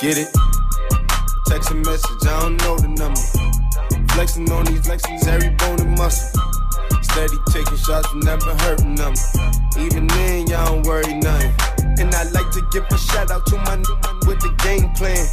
[0.00, 0.28] Get it?
[1.46, 3.20] Text a message, I don't know the number.
[4.12, 6.40] Flexing on these flexings, every bone and muscle.
[7.02, 9.14] Steady taking shots, never hurting them.
[9.78, 11.73] Even then, y'all don't worry nothing.
[11.98, 14.90] And I like to give a shout out to my new man with the game
[14.94, 15.26] plan.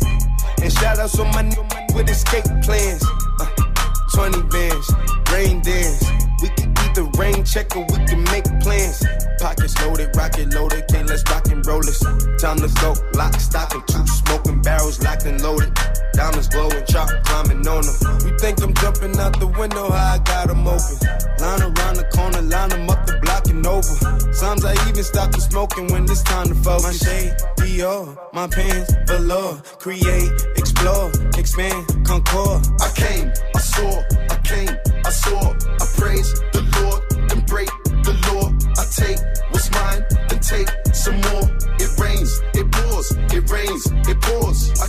[0.61, 3.03] And shout outs to my new man with escape plans.
[3.39, 3.49] Uh,
[4.13, 4.87] 20 bands,
[5.31, 6.03] rain dance.
[6.41, 9.03] We can either rain check or we can make plans.
[9.39, 11.99] Pockets loaded, rocket loaded, can't let's rock and roll this.
[12.41, 15.73] Time to go, lock, stock, and two smoking barrels locked and loaded.
[16.13, 18.27] Diamonds glowing, chop climbing on them.
[18.27, 20.97] You think I'm jumping out the window, how I got them open.
[21.39, 23.20] Line around the corner, line them up the
[23.51, 23.95] and over.
[24.33, 26.83] Sometimes I even stop the smoking when it's time to focus.
[26.83, 29.61] My shade, Dior, my pants, velour.
[29.77, 32.61] Create, explore, expand, concord.
[32.81, 33.91] I came, I saw,
[34.33, 34.73] I came,
[35.05, 35.41] I saw,
[35.83, 37.69] I praise the Lord and break
[38.07, 38.45] the law.
[38.79, 39.19] I take
[39.51, 41.45] what's mine and take some more.
[41.83, 44.59] It rains, it pours, it rains, it pours.
[44.81, 44.87] I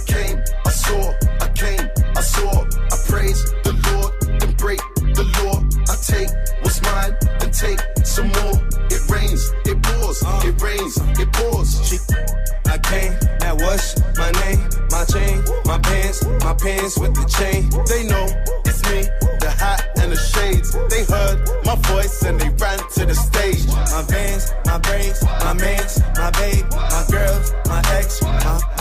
[16.52, 17.70] my pants with the chain.
[17.88, 18.26] They know
[18.66, 19.08] it's me,
[19.40, 20.72] the hat and the shades.
[20.90, 23.66] They heard my voice and they ran to the stage.
[23.66, 28.71] My vans, my braids, my mans, my babe, my girls, my ex, my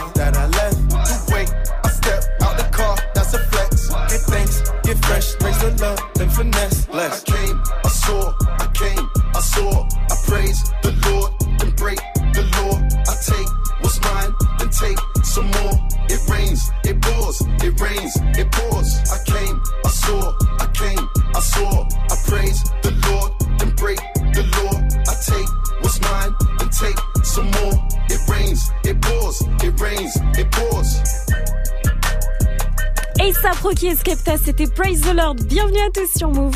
[33.72, 35.36] Rocky et Skepta, c'était Praise the Lord.
[35.46, 36.54] Bienvenue à tous sur Move.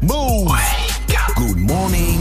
[0.00, 0.52] Move.
[1.34, 2.20] Good morning.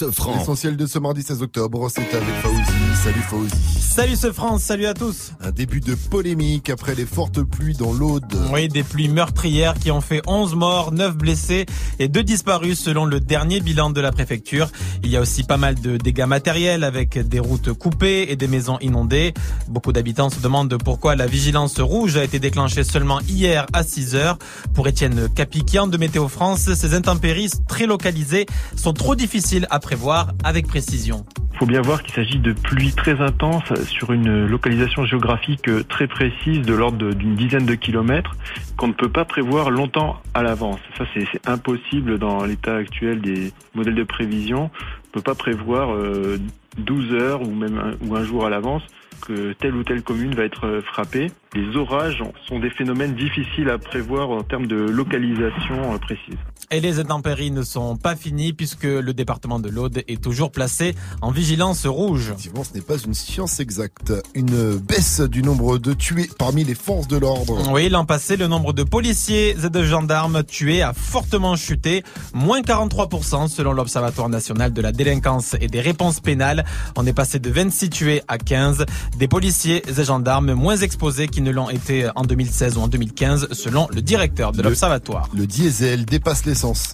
[0.00, 0.38] Morning, Sofran.
[0.38, 3.02] L'essentiel de ce mardi 16 octobre, c'est avec Fauzi.
[3.02, 3.54] Salut Fauzi.
[3.80, 5.32] Salut ce France, salut à tous.
[5.40, 8.24] Un début de polémique après les fortes pluies dans l'Aude.
[8.52, 11.66] Oui, des pluies meurtrières qui ont fait 11 morts, 9 blessés
[12.00, 14.68] et 2 disparus selon le dernier bilan de la préfecture.
[15.04, 18.48] Il y a aussi pas mal de dégâts matériels avec des routes coupées et des
[18.48, 19.32] maisons inondées.
[19.68, 24.16] Beaucoup d'habitants se demandent pourquoi la vigilance rouge a été déclenchée seulement hier à 6
[24.16, 24.38] heures.
[24.72, 30.28] Pour Étienne Capiquian de Météo France, ces intempéries très localisées sont trop difficiles à prévoir
[30.44, 31.26] avec précision.
[31.52, 36.08] Il faut bien voir qu'il s'agit de pluies très intenses sur une localisation géographique très
[36.08, 38.34] précise de l'ordre d'une dizaine de kilomètres
[38.78, 40.80] qu'on ne peut pas prévoir longtemps à l'avance.
[40.96, 44.62] Ça, c'est impossible dans l'état actuel des modèles de prévision.
[44.62, 46.38] On ne peut pas prévoir euh,
[46.78, 48.82] 12 heures ou même un, ou un jour à l'avance
[49.20, 51.30] que telle ou telle commune va être euh, frappée.
[51.54, 56.38] Les orages sont des phénomènes difficiles à prévoir en termes de localisation euh, précise.
[56.70, 60.94] Et les intempéries ne sont pas finies puisque le département de l'Aude est toujours placé
[61.20, 62.28] en vigilance rouge.
[62.28, 64.12] Effectivement, ce n'est pas une science exacte.
[64.34, 67.70] Une baisse du nombre de tués parmi les forces de l'ordre.
[67.70, 72.02] Oui, l'an passé, le nombre de policiers et de gendarmes tués a fortement chuté,
[72.32, 76.64] moins 43% selon l'Observatoire national de la délinquance et des réponses pénales.
[76.96, 78.86] On est passé de 26 tués à 15.
[79.18, 83.48] Des policiers et gendarmes moins exposés qu'ils ne l'ont été en 2016 ou en 2015
[83.52, 85.28] selon le directeur de l'Observatoire.
[85.34, 86.44] Le diesel dépasse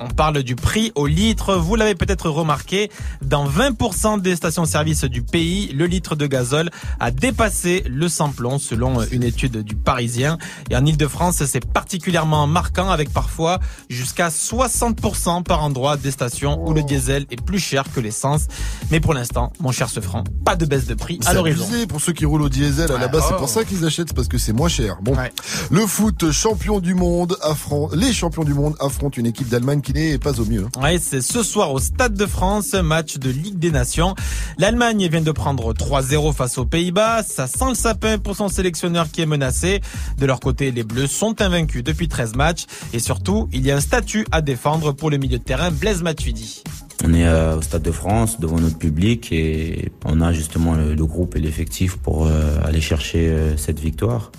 [0.00, 1.56] On parle du prix au litre.
[1.56, 2.90] Vous l'avez peut-être remarqué,
[3.22, 9.02] dans 20% des stations-service du pays, le litre de gazole a dépassé le samplon selon
[9.10, 10.38] une étude du Parisien.
[10.70, 16.72] Et en Ile-de-France, c'est particulièrement marquant avec parfois jusqu'à 60% par endroit des stations où
[16.72, 18.46] le diesel est plus cher que l'essence.
[18.90, 21.66] Mais pour l'instant, mon cher Sefranc, pas de baisse de prix à l'horizon.
[21.88, 24.28] pour ceux qui roulent au diesel à la base, c'est pour ça qu'ils achètent, parce
[24.28, 24.98] que c'est moins cher.
[25.02, 25.14] Bon,
[25.70, 29.92] le foot champion du monde affronte, les champions du monde affrontent une équipe d'Allemagne qui
[29.92, 30.64] n'est pas au mieux.
[30.76, 30.82] hein.
[30.82, 34.14] Ouais, c'est ce soir au Stade de France, match de Ligue des Nations.
[34.58, 37.22] L'Allemagne vient de prendre 3-0 face aux Pays-Bas.
[37.22, 39.80] Ça sent le sapin pour son sélectionneur qui est menacé.
[40.18, 42.64] De leur côté, les Bleus sont invaincus depuis 13 matchs.
[42.92, 46.02] Et surtout, il y a un statut à défendre pour le milieu de terrain Blaise
[46.02, 46.62] Matuidi.
[47.04, 50.94] On est euh, au Stade de France devant notre public et on a justement le,
[50.94, 54.30] le groupe et l'effectif pour euh, aller chercher euh, cette victoire.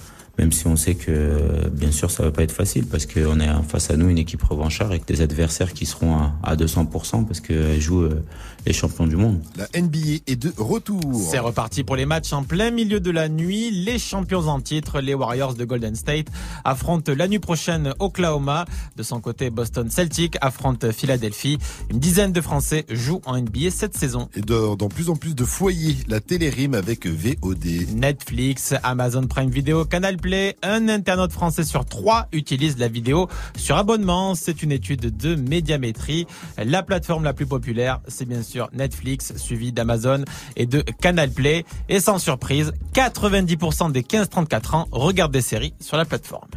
[0.42, 3.48] Même si on sait que bien sûr ça va pas être facile parce qu'on est
[3.70, 7.40] face à nous une équipe revancharde avec des adversaires qui seront à, à 200% parce
[7.40, 8.24] qu'elle joue euh,
[8.66, 9.40] les champions du monde.
[9.56, 11.00] La NBA est de retour.
[11.30, 13.70] C'est reparti pour les matchs en plein milieu de la nuit.
[13.72, 16.28] Les champions en titre, les Warriors de Golden State,
[16.64, 18.66] affrontent la nuit prochaine Oklahoma.
[18.98, 21.60] De son côté, Boston Celtic affronte Philadelphie.
[21.92, 24.28] Une dizaine de Français jouent en NBA cette saison.
[24.36, 27.88] Et de- dans plus en plus de foyers, la télé rime avec VOD.
[27.96, 30.31] Netflix, Amazon Prime Video, Canal Play,
[30.64, 33.28] un internaute français sur trois utilise la vidéo
[33.58, 34.36] sur abonnement.
[34.36, 36.28] C'est une étude de médiamétrie.
[36.58, 40.24] La plateforme la plus populaire, c'est bien sûr Netflix, suivi d'Amazon
[40.56, 41.66] et de Canal Play.
[41.90, 46.50] Et sans surprise, 90% des 15-34 ans regardent des séries sur la plateforme.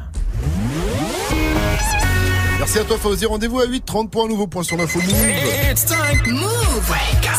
[2.58, 6.73] Merci à toi Fauzi, rendez-vous à 8h30 pour un nouveau point sur l'info Move.
[6.88, 6.96] Move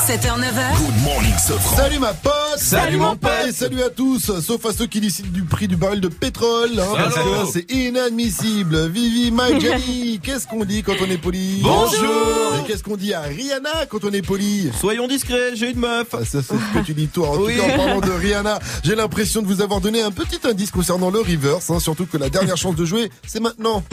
[0.07, 0.77] 7h, 9h.
[0.77, 1.75] Good morning, Sofran.
[1.77, 3.31] Salut ma pote Salut, mon pote.
[3.47, 6.79] Et salut à tous, sauf à ceux qui décident du prix du baril de pétrole,
[6.79, 8.87] hein, parce que c'est inadmissible.
[8.87, 11.59] Vivi, Jenny, qu'est-ce qu'on dit quand on est poli?
[11.61, 12.55] Bonjour.
[12.59, 14.71] Et qu'est-ce qu'on dit à Rihanna quand on est poli?
[14.79, 16.07] Soyons discrets, j'ai une meuf.
[16.13, 17.29] Ah, ça, c'est ce que tu dis toi.
[17.29, 17.55] En Oui.
[17.55, 20.71] tout cas, en parlant de Rihanna, j'ai l'impression de vous avoir donné un petit indice
[20.71, 23.83] concernant le reverse, hein, surtout que la dernière chance de jouer, c'est maintenant.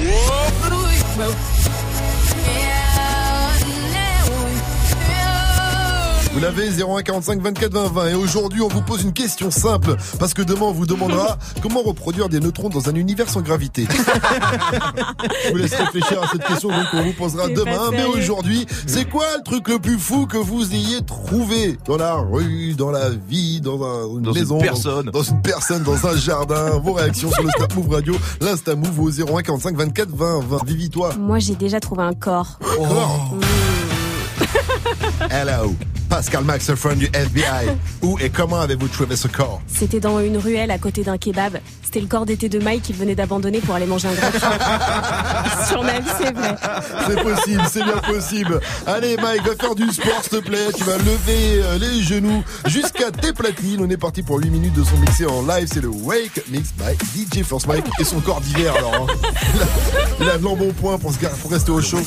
[6.35, 9.97] Vous l'avez 01 45 24 20 20 et aujourd'hui on vous pose une question simple
[10.19, 13.87] parce que demain on vous demandera comment reproduire des neutrons dans un univers sans gravité.
[15.45, 19.05] Je vous laisse réfléchir à cette question donc on vous posera demain mais aujourd'hui c'est
[19.07, 23.11] quoi le truc le plus fou que vous ayez trouvé dans la rue, dans la
[23.11, 25.07] vie, dans un- une Dans une maison, personne.
[25.07, 28.75] dans, dans une personne, dans un jardin, vos réactions sur le Snap Move Radio, l'Insta
[28.75, 30.65] Move au 01 45 24 20 20.
[30.65, 31.15] Vivi toi.
[31.19, 32.59] Moi, j'ai déjà trouvé un corps.
[35.31, 35.75] Hello.
[36.09, 37.71] Pascal Max, friend du FBI.
[38.03, 41.59] Où et comment avez-vous trouvé ce corps C'était dans une ruelle à côté d'un kebab.
[41.83, 45.83] C'était le corps d'été de Mike qu'il venait d'abandonner pour aller manger un gros Sur
[45.83, 46.55] ma vie, c'est vrai.
[47.07, 48.61] C'est possible, c'est bien possible.
[48.87, 50.69] Allez Mike, va faire du sport s'il te plaît.
[50.77, 53.81] Tu vas lever euh, les genoux jusqu'à tes platines.
[53.83, 55.67] On est parti pour 8 minutes de son mixé en live.
[55.73, 56.95] C'est le Wake Up Mix by
[57.41, 58.95] DJ First Mike et son corps d'hiver alors.
[58.95, 59.31] hein.
[60.21, 62.01] Il a- de l'embonpoint pour, se gar- pour rester au chaud.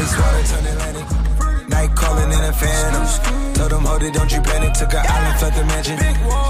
[0.00, 1.04] Ice water turn Atlantic.
[1.68, 3.04] Night calling in a phantom.
[3.52, 4.72] Told them, hold it, don't you panic.
[4.72, 5.98] Took an island, left the mansion.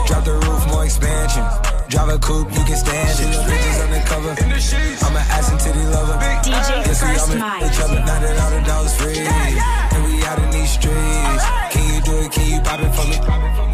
[0.07, 1.43] Drop the roof, more expansion.
[1.89, 3.35] Drive a coupe, you can stand it.
[3.51, 4.31] Bitches undercover.
[4.31, 6.15] I'm an ass and titty lover.
[6.47, 7.67] DJ we all Mike.
[7.67, 7.99] each other.
[8.07, 9.19] Now that all the dogs free.
[9.19, 11.45] And we out in these streets.
[11.75, 12.31] Can you do it?
[12.31, 13.19] Can you pop it for me?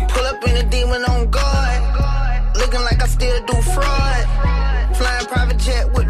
[0.09, 2.57] Pull up in a demon on guard.
[2.57, 4.25] Looking like I still do fraud.
[4.97, 6.06] Flying private jet with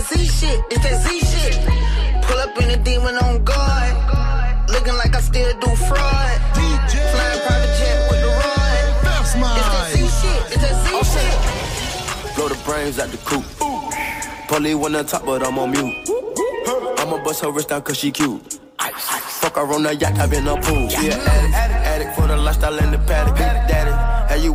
[0.00, 0.64] that Z shit.
[0.70, 2.24] It's that Z shit.
[2.24, 4.70] Pull up in a demon on guard.
[4.70, 6.40] Looking like I still do fraud.
[6.54, 6.92] DJ.
[7.12, 9.20] Flying private jet with the rod.
[9.20, 10.40] It's that Z shit.
[10.52, 12.36] It's that Z shit.
[12.36, 13.44] Blow the brains out the coop.
[14.48, 16.08] Polly wanna top, but I'm on mute.
[16.98, 18.58] I'ma bust her wrist down cause she cute.
[19.40, 20.88] Fuck her on the yacht, I've been a pool.
[20.88, 23.59] She an addict, addict for the lifestyle and the paddock.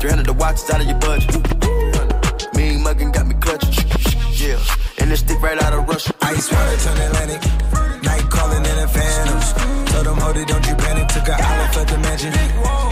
[0.00, 1.34] 300 the watches out of your budget.
[2.54, 3.74] Mean muggin' got me clutching.
[4.30, 4.58] Yeah.
[4.98, 6.14] And this stick right out of Russia.
[6.22, 7.42] Ice water turn Atlantic.
[8.04, 9.40] Night calling in a phantom.
[9.86, 11.08] Told them, hold it, don't you panic.
[11.08, 12.32] Took an island, left the mansion.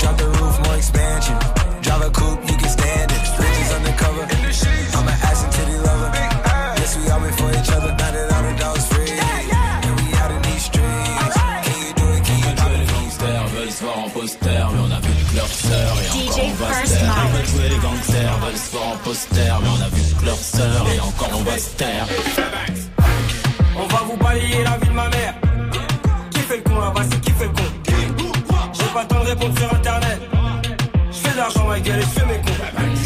[0.01, 1.39] Drop the roof, more expansion.
[1.83, 2.56] Drive a coupe,
[18.17, 21.43] gangsters, veulent se en poster, mais on a vu que leur sœur et encore on
[21.43, 22.07] va se taire.
[23.77, 25.35] On va vous balayer la vie de ma mère.
[26.31, 27.63] Qui fait le con là-bas, c'est qui fait le con?
[28.73, 30.21] J'ai pas le temps de répondre sur internet.
[31.11, 32.46] Je fais de l'argent ma gueule et je fais mes.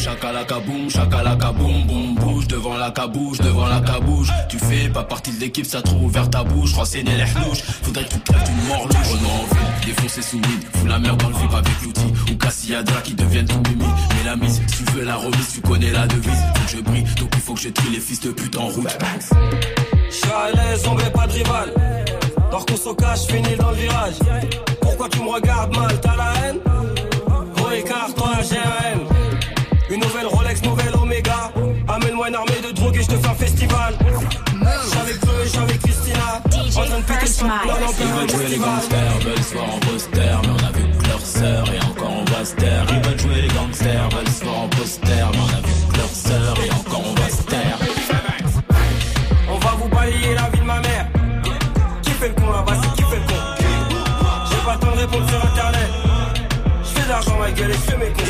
[0.01, 4.29] Chakalaka boum, chakalaka boum, boum, bouge devant la cabouche, devant la cabouche.
[4.49, 6.73] Tu fais pas partie de l'équipe, ça trouve ouvert ta bouche.
[6.73, 8.97] Renseigner les louches, faudrait que tu crèves d'une mort louche.
[9.13, 12.15] On a envie, défoncer sous vide, fous la merde dans le vip avec l'outil.
[12.33, 13.85] Ou Cassiadra qui deviennent tout mimi.
[13.85, 16.45] Mais la mise, si tu veux la remise, tu connais la devise.
[16.55, 18.69] Faut que je brille, donc il faut que je trie les fils de pute en
[18.69, 18.97] route.
[20.09, 21.75] Je suis à l'aise, on met pas de rival.
[22.51, 24.15] Dors qu'on se cache, finis dans le virage.
[24.81, 26.59] Pourquoi tu me regardes mal, t'as la haine?
[27.55, 28.31] Gros écart, toi
[33.01, 33.95] et je te fais un festival.
[33.99, 36.43] J'suis avec Chloé, j'suis avec Christina.
[36.45, 39.75] En train de péter le plein en Ils veulent jouer les gangsters, veulent se voir
[39.75, 42.87] en poster, mais on a vu que leur sœur et encore on va se taire.
[42.91, 45.97] Ils veulent jouer les gangsters, veulent se voir en poster, mais on a vu que
[45.97, 47.79] leur sœur et encore on va se taire.
[49.49, 51.07] On va vous balayer la vie de ma mère.
[52.03, 53.41] Qui fait le con là-bas, c'est qui fait le con?
[54.51, 55.91] J'ai pas le temps de répondre sur internet.
[56.83, 58.21] Je fais de l'argent ma gueule et je fais mes cons.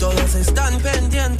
[0.00, 1.39] Todos están pendientes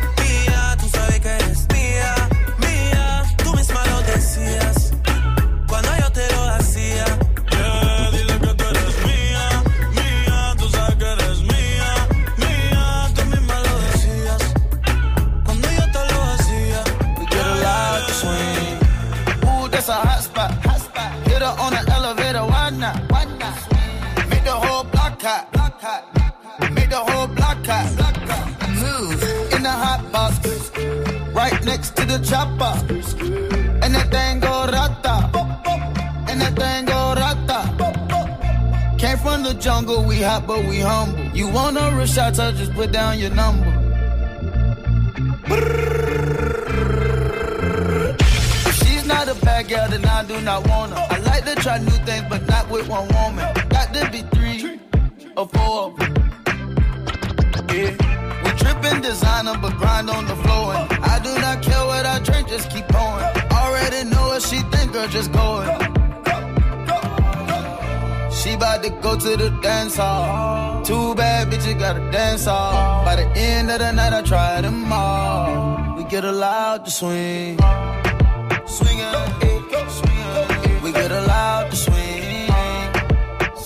[32.11, 32.73] the chopper.
[33.83, 35.15] And that thing go rata.
[36.29, 37.59] And that thing go rata.
[38.97, 41.19] Came from the jungle, we hot but we humble.
[41.35, 43.71] You want a real shot, just put down your number.
[48.67, 51.07] If she's not a bad girl, then I do not want her.
[51.09, 53.45] I like to try new things, but not with one woman.
[53.69, 54.79] Got to be three
[55.37, 55.95] or four.
[57.73, 57.95] Yeah.
[58.43, 60.50] We trippin' designer, but grind on the floor.
[62.51, 63.25] Just keep pouring.
[63.51, 65.69] Already know what she think, girl, just go it.
[68.37, 70.83] She bout to go to the dance hall.
[70.83, 73.05] Too bad, bitch, you gotta dance hall.
[73.05, 75.95] By the end of the night, I try them all.
[75.95, 77.57] We get allowed to swing.
[78.75, 79.13] Swingin',
[80.83, 82.49] we get allowed to swing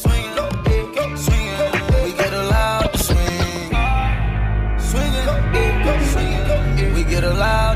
[0.04, 2.04] swingin'.
[2.06, 3.26] We get allowed to swing.
[7.16, 7.75] Get allowed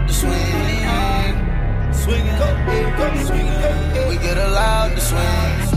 [2.09, 4.09] Swingin', swingin'.
[4.09, 5.68] We get allowed to swing.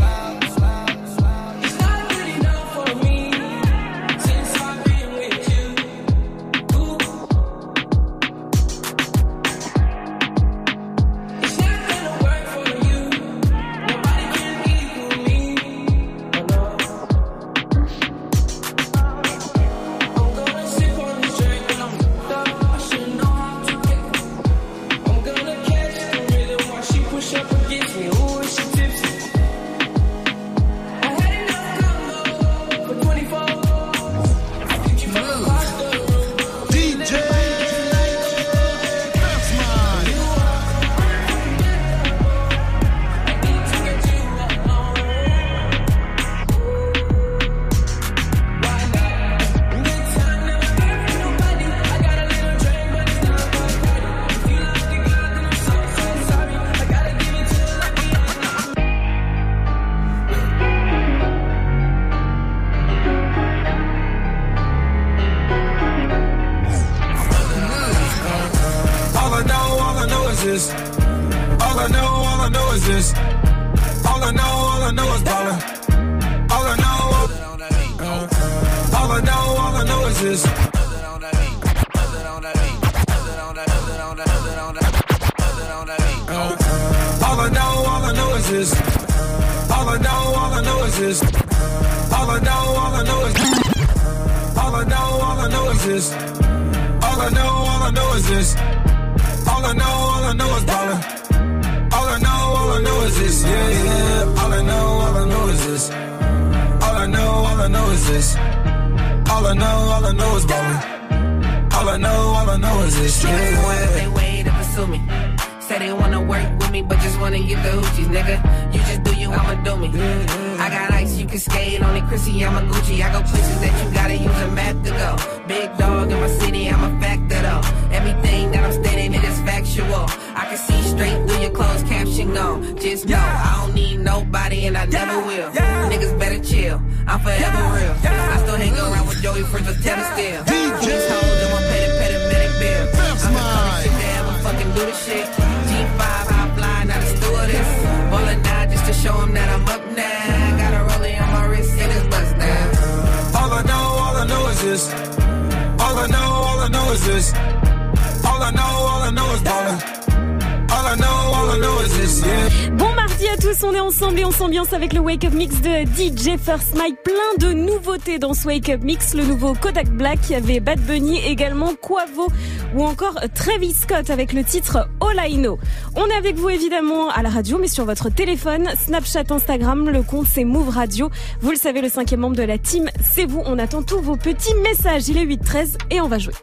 [166.02, 166.96] DJ First Mike.
[167.04, 169.14] Plein de nouveautés dans ce Wake Up Mix.
[169.14, 172.26] Le nouveau Kodak Black, il avait Bad Bunny, également Quavo
[172.74, 175.60] ou encore Travis Scott avec le titre All I Know.
[175.94, 180.02] On est avec vous évidemment à la radio, mais sur votre téléphone, Snapchat, Instagram, le
[180.02, 181.08] compte c'est Move Radio.
[181.40, 183.42] Vous le savez, le cinquième membre de la team, c'est vous.
[183.46, 185.08] On attend tous vos petits messages.
[185.08, 186.34] Il est 8-13 et on va jouer.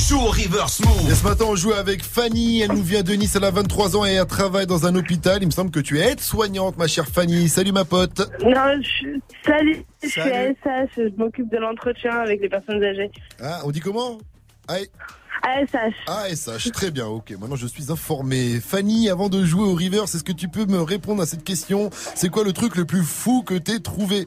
[0.00, 1.10] Joue au reverse move.
[1.10, 2.60] Et ce matin, on joue avec Fanny.
[2.60, 3.36] Elle nous vient de Nice.
[3.36, 5.38] Elle a 23 ans et elle travaille dans un hôpital.
[5.42, 7.48] Il me semble que tu es aide-soignante, ma chère Fanny.
[7.48, 8.18] Salut, ma pote.
[8.42, 10.56] Non, je, salut, je suis Salut.
[10.64, 13.10] ASH, je m'occupe de l'entretien avec les personnes âgées.
[13.42, 14.18] Ah, on dit comment?
[14.68, 14.88] Aïe.
[15.42, 15.94] ASH.
[16.06, 17.32] ASH, très bien, ok.
[17.38, 18.60] Maintenant, je suis informé.
[18.60, 21.90] Fanny, avant de jouer au reverse, est-ce que tu peux me répondre à cette question?
[21.92, 24.26] C'est quoi le truc le plus fou que t'aies trouvé?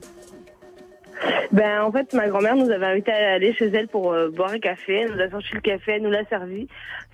[1.52, 4.52] Ben, en fait, ma grand-mère nous avait invité à aller chez elle pour euh, boire
[4.52, 5.02] un café.
[5.02, 6.68] Elle nous a sorti le café, elle nous l'a servi.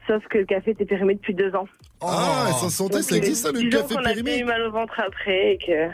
[0.08, 1.68] Sauf que le café était périmé depuis deux ans.
[2.02, 4.62] Ah, ça se sentait, Donc, ça existe ça, le café qu'on a périmé eu mal
[4.64, 5.88] au ventre après et que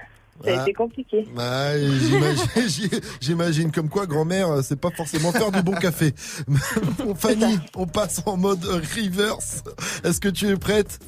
[0.45, 0.59] ça Ah.
[0.59, 1.25] a été compliqué.
[1.37, 1.71] Ah,
[3.21, 6.13] j'imagine- comme quoi grand-mère, euh, c'est pas forcément faire du bon café.
[6.99, 9.63] Bon, Fanny, on passe en mode reverse.
[10.03, 10.99] Est-ce que tu es prête?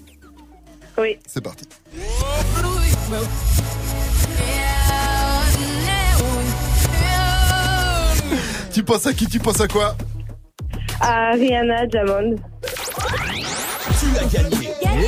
[0.98, 1.18] Oui.
[1.28, 1.66] C'est parti.
[8.78, 9.98] Tu penses à qui Tu penses à quoi
[11.02, 12.36] À Rihanna Diamond.
[12.62, 14.68] Tu as gagné.
[14.84, 15.02] Yeah.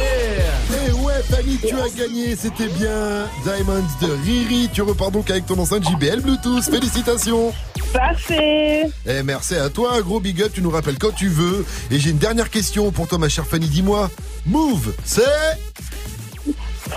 [0.88, 3.28] Eh Fanny, tu as gagné, c'était bien.
[3.44, 6.64] Diamonds de Riri, tu repars donc avec ton enceinte JBL Bluetooth.
[6.64, 7.54] Félicitations.
[7.94, 8.90] Parfait.
[9.06, 11.64] Eh, merci à toi, gros big up, tu nous rappelles quand tu veux.
[11.92, 14.10] Et j'ai une dernière question pour toi, ma chère Fanny, dis-moi.
[14.48, 15.22] Move, c'est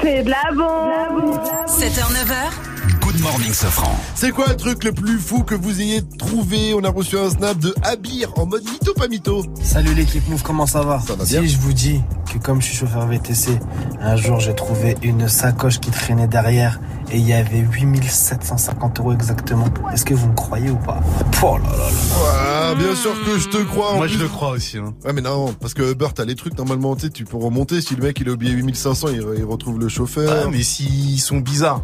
[0.01, 1.39] C'est de la bombe.
[1.67, 3.02] 7h, 9h.
[3.13, 3.95] Good morning, Sofran.
[4.15, 6.73] C'est quoi le truc le plus fou que vous ayez trouvé?
[6.75, 9.45] On a reçu un snap de Abir en mode mytho pas mytho.
[9.63, 11.01] Salut l'équipe Move, comment ça va?
[11.01, 11.47] Ça va Si bien.
[11.47, 12.01] je vous dis
[12.33, 13.59] que comme je suis chauffeur VTC,
[14.01, 16.81] un jour j'ai trouvé une sacoche qui traînait derrière
[17.11, 19.67] et il y avait 8750 euros exactement.
[19.93, 21.01] Est-ce que vous me croyez ou pas?
[21.43, 22.71] Oh là là là.
[22.71, 23.93] Ah, bien sûr que je te crois.
[23.93, 24.79] en Moi, je le crois aussi.
[24.79, 24.95] Hein.
[25.05, 27.83] Ouais, mais non, parce que Uber, t'as les trucs, normalement, tu sais, tu peux remonter.
[27.83, 30.45] Si le mec, il a oublié 8500, il, il retrouve le chauffeur.
[30.47, 31.83] Ah, mais s'ils sont bizarres.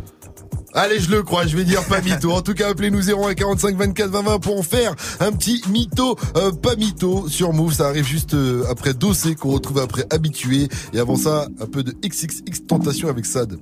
[0.75, 2.31] Allez, je le crois, je vais dire pas mytho.
[2.31, 6.17] En tout cas, appelez-nous 01 45 24 20 20 pour en faire un petit mytho,
[6.37, 7.73] euh, pas mytho sur Move.
[7.73, 10.69] Ça arrive juste euh, après Dossé qu'on retrouve après Habitué.
[10.93, 13.59] Et avant ça, un peu de XXX Tentation avec Sad.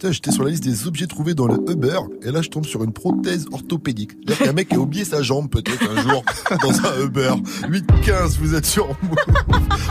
[0.00, 2.84] J'étais sur la liste des objets trouvés dans le Uber et là je tombe sur
[2.84, 4.12] une prothèse orthopédique.
[4.24, 6.24] C'est-à-dire qu'un mec a oublié sa jambe peut-être un jour
[6.62, 7.32] dans un Uber.
[7.68, 9.16] 8-15, vous êtes sur Move.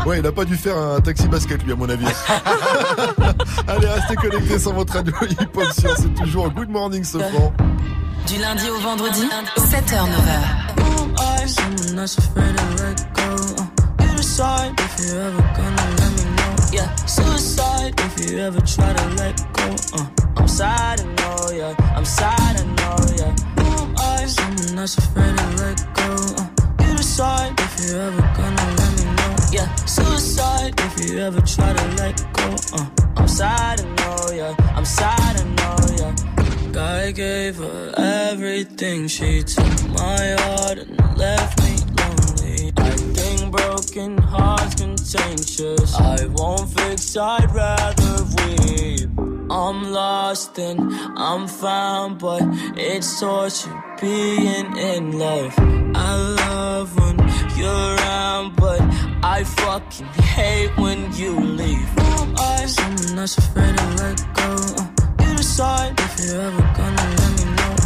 [0.06, 2.06] Ouais, il a pas dû faire un taxi basket lui à mon avis.
[3.68, 7.54] Allez, restez connectés sur votre radio hip-hop sur c'est toujours Good Morning Sofran.
[8.28, 9.24] Du lundi au vendredi,
[9.58, 10.06] 7h,
[16.72, 17.10] 9h.
[17.10, 18.06] Someone that's afraid to let go.
[18.06, 18.16] You decide if you're ever gonna let me know.
[18.18, 19.76] Yeah, suicide if you ever try to let go.
[19.94, 20.08] Uh,
[20.38, 21.76] I'm sad, I know, yeah.
[21.96, 23.36] I'm sad, I know, yeah.
[23.60, 24.26] Who am I?
[24.26, 26.16] Someone that's afraid to let go.
[26.38, 26.48] Uh,
[26.86, 29.36] you decide if you're ever gonna let me know.
[29.52, 32.56] Yeah, suicide if you ever try to let go.
[32.74, 32.86] Uh,
[33.18, 34.56] I'm sad, I know, yeah.
[34.76, 36.38] I'm sad, I know, yeah.
[36.80, 39.08] I gave her everything.
[39.08, 41.87] She took my heart and left me
[42.78, 45.96] I think broken hearts contagious.
[45.96, 49.10] I won't fix, I'd rather weep.
[49.50, 50.80] I'm lost and
[51.18, 52.42] I'm found, but
[52.76, 55.54] it's torture being in love.
[55.96, 57.18] I love when
[57.58, 58.82] you're around, but
[59.24, 61.88] I fucking hate when you leave.
[62.00, 62.66] Who am I?
[62.66, 64.50] Someone that's afraid to let go.
[64.78, 67.37] Uh, you decide if you're ever gonna let.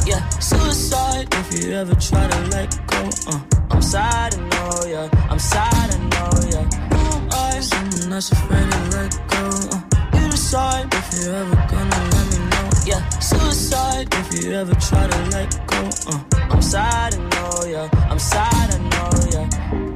[0.05, 3.09] Yeah, suicide if you ever try to let go.
[3.27, 5.27] Uh, I'm sad, I know, yeah.
[5.29, 6.69] I'm sad, I know, yeah.
[6.97, 7.59] Am I?
[7.59, 9.49] Someone that's afraid to let go.
[9.71, 12.69] Uh, you decide if you're ever gonna let me know.
[12.85, 15.89] Yeah, suicide if you ever try to let go.
[16.07, 16.19] Uh,
[16.49, 17.89] I'm sad, I know, yeah.
[18.09, 19.90] I'm sad, I know, yeah.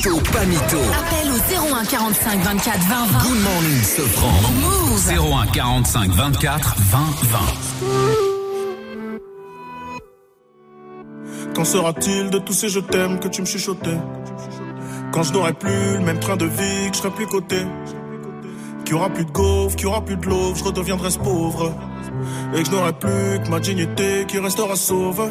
[0.00, 0.78] Mytho, pas mytho.
[0.98, 1.36] Appelle au
[1.76, 3.18] 01 45 24 20 20.
[3.22, 4.32] Good morning, Sofran.
[4.62, 5.10] Move.
[5.10, 6.98] 01 45 24 20
[11.44, 11.54] 20.
[11.54, 13.98] Qu'en sera-t-il de tous ces je t'aime que tu me chuchotais?
[15.12, 17.66] Quand je n'aurai plus le même train de vie, que je serai plus coté
[18.86, 21.18] Qu'il y aura plus de gaufres, qu'il y aura plus de l'eau, je redeviendrai ce
[21.18, 21.74] pauvre
[22.54, 25.30] Et que je n'aurai plus que ma dignité qui restera sauve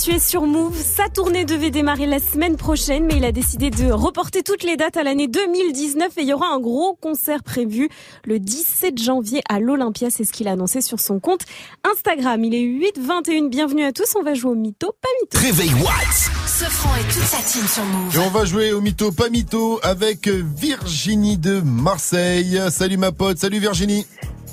[0.00, 0.80] Habitué sur Move.
[0.82, 4.78] Sa tournée devait démarrer la semaine prochaine, mais il a décidé de reporter toutes les
[4.78, 7.90] dates à l'année 2019 et il y aura un gros concert prévu
[8.24, 10.08] le 17 janvier à l'Olympia.
[10.08, 11.42] C'est ce qu'il a annoncé sur son compte
[11.84, 12.42] Instagram.
[12.42, 13.50] Il est 8h21.
[13.50, 14.16] Bienvenue à tous.
[14.18, 15.38] On va jouer au mytho, pas mytho.
[15.38, 16.30] Réveil Watts.
[16.46, 18.16] Ce franc et toute sa team sur Move.
[18.16, 22.58] Et on va jouer au mytho, pas mytho, avec Virginie de Marseille.
[22.70, 24.06] Salut ma pote, salut Virginie.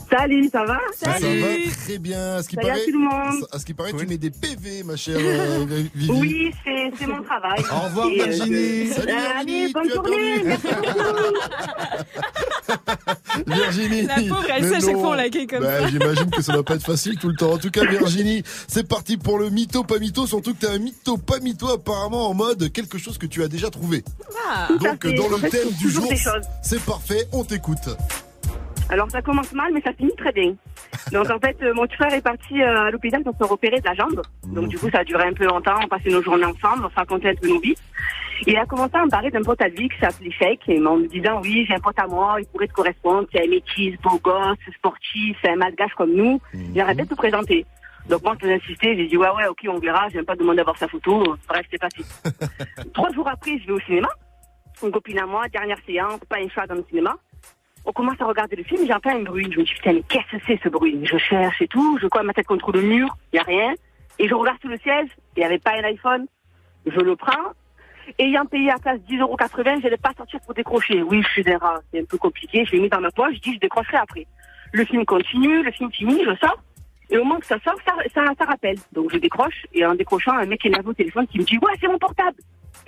[0.09, 2.35] Salut, ça va Ça va très bien.
[2.35, 3.47] À ce qui Salut à paraît, tout le monde.
[3.51, 6.11] à ce qui paraît, tu mets des PV, ma chère euh, Vivi.
[6.11, 7.59] Oui, c'est mon travail.
[7.71, 8.88] Au revoir, Et, euh, Virginie.
[8.88, 10.43] je- Salut, Euh, Virginie, Allez, bonne journée.
[10.45, 10.67] Merci
[13.47, 14.01] Virginie.
[14.03, 15.88] La pauvre, elle sait à chaque fois on l'accueille comme Bah, ça.
[15.88, 17.51] J'imagine que ça va pas être facile tout le temps.
[17.53, 20.25] En tout cas, Virginie, c'est parti pour le mytho, pas mytho.
[20.25, 23.47] Surtout que t'es un mytho, pas mytho, apparemment en mode quelque chose que tu as
[23.47, 24.03] déjà trouvé.
[24.49, 24.69] Ah.
[24.79, 26.09] Donc, dans le thème du jour,
[26.61, 27.89] c'est parfait, on t'écoute.
[28.89, 30.55] Alors ça commence mal, mais ça finit très bien.
[31.11, 33.85] Donc en fait, euh, mon frère est parti euh, à l'hôpital pour se repérer de
[33.85, 34.22] la jambe.
[34.45, 35.76] Donc du coup, ça a duré un peu longtemps.
[35.84, 37.76] On passait nos journées ensemble, on se racontait un peu nos vies.
[38.45, 40.80] Et il a commencé à me parler d'un pote à lui qui s'appelait Sheikh, et
[40.85, 43.49] en me disant oui, j'ai un pote à moi, il pourrait te correspondre, c'est un
[43.49, 46.39] métis, beau gosse, sportif, c'est un malgache comme nous.
[46.73, 47.65] J'aimerais bien te présenter.
[48.07, 50.61] Donc moi, je t'ai insisté, j'ai dit ouais, ouais, ok, on verra, j'aime pas demander
[50.61, 51.35] à voir sa photo.
[51.47, 52.03] Bref, c'est passé.
[52.93, 54.07] Trois jours après, je vais au cinéma.
[54.84, 57.15] Une copine à moi, dernière séance, pas un choix dans le cinéma.
[57.89, 59.47] On commence à regarder le film, j'entends un bruit.
[59.49, 60.99] Je me dis, putain, mais qu'est-ce que c'est ce bruit?
[61.03, 63.73] Je cherche et tout, je colle ma tête contre le mur, il n'y a rien.
[64.19, 65.07] Et je regarde sous le siège,
[65.38, 66.27] il n'y avait pas un iPhone.
[66.85, 67.53] Je le prends.
[68.19, 71.01] Ayant payé à place 10,80€, je n'allais pas sortir pour décrocher.
[71.01, 72.65] Oui, je suis des rats, c'est un peu compliqué.
[72.65, 74.27] Je l'ai mis dans ma poche, je dis, je décrocherai après.
[74.73, 76.61] Le film continue, le film finit, je sors.
[77.09, 78.77] Et au moment que ça sort, ça, rappelle.
[78.91, 81.73] Donc je décroche, et en décrochant, un mec énervé au téléphone qui me dit, ouais,
[81.80, 82.35] c'est mon portable.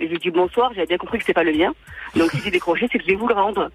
[0.00, 1.72] Et je lui dis bonsoir, j'avais bien compris que c'était pas le mien.
[2.16, 3.70] Donc si j'ai décroché, c'est que je vais vous le rendre.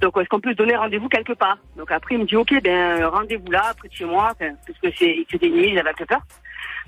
[0.00, 1.58] Donc est-ce qu'on peut se donner rendez-vous quelque part?
[1.76, 4.88] Donc après il me dit ok, ben rendez-vous là, près de chez moi, parce que
[4.98, 6.22] c'est c'était nuit, j'avais un peu peur.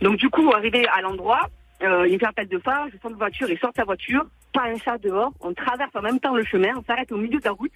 [0.01, 1.51] Donc du coup, arrivé à l'endroit,
[1.83, 4.25] euh, il me fait appel de phare, je sors de voiture, il sort sa voiture,
[4.55, 7.39] pas un chat dehors, on traverse en même temps le chemin, on s'arrête au milieu
[7.39, 7.73] de la route,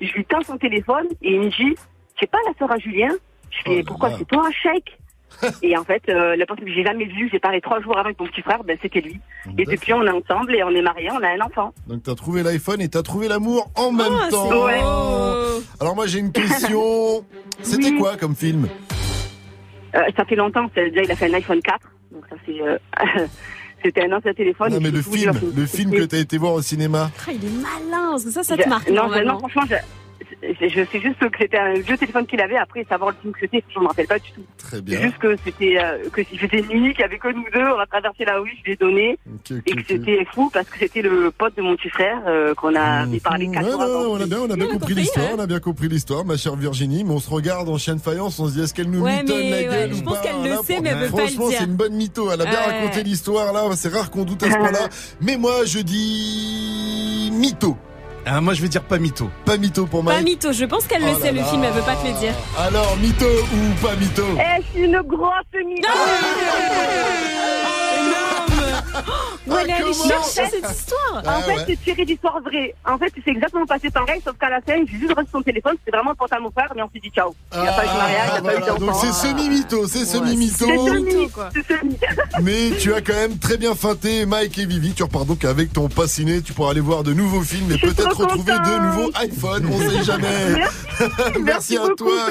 [0.00, 1.76] je lui tends son téléphone et il me dit
[2.18, 3.10] c'est pas la sœur à Julien?
[3.50, 4.98] Je fais pourquoi c'est toi, Sheikh
[5.62, 8.06] et en fait, euh, la personne que j'ai jamais vue, j'ai parlé trois jours avant
[8.06, 9.20] avec mon petit frère, ben c'était lui.
[9.58, 11.72] Et depuis, on est ensemble et on est mariés, on a un enfant.
[11.86, 14.44] Donc t'as trouvé l'iPhone et t'as trouvé l'amour en même Ah, temps.
[14.48, 15.62] c'est beau.
[15.80, 17.24] Alors moi j'ai une question.
[17.62, 18.68] C'était quoi comme film?
[19.94, 21.78] Euh, ça fait longtemps, déjà il a fait un iPhone 4,
[22.12, 22.60] donc ça c'est...
[22.60, 22.78] euh,
[23.84, 24.72] C'était un ancien téléphone.
[24.72, 27.10] Non mais le film, le film que t'as été voir au cinéma.
[27.28, 28.90] Ah, il est malin, parce que ça, ça te marque.
[28.90, 29.62] Non, non, franchement,
[30.42, 32.56] je- sais juste que c'était un vieux téléphone qu'il avait.
[32.56, 34.42] Après, savoir le film que c'était, je me rappelle pas du tout.
[34.58, 35.00] Très C'est bien.
[35.00, 37.78] juste que c'était euh, que s'il faisait nuit, qu'il y avait que nous deux, on
[37.78, 39.18] a traversé la rue, je lui ai donné.
[39.66, 42.74] Et que c'était fou parce que c'était le pote de mon petit frère euh, qu'on
[42.74, 45.38] avait parlé quatre Ouais, fois ouais, on a bien, on a bien compris l'histoire, on
[45.40, 48.38] a bien compris l'histoire, ma chère Virginie, mais on se regarde en chien de faïence,
[48.38, 50.20] on se dit est-ce qu'elle nous Ouais, mitonne mais, la ouais, gueule je ou pense
[50.20, 52.40] qu'elle le sait, pour- mais elle veut pas le Franchement, c'est une bonne mytho, elle
[52.40, 54.88] a bien raconté l'histoire là, c'est rare qu'on doute à ce point-là,
[55.20, 57.76] mais moi je dis mytho.
[58.28, 59.30] Ah, moi je vais dire pas mytho.
[59.44, 60.24] Pas mytho pour Pas Mike.
[60.24, 62.12] mytho, je pense qu'elle Oh le là sait, le film, elle veut pas te le
[62.18, 62.34] dire.
[62.58, 65.30] Alors mytho ou pas mytho Eh, c'est une grosse
[65.64, 65.88] mytho
[69.46, 72.74] Est allée comment chercher cette histoire En fait, c'est tiré d'histoire vraie.
[72.84, 75.74] En fait, c'est exactement passé pareil, sauf qu'à la fin, j'ai juste reçu son téléphone,
[75.84, 77.34] c'était vraiment pour à mon frère, mais on s'est dit ciao.
[77.54, 79.00] Il n'y a pas eu de mariage, il n'y a pas eu Voilà, donc d'enfant.
[79.00, 80.66] c'est semi-mytho, c'est semi-mytho.
[82.42, 84.92] Mais tu as quand même très bien feinté Mike et Vivi.
[84.92, 86.42] Tu repars donc avec ton pass ciné.
[86.42, 89.66] Tu pourras aller voir de nouveaux films et peut-être retrouver de nouveaux iPhones.
[89.72, 90.54] On sait jamais.
[90.54, 90.76] Merci.
[91.40, 91.94] Merci à beaucoup.
[91.96, 92.28] toi.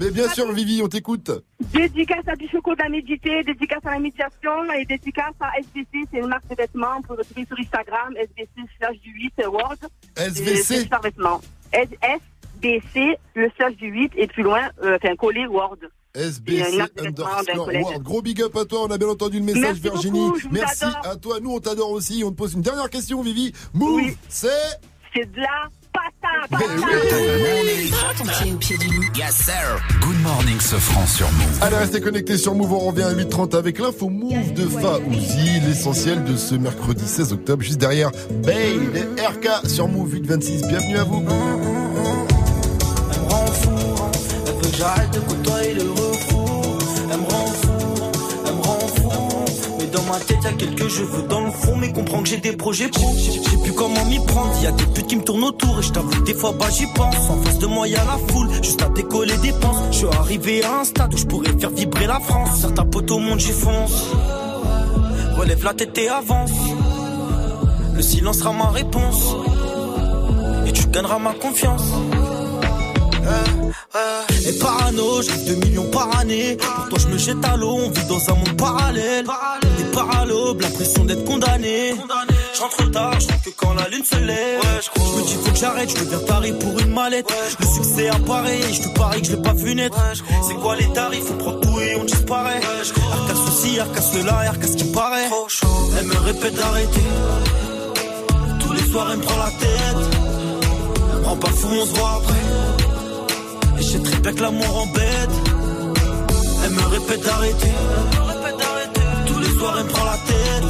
[0.00, 1.30] Mais bien sûr, Vivi, on t'écoute.
[1.72, 6.18] Dédicace à Bichoco de la médité, dédicace à la méditation et dédicace à SBC, c'est
[6.20, 6.98] une marque de vêtements.
[6.98, 8.48] On peut le trouver sur Instagram, SBC
[8.78, 9.78] slash du 8 World.
[10.16, 10.88] SBC?
[11.02, 11.40] Vêtements.
[11.72, 11.88] S-
[12.62, 15.80] SBC, le slash du 8 et plus loin, euh, enfin collé World.
[16.14, 18.02] SBC underscore world.
[18.02, 18.84] Gros big up à toi.
[18.84, 20.20] On a bien entendu le message, Merci Virginie.
[20.28, 21.38] beaucoup, vous Merci à toi.
[21.40, 22.22] Nous, on t'adore aussi.
[22.24, 23.52] On te pose une dernière question, Vivi.
[23.74, 24.48] Move, c'est.
[25.14, 25.68] C'est de la
[30.00, 31.58] Good morning, ce franc sur Move.
[31.62, 32.72] Allez, restez connectés sur Move.
[32.72, 35.60] On revient à 8h30 avec l'info Move de Faouzi.
[35.66, 38.10] L'essentiel de ce mercredi 16 octobre, juste derrière
[38.42, 40.66] Babe et RK sur Move 826.
[40.66, 41.24] Bienvenue à vous.
[44.46, 45.74] Elle me j'arrête de côtoyer
[50.08, 51.76] ma tête, y'a quelques cheveux dans le fond.
[51.76, 53.08] Mais comprends que j'ai des projets pro.
[53.16, 54.52] Je sais plus comment m'y prendre.
[54.62, 55.78] Y'a des putes qui me tournent autour.
[55.78, 57.30] Et je t'avoue, des fois, bah j'y pense.
[57.30, 58.48] En face de moi, y'a la foule.
[58.62, 59.86] Juste à décoller des penses.
[59.92, 62.60] Je suis arrivé à un stade où je pourrais faire vibrer la France.
[62.60, 64.06] Certains potes au monde, j'y fonce.
[65.36, 66.52] Relève la tête et avance.
[67.94, 69.36] Le silence sera ma réponse.
[70.66, 71.84] Et tu gagneras ma confiance.
[74.46, 76.56] Et parano, rêve de millions par année.
[76.56, 79.26] Pourtant, je me jette à l'eau, on vit dans un monde parallèle.
[79.76, 81.94] Des paralobes, l'impression d'être condamné.
[82.54, 84.60] Je rentre tard, je que quand la lune se lève.
[84.82, 87.32] je me dis, faut que j'arrête, je deviens taré pour une mallette.
[87.60, 89.96] Le succès apparaît, et je te parie que je l'ai pas vu naître.
[90.46, 92.60] C'est quoi les tarifs, on prend tout et on disparaît.
[93.12, 95.28] Arca ceci, arca cela, arca ce qui paraît.
[95.98, 97.00] Elle me répète d'arrêter.
[98.60, 100.18] Tous les soirs, elle me prend la tête.
[101.24, 102.77] Rends pas fou, on se voit après.
[103.78, 105.30] Et je sais très bien que l'amour embête.
[106.64, 107.72] Elle me répète d'arrêter.
[109.26, 110.64] Tous les soirs, elle me prend la tête.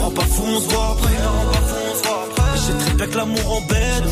[0.00, 1.12] Rends pas fou, on se voit après.
[2.54, 4.04] Et je très bien que l'amour embête.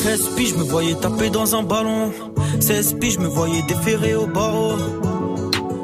[0.00, 2.12] 13 piges, je me voyais taper dans un ballon.
[2.60, 4.76] 16 piges, je me voyais déférer au barreau.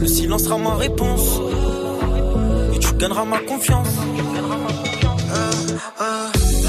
[0.00, 1.40] Le silence sera ma réponse.
[2.74, 3.88] Et tu gagneras ma confiance.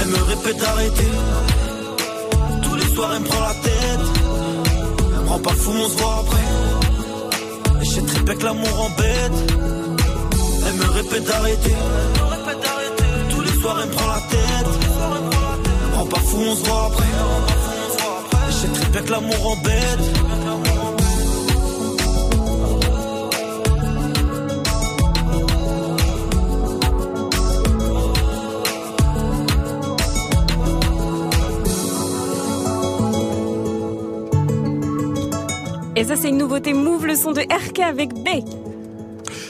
[0.02, 1.12] Elle me répète d'arrêter.
[2.62, 4.06] Tous les soirs, elle me prend la tête.
[5.16, 6.48] Elle me rend pas fou, on se voit après.
[7.98, 9.54] Et très bien que l'amour embête.
[10.68, 11.76] Elle me répète d'arrêter.
[13.30, 14.72] Tous les soirs, elle me prend la tête.
[15.84, 17.12] Elle me rend pas fou, on se voit après.
[18.64, 20.02] Et très bien que l'amour embête.
[36.02, 38.28] Et ça, c'est une nouveauté Move, le son de RK avec B.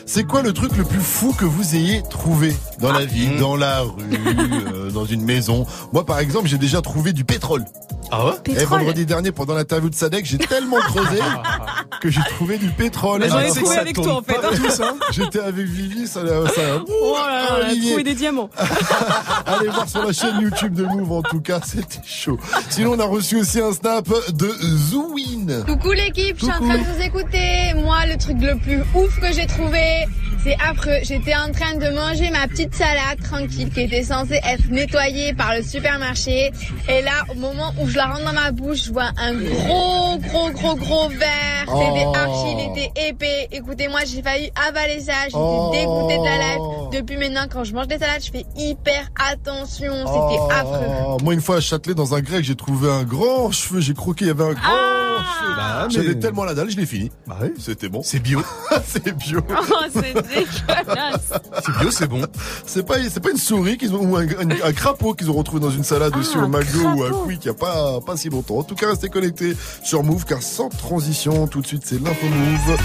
[0.06, 3.56] C'est quoi le truc le plus fou que vous ayez trouvé dans la ville, dans
[3.56, 4.03] la rue,
[4.73, 5.65] euh, dans une maison?
[5.94, 7.64] Moi, par exemple, j'ai déjà trouvé du pétrole.
[8.11, 11.19] Ah ouais Et vendredi dernier, pendant l'interview de Sadek, j'ai tellement creusé.
[12.01, 13.21] que j'ai trouvé du pétrole.
[13.21, 14.49] Mais j'en ai Alors, trouvé ça avec toi, en fait, hein.
[14.55, 14.95] tous, hein.
[15.11, 17.89] J'étais avec Vivi, ça, ça Oh là là, on a Olivier.
[17.91, 18.49] trouvé des diamants.
[19.45, 22.39] Allez voir sur la chaîne YouTube de Move, en tout cas, c'était chaud.
[22.69, 24.49] Sinon, on a reçu aussi un snap de
[24.89, 25.63] Zouine.
[25.67, 27.73] Coucou l'équipe, je suis en train de vous écouter.
[27.75, 30.07] Moi, le truc le plus ouf que j'ai trouvé,
[30.43, 30.99] c'est affreux.
[31.03, 35.55] J'étais en train de manger ma petite salade tranquille qui était censée être nettoyée par
[35.55, 36.51] le supermarché.
[36.89, 40.18] Et là, au moment où je la rentre dans ma bouche, je vois un gros,
[40.18, 41.65] gros, gros, gros verre.
[41.68, 42.13] C'était Oh.
[42.15, 43.47] archi, il était épais.
[43.51, 45.13] Écoutez-moi, j'ai failli avaler ça.
[45.26, 45.69] J'étais Oh.
[45.72, 46.61] dégoûtée de la life.
[46.91, 49.93] Depuis maintenant, quand je mange des salades, je fais hyper attention.
[49.93, 51.23] C'était Oh, affreux.
[51.23, 53.80] Moi, une fois à Châtelet, dans un grec, j'ai trouvé un grand cheveu.
[53.80, 55.10] J'ai croqué, il y avait un grand Ah.
[55.56, 57.11] Bah, mais- J'avais tellement la dalle, je l'ai fini.
[57.27, 58.02] Bah oui, c'était bon.
[58.03, 58.41] C'est bio.
[58.85, 59.41] c'est bio.
[59.49, 61.31] Oh, c'est dégueulasse.
[61.64, 62.22] C'est bio, c'est bon.
[62.65, 65.34] C'est pas, c'est pas une souris qu'ils ont, ou un, un- un crapaud qu'ils ont
[65.35, 67.10] retrouvé dans une salade aussi Ah, au un McDo ou à.
[67.26, 68.57] Quick il y a pas, pas si longtemps.
[68.60, 72.26] En tout cas, restez connectés sur Move car sans transition, tout de suite, c'est l'info
[72.27, 72.77] Move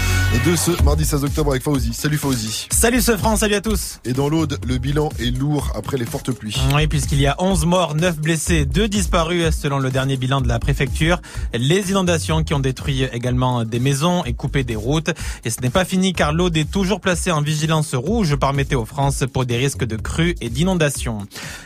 [0.45, 1.93] de ce mardi 16 octobre avec Fauzi.
[1.93, 2.67] Salut Fauzi.
[2.71, 3.99] Salut ce France, salut à tous.
[4.05, 6.57] Et dans l'Aude, le bilan est lourd après les fortes pluies.
[6.75, 10.47] Oui, puisqu'il y a 11 morts, 9 blessés, 2 disparus selon le dernier bilan de
[10.47, 11.19] la préfecture.
[11.53, 15.11] Les inondations qui ont détruit également des maisons et coupé des routes.
[15.45, 18.85] Et ce n'est pas fini car l'Aude est toujours placée en vigilance rouge par Météo
[18.85, 21.19] France pour des risques de crues et d'inondations.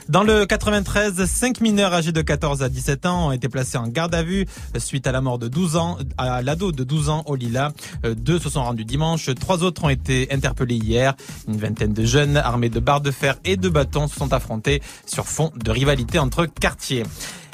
[0.09, 3.88] Dans le 93, 5 mineurs âgés de 14 à 17 ans ont été placés en
[3.88, 4.45] garde à vue
[4.77, 7.71] suite à la mort de 12 ans, à l'ado de 12 ans au Lila.
[8.05, 11.15] Euh, Deux se sont rendus dimanche, trois autres ont été interpellés hier.
[11.47, 14.81] Une vingtaine de jeunes armés de barres de fer et de bâtons se sont affrontés
[15.05, 17.03] sur fond de rivalité entre quartiers.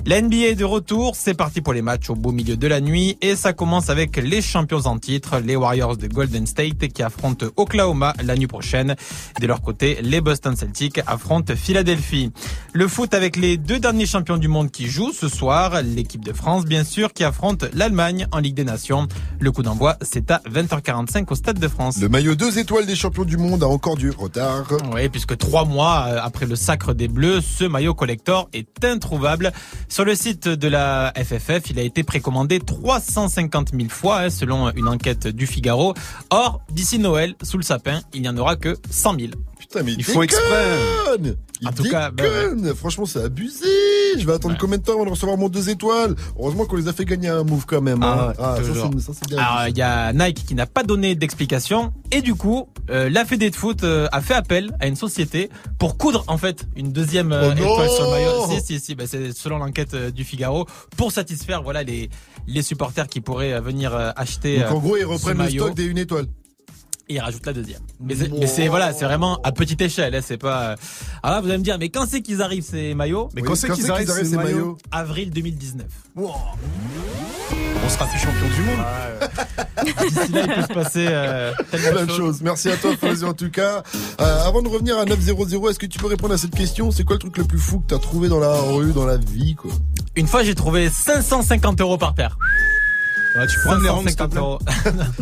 [0.05, 2.79] La NBA est de retour, c'est parti pour les matchs au beau milieu de la
[2.79, 7.03] nuit et ça commence avec les champions en titre, les Warriors de Golden State qui
[7.03, 8.95] affrontent Oklahoma la nuit prochaine.
[9.41, 12.31] De leur côté, les Boston Celtics affrontent Philadelphie.
[12.71, 16.31] Le foot avec les deux derniers champions du monde qui jouent ce soir, l'équipe de
[16.31, 19.07] France bien sûr qui affronte l'Allemagne en Ligue des Nations.
[19.39, 21.99] Le coup d'envoi c'est à 20h45 au Stade de France.
[21.99, 24.67] Le maillot deux étoiles des champions du monde a encore du retard.
[24.93, 29.51] Oui, puisque trois mois euh, après le sacre des Bleus, ce maillot collector est introuvable.
[29.89, 34.69] Sur le site de la FFF, il a été précommandé 350 000 fois, hein, selon
[34.71, 35.93] une enquête du Figaro.
[36.29, 39.31] Or, d'ici Noël, sous le sapin, il n'y en aura que 100 000.
[39.59, 40.65] Putain, mais Il faut exprès.
[41.17, 43.65] déconne Il En tout cas, bah déconne Franchement, c'est abusé
[44.17, 46.15] Je vais attendre combien de temps avant de recevoir mon deux étoiles?
[46.39, 48.03] Heureusement qu'on les a fait gagner un move quand même.
[48.03, 48.33] hein.
[48.37, 49.37] Ah, ça, c'est- ça, c'est bien.
[49.39, 53.25] Alors, il y a Nike qui n'a pas donné d'explication et du coup, euh, la
[53.25, 56.91] Fédé de foot euh, a fait appel à une société pour coudre en fait une
[56.91, 58.47] deuxième euh, Oh étoile sur le maillot.
[58.59, 60.65] Si si si, bah, c'est selon l'enquête euh, du Figaro
[60.95, 62.09] pour satisfaire voilà les
[62.47, 64.59] les supporters qui pourraient venir acheter.
[64.59, 65.63] Donc en gros, ils reprennent le maillot.
[65.65, 66.27] stock des une étoile.
[67.09, 67.81] Et ils rajoutent la deuxième.
[68.01, 70.13] Mais c'est, mais c'est voilà, c'est vraiment à petite échelle.
[70.13, 70.75] Hein, c'est pas.
[71.23, 73.29] Alors là, vous allez me dire, mais quand c'est qu'ils arrivent ces maillots?
[73.33, 74.77] Mais quand c'est qu'ils arrivent, ces maillots?
[74.91, 75.85] Avril 2019.
[76.17, 78.79] On sera plus champion du monde.
[80.09, 82.17] D'ici là, il peut se passer euh, Plein de choses.
[82.17, 82.41] choses.
[82.41, 83.83] Merci à toi, Fauzi, en tout cas.
[84.19, 86.91] Euh, avant de revenir à 900, est-ce que tu peux répondre à cette question?
[86.91, 89.17] C'est quoi le truc le plus fou que t'as trouvé dans la rue, dans la
[89.17, 89.71] vie, quoi?
[90.15, 92.37] Une fois, j'ai trouvé 550 euros par paire.
[93.45, 94.59] Tu pourras me les rendre, s'il te 550 plaît euros.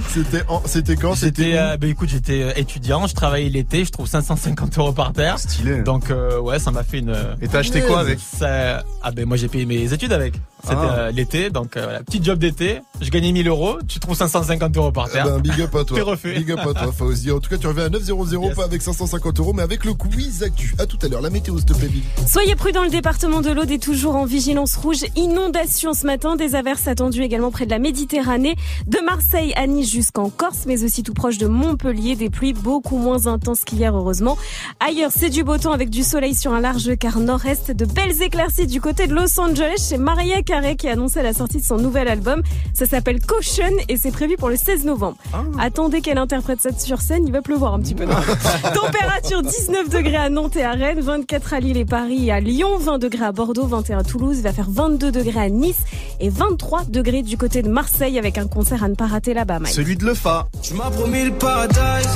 [0.14, 3.92] C'était en- c'était quand C'était euh, bah écoute, j'étais euh, étudiant, je travaillais l'été, je
[3.92, 5.40] trouve 550 euros par terre.
[5.40, 5.82] Stylé.
[5.82, 7.10] Donc euh, ouais, ça m'a fait une.
[7.10, 8.20] euh, Et t'as acheté quoi avec?
[8.20, 8.84] Ça...
[9.04, 10.36] Ah ben moi j'ai payé mes études avec.
[10.64, 10.96] C'était Ah.
[10.98, 12.80] euh, l'été, donc euh, voilà, petit job d'été.
[13.02, 15.26] Je gagnais 1000 euros, tu trouves 550 euros par Eh terre.
[15.26, 15.98] ben, big up à toi.
[15.98, 16.34] T'es refait.
[16.34, 17.32] Big up à toi, Fauzi.
[17.32, 18.16] En tout cas, tu reviens à 900,
[18.56, 20.74] pas avec 550 euros, mais avec le quiz actu.
[20.80, 21.22] À tout à l'heure.
[21.22, 21.90] La météo, s'il te plaît.
[22.28, 25.06] Soyez prudents, le département de l'Aude est toujours en vigilance rouge.
[25.16, 29.92] Inondation ce matin, des averses attendues également près de la Méditerranée, de Marseille à Nice
[29.92, 34.38] jusqu'en Corse, mais aussi tout proche de Montpellier, des pluies beaucoup moins intenses qu'hier, heureusement.
[34.80, 38.22] Ailleurs, c'est du beau temps avec du soleil sur un large quart nord-est, de belles
[38.22, 41.66] éclaircies du côté de Los Angeles chez Maria Carey qui a annoncé la sortie de
[41.66, 42.42] son nouvel album.
[42.74, 45.18] Ça s'appelle Caution et c'est prévu pour le 16 novembre.
[45.60, 48.06] Attendez qu'elle interprète ça sur scène, il va pleuvoir un petit peu.
[48.74, 52.40] Température 19 degrés à Nantes et à Rennes, 24 à Lille et Paris et à
[52.40, 55.80] Lyon, 20 degrés à Bordeaux, 21 à Toulouse, il va faire 22 degrés à Nice
[56.20, 59.60] et 23 degrés du côté de Marseille avec un concert à ne pas rater là-bas,
[59.60, 59.74] Mike.
[59.74, 60.48] Celui de Lefa.
[60.62, 62.10] Tu m'as promis le paradise,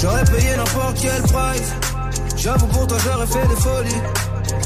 [0.00, 1.72] j'aurais payé n'importe quel price.
[2.36, 4.02] J'avoue pour toi j'aurais fait des folies,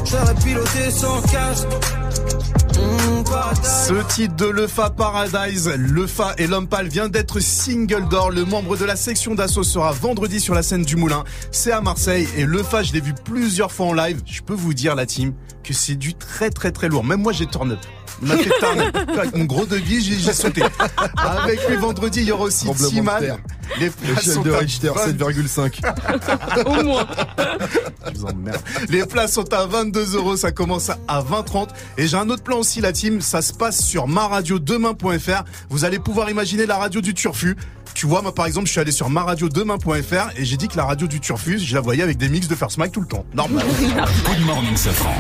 [0.05, 1.69] j'aurais piloté sans casque.
[3.25, 3.87] Paradise.
[3.89, 8.31] Ce titre de Lefa Paradise, Lefa et l'homme pâle vient d'être single d'or.
[8.31, 11.25] Le membre de la section d'assaut sera vendredi sur la scène du Moulin.
[11.51, 14.23] C'est à Marseille et Lefa, je l'ai vu plusieurs fois en live.
[14.27, 15.33] Je peux vous dire, la team,
[15.63, 17.05] que c'est du très très très lourd.
[17.05, 17.79] Même moi, j'ai turn up.
[18.23, 18.97] Il m'a fait turn up.
[19.19, 20.63] Avec mon gros devis, j'ai j'ai sauté.
[21.17, 23.39] Avec lui vendredi, il y aura aussi Timan.
[23.79, 25.07] Les places L'échelle sont de à Richter, 20.
[25.13, 26.67] 7,5.
[26.67, 27.07] Au moins.
[28.13, 28.61] Je vous emmerde.
[28.89, 31.69] Les places sont à 22 euros, ça commence à 20,30.
[31.97, 33.21] Et j'ai un autre plan aussi, la team.
[33.21, 35.45] Ça se passe sur maradiodemain.fr.
[35.69, 37.57] Vous allez pouvoir imaginer la radio du Turfu.
[37.95, 40.85] Tu vois, moi par exemple, je suis allé sur maradiodemain.fr et j'ai dit que la
[40.85, 43.25] radio du Turfu, je la voyais avec des mix de First Mike tout le temps.
[43.35, 43.65] Normal.
[44.27, 45.15] Good morning, Safran.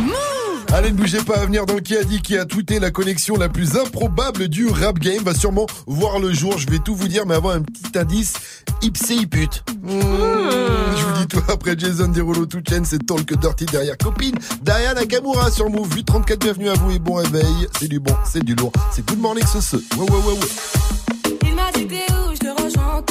[0.73, 3.37] Allez, ne bougez pas à venir dans qui a dit qui a tweeté la connexion
[3.37, 6.59] la plus improbable du rap game va sûrement voir le jour.
[6.59, 8.35] Je vais tout vous dire, mais avant un petit indice,
[8.83, 9.65] Ipsé Ipute.
[9.83, 14.37] Mmh, Je vous dis tout après Jason Derulo, tout chaîne, c'est Talk Dirty derrière copine.
[14.63, 17.67] Diane Nakamura sur Move 834, bienvenue à vous et bon réveil.
[17.81, 18.73] C'est du bon, c'est du lourd.
[18.93, 19.77] C'est Good Morning ce ce.
[19.77, 21.39] Ouais, ouais, ouais, ouais.
[21.49, 23.03] Il m'a dit t'es où, je te rejoins.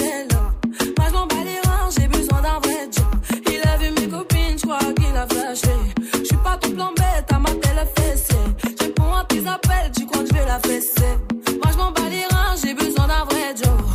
[0.98, 3.06] Moi je m'en bats les reins, j'ai besoin d'un vrai job.
[3.52, 5.73] Il a vu mes copines, je crois qu'il a flashé.
[7.20, 8.34] Bête, à ma telle fessée.
[8.80, 11.18] Réponds à tes appels, tu crois que je vais la fesser.
[11.62, 13.89] Moi je m'en bats les reins, j'ai besoin d'un vrai job.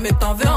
[0.00, 0.51] Mais t'en veux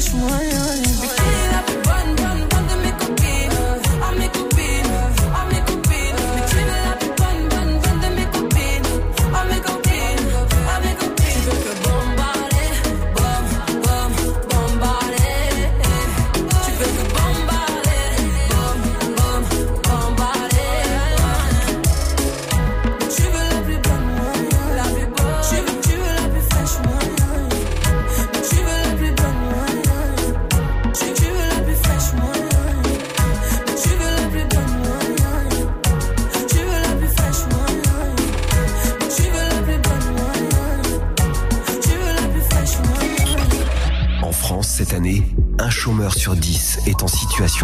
[0.00, 0.49] la plus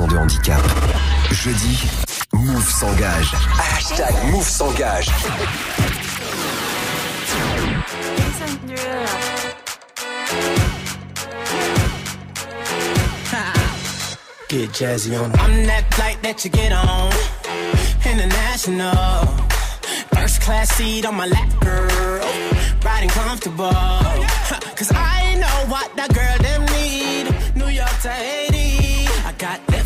[0.05, 0.61] de handicap.
[1.31, 1.89] Jeudi,
[2.33, 3.33] Move s'engage.
[3.57, 5.09] Hashtag Move s'engage.
[15.41, 17.13] On that flight that you get on.
[18.05, 19.27] International.
[20.15, 22.29] First class seat on my lap, girl.
[22.85, 23.73] Riding comfortable.
[24.77, 26.66] Cause I know what that girl them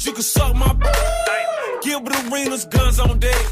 [0.00, 0.74] arenas, you can suck my.
[1.82, 3.46] Gilbert Arenas, guns on deck.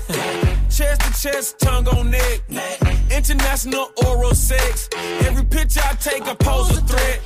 [0.71, 2.41] Chest to chest, tongue on neck.
[3.11, 4.89] International oral sex.
[5.27, 7.21] Every picture I take, I pose a threat.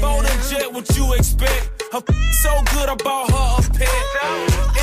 [0.00, 1.82] Bold and jet, what you expect?
[1.92, 2.02] Her
[2.42, 3.90] so good, I bought her a pet.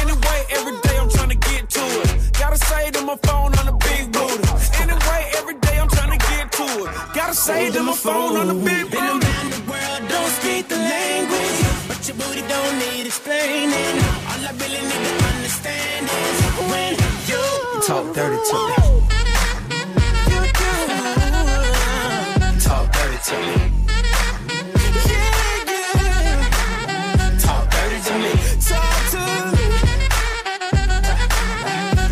[0.01, 2.33] Anyway, every day I'm trying to get to it.
[2.33, 4.43] Gotta say to my phone on the big booty.
[4.81, 7.15] Anyway, every day I'm trying to get to it.
[7.15, 8.97] Gotta say to my phone on the big booty.
[8.97, 11.64] Been around the world, don't speak the language.
[12.07, 13.97] Your booty don't need explaining.
[14.29, 16.37] All I really need to understand is
[16.69, 16.93] when
[17.25, 17.41] you
[17.81, 18.75] Talk dirty to me.
[22.61, 23.55] Talk dirty to me.
[27.41, 28.33] Talk dirty to me.
[28.69, 29.65] Talk to me.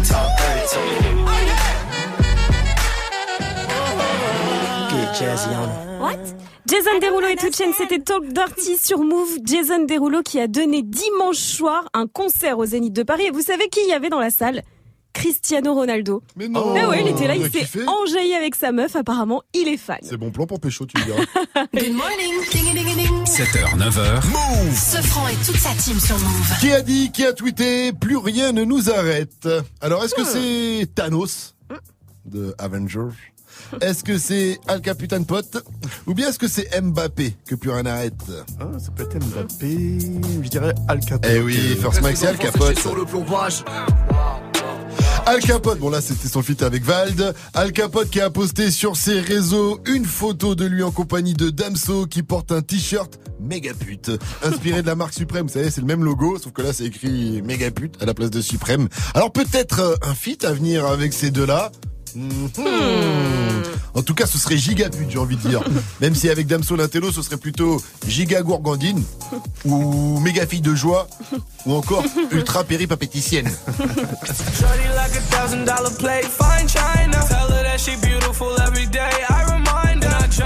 [0.10, 1.46] Talk dirty to me.
[4.90, 5.53] Get jazzy
[6.68, 9.38] Jason Derulo et Tuchen, c'était Talk Dirty sur Move.
[9.44, 13.26] Jason Derulo qui a donné dimanche soir un concert au Zénith de Paris.
[13.28, 14.64] Et vous savez qui il y avait dans la salle?
[15.14, 16.24] Cristiano Ronaldo.
[16.36, 18.96] Mais non Ah ouais, il était là, Il s'est enjaillé avec sa meuf.
[18.96, 20.00] Apparemment, il est fan.
[20.02, 21.20] C'est bon plan pour pécho, tu le diras.
[21.74, 22.34] Good morning.
[22.52, 23.24] Ding, ding, ding, ding.
[23.26, 24.28] 7h, 9h.
[24.28, 26.60] Move Ce franc et toute sa team sur Move.
[26.60, 29.48] Qui a dit, qui a tweeté, plus rien ne nous arrête.
[29.82, 31.56] Alors, est-ce que c'est Thanos
[32.26, 33.14] de Avengers?
[33.82, 35.58] Est-ce que c'est Al Capitan Pot
[36.08, 38.14] Ou bien est-ce que c'est Mbappé que plus rien n'arrête
[38.60, 39.98] Ah, ça peut être Mbappé,
[40.44, 41.30] je dirais Al Capote.
[41.34, 42.80] Eh oui, First Mike, c'est Al Capote.
[42.80, 43.64] Sur le plombage.
[45.26, 47.34] Al Capote, bon là c'était son feat avec Vald.
[47.54, 51.50] Al Capote qui a posté sur ses réseaux une photo de lui en compagnie de
[51.50, 54.12] Damso qui porte un t-shirt méga pute,
[54.44, 55.48] inspiré de la marque Suprême.
[55.48, 58.14] Vous savez, c'est le même logo, sauf que là c'est écrit méga pute à la
[58.14, 58.90] place de Suprême.
[59.14, 61.72] Alors peut-être euh, un feat à venir avec ces deux-là.
[62.16, 62.50] Mhm.
[63.96, 65.62] En tout cas, ce serait giga pute, j'ai envie de dire.
[66.02, 69.04] Même si avec Damso Lintello, ce serait plutôt giga gourgandine
[69.66, 71.08] ou méga fille de joie
[71.66, 73.52] ou encore ultra péripapéticienne.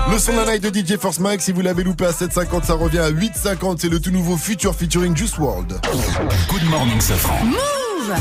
[0.10, 3.00] Le son d'un de DJ Force Mike, si vous l'avez loupé à 7,50, ça revient
[3.00, 3.78] à 8,50.
[3.80, 5.80] C'est le tout nouveau Future featuring Juice World.
[6.50, 7.46] Good morning, Safran.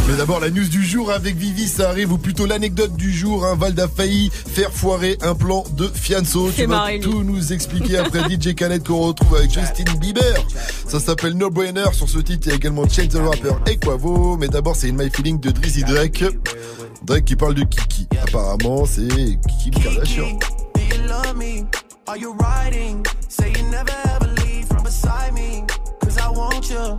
[0.08, 3.44] Mais d'abord, la news du jour avec Vivi, ça arrive, ou plutôt l'anecdote du jour.
[3.46, 6.50] Un Val a failli faire foirer un plan de Fianso.
[6.50, 10.34] Tu vas tout nous expliquer après DJ Khaled qu'on retrouve avec Justin Bieber.
[10.88, 11.92] Ça s'appelle No Brainer.
[11.92, 14.36] Sur ce titre, il y a également Change the Rapper et Quavo.
[14.36, 16.24] Mais d'abord, c'est une My Feeling de Drizzy Drake.
[17.04, 18.08] Drake qui parle de Kiki.
[18.22, 20.38] Apparemment, c'est Kiki le Kardashian.
[22.08, 23.04] Are you riding?
[23.28, 25.64] Say you never ever leave from beside me.
[26.00, 26.98] Cause I want you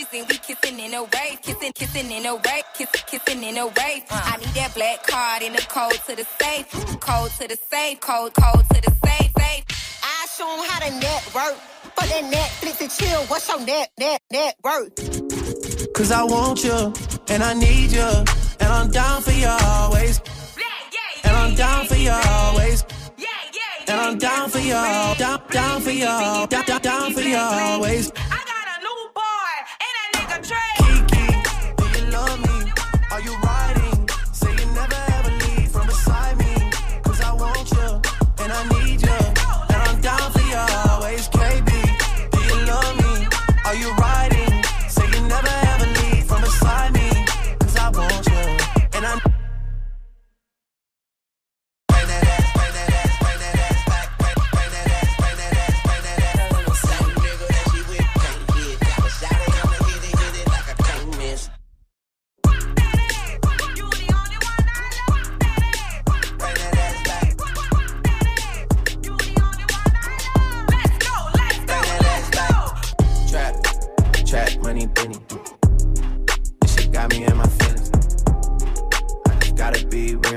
[0.00, 3.58] bitches and we kissing in a wave, kissing, kissing in a wave, kissing, kissing in
[3.58, 4.02] a wave.
[4.10, 6.70] I need that black card in the code to the safe,
[7.00, 9.64] code to the safe, code, code to the safe, safe.
[10.02, 11.56] I show 'em how to network.
[11.96, 14.94] For that Netflix and chill, what's your net, net, net worth?
[15.92, 16.92] Cause I want you
[17.28, 18.10] and I need you.
[18.60, 20.20] And I'm down for you always.
[21.24, 22.84] And I'm down for you always.
[23.88, 24.72] And I'm down for you,
[25.18, 28.12] down, down for you, down, down, down for you always.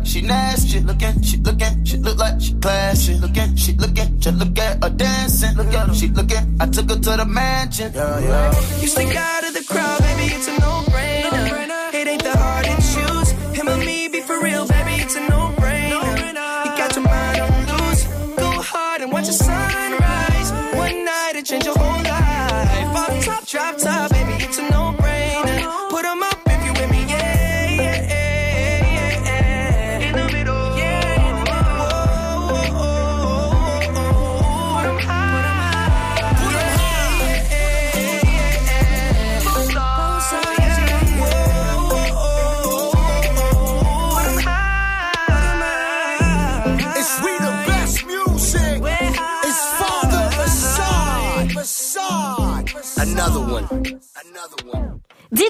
[0.00, 0.80] Like she nasty.
[0.80, 3.12] Looking, she looking, she look like she classy.
[3.12, 5.56] She looking, she looking, just look at her dancing.
[5.56, 6.56] Look at her, she looking.
[6.60, 7.92] I took her to the mansion.
[7.94, 8.80] Yeah, yeah.
[8.80, 9.39] You stick out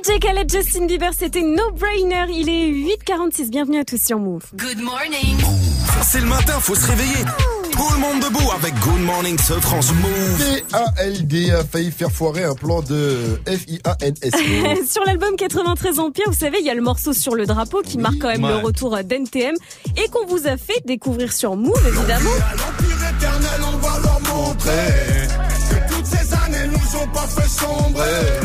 [0.01, 2.27] DJ Khaled, Justin Bieber, c'était No Brainer.
[2.33, 3.51] Il est 8h46.
[3.51, 4.43] Bienvenue à tous sur Move.
[4.55, 5.37] Good morning.
[6.03, 7.25] C'est le matin, faut se réveiller.
[7.73, 10.63] Tout le monde debout avec Good Morning ce France Move.
[10.71, 14.87] TALD a failli faire foirer un plan de FIANS.
[14.91, 17.99] sur l'album 93 Empire, vous savez, il y a le morceau sur le drapeau qui
[17.99, 19.55] marque quand même le retour d'NTM
[19.97, 22.31] et qu'on vous a fait découvrir sur Move, évidemment.
[22.31, 25.10] L'empire éternel, on va leur montrer
[27.31, 28.41] fait sombrer.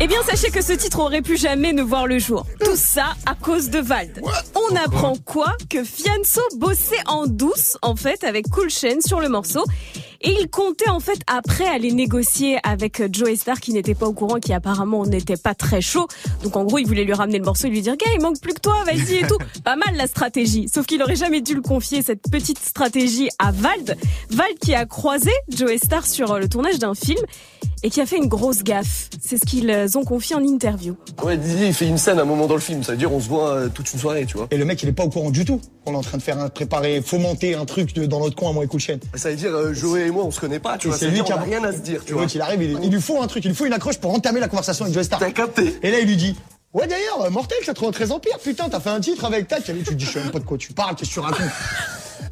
[0.00, 2.46] Eh bien, sachez que ce titre aurait pu jamais ne voir le jour.
[2.64, 4.20] Tout ça à cause de Vald.
[4.54, 9.28] On apprend quoi Que Fianso bossait en douce, en fait, avec Cool Chain sur le
[9.28, 9.64] morceau.
[10.20, 14.12] Et il comptait, en fait, après aller négocier avec Joe Star, qui n'était pas au
[14.12, 16.06] courant, qui apparemment n'était pas très chaud.
[16.42, 18.40] Donc, en gros, il voulait lui ramener le morceau et lui dire, gars, il manque
[18.40, 19.38] plus que toi, vas-y et tout.
[19.64, 20.68] Pas mal la stratégie.
[20.72, 23.96] Sauf qu'il aurait jamais dû le confier, cette petite stratégie, à Vald.
[24.30, 27.20] Vald qui a croisé Joe Star sur euh, le tournage d'un film
[27.82, 29.10] et qui a fait une grosse gaffe.
[29.20, 30.96] C'est ce qu'ils euh, ont confié en interview.
[31.22, 32.82] Ouais, Didi, il fait une scène à un moment dans le film.
[32.82, 34.46] Ça veut dire on se voit euh, toute une soirée, tu vois.
[34.50, 35.60] Et le mec, il est pas au courant du tout.
[35.84, 38.50] On est en train de faire un, préparer, fomenter un truc de- dans notre coin
[38.50, 38.98] à moi et Kouchen.
[39.14, 40.98] Ça veut dire euh, Joey et moi, on se connaît pas, tu Et vois.
[40.98, 42.26] c'est lui qui a rien à se dire, tu vois.
[42.34, 44.40] Il arrive, il, il lui faut un truc, il lui faut une accroche pour entamer
[44.40, 45.18] la conversation avec Joe Star.
[45.18, 45.76] T'as capté.
[45.82, 46.36] Et là, il lui dit.
[46.74, 49.64] Ouais d'ailleurs, Mortel 93 Empire, putain, t'as fait un titre avec Tac.
[49.64, 51.46] Tu te dis, je sais même pas de quoi tu parles, qu'est-ce que tu racontes?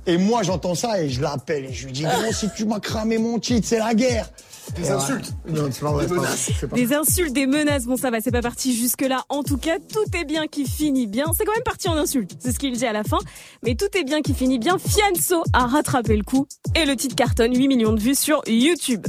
[0.07, 2.81] Et moi, j'entends ça et je l'appelle et je lui dis, gros, si tu m'as
[2.81, 4.29] cramé mon titre, c'est la guerre.
[4.77, 5.33] Des insultes.
[5.49, 6.51] Non, c'est pas vrai, Des menaces.
[6.61, 9.23] c'est pas Des insultes, des menaces, bon ça va, c'est pas parti jusque-là.
[9.29, 11.27] En tout cas, tout est bien qui finit bien.
[11.37, 13.19] C'est quand même parti en insulte, c'est ce qu'il dit à la fin.
[13.63, 14.77] Mais tout est bien qui finit bien.
[14.79, 19.07] Fianso a rattrapé le coup et le titre cartonne 8 millions de vues sur YouTube.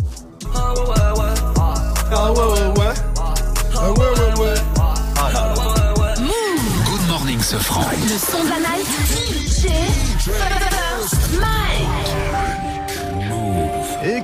[0.53, 1.33] Ah ouais, ouais, ouais.
[2.11, 2.93] Ah ouais, ouais, ouais.
[3.77, 4.53] Ah ouais, ouais, ouais.
[6.17, 7.81] Good Morning ce franc.
[7.91, 8.87] Le son de la night.
[9.47, 10.64] DJ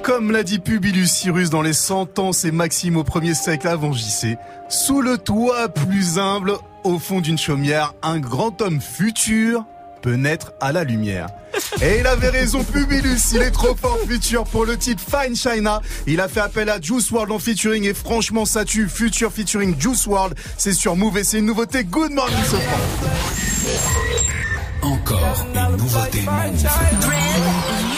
[0.03, 4.37] comme l'a dit Publius Cyrus dans les sentences et maximes au premier siècle avant JC,
[4.69, 6.53] sous le toit plus humble,
[6.83, 9.65] au fond d'une chaumière, un grand homme futur
[10.01, 11.27] peut naître à la lumière.
[11.81, 15.81] Et il avait raison, Publius, il est trop fort futur pour le titre Fine China.
[16.07, 18.87] Il a fait appel à Juice WRLD en featuring et franchement ça tue.
[18.87, 22.79] Future featuring Juice WRLD, c'est sur Move et c'est une nouveauté Good Morning Sofran.
[24.81, 27.90] Encore une nouveauté Move.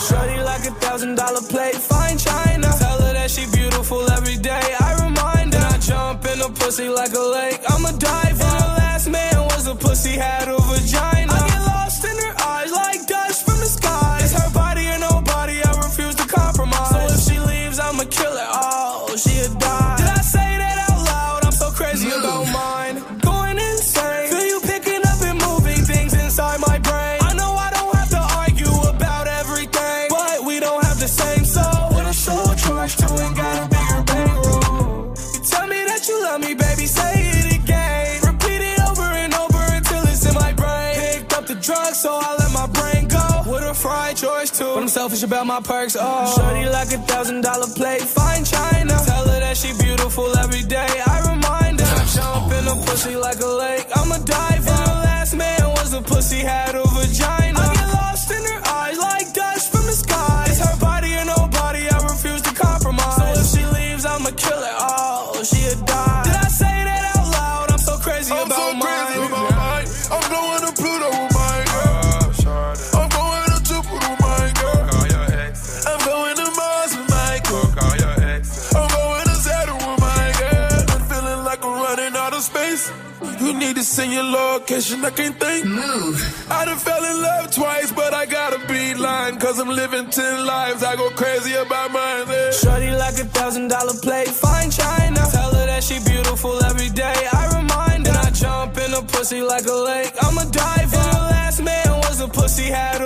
[0.00, 2.68] Shorty like a thousand dollar plate, fine china.
[2.78, 4.66] Tell her that she beautiful every day.
[4.80, 5.66] I remind her.
[5.74, 7.60] I jump in a pussy like a lake.
[7.68, 8.44] I'm a diver.
[8.44, 10.48] And her last man was a pussy, had
[44.78, 45.96] But I'm selfish about my perks.
[45.98, 48.96] Oh, shorty like a thousand dollar plate, fine china.
[49.06, 50.86] Tell her that she beautiful every day.
[51.04, 52.04] I remind her.
[52.14, 53.86] Jump in a pussy like a lake.
[53.96, 54.70] I'm a diver.
[54.70, 57.77] And the last man was a pussy had a vagina.
[83.98, 85.66] You need to send your location, I can't think.
[85.66, 86.46] Move.
[86.50, 89.38] I done fell in love twice, but I got a beeline.
[89.38, 90.82] Cause I'm living ten lives.
[90.84, 92.26] I go crazy about mine.
[92.28, 92.50] yeah.
[92.52, 95.20] Shorty like a thousand dollar plate, fine china.
[95.32, 97.28] Tell her that she beautiful every day.
[97.32, 98.12] I remind her.
[98.12, 100.12] Then I jump in a pussy like a lake.
[100.22, 100.96] I'm a diver.
[100.96, 103.00] And the last man was a pussy had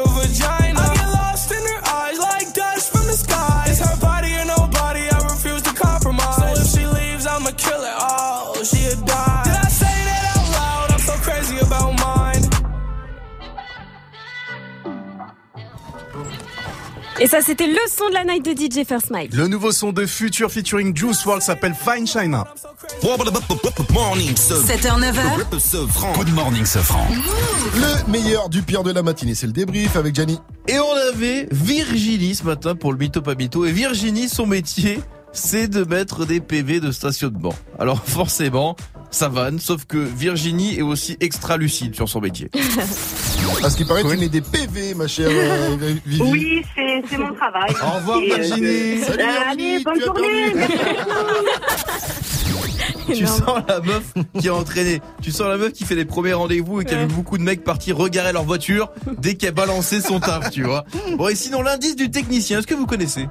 [17.22, 19.32] Et ça, c'était le son de la night de DJ First Mike.
[19.32, 22.48] Le nouveau son de Future featuring Juice WRLD s'appelle Fine China.
[23.94, 26.16] Morning, 7h, 9h.
[26.16, 27.06] Good morning, Sofran.
[27.76, 30.40] Le meilleur du pire de la matinée, c'est le débrief avec Gianni.
[30.66, 33.66] Et on avait Virginie ce matin pour le pas mytho.
[33.66, 35.00] Et Virginie, son métier,
[35.30, 37.54] c'est de mettre des PV de stationnement.
[37.78, 38.74] Alors forcément,
[39.12, 42.50] ça vanne, sauf que Virginie est aussi extra lucide sur son métier.
[43.62, 45.76] À ce qui paraît, tu mets des PV, ma chère euh,
[46.06, 46.22] Vivi.
[46.22, 47.70] Oui, c'est mon travail.
[47.82, 49.00] Au revoir, Et, euh, Virginie.
[49.04, 50.54] Salut, Allez, Virginie, bonne tu as journée.
[53.14, 55.00] tu sens la meuf qui est entraînée.
[55.20, 57.42] Tu sens la meuf qui fait les premiers rendez-vous et qui a vu beaucoup de
[57.42, 60.84] mecs partir regarer leur voiture dès qu'elle balançait son taf, tu vois.
[61.16, 63.28] Bon, et sinon, l'indice du technicien, est-ce que vous connaissez?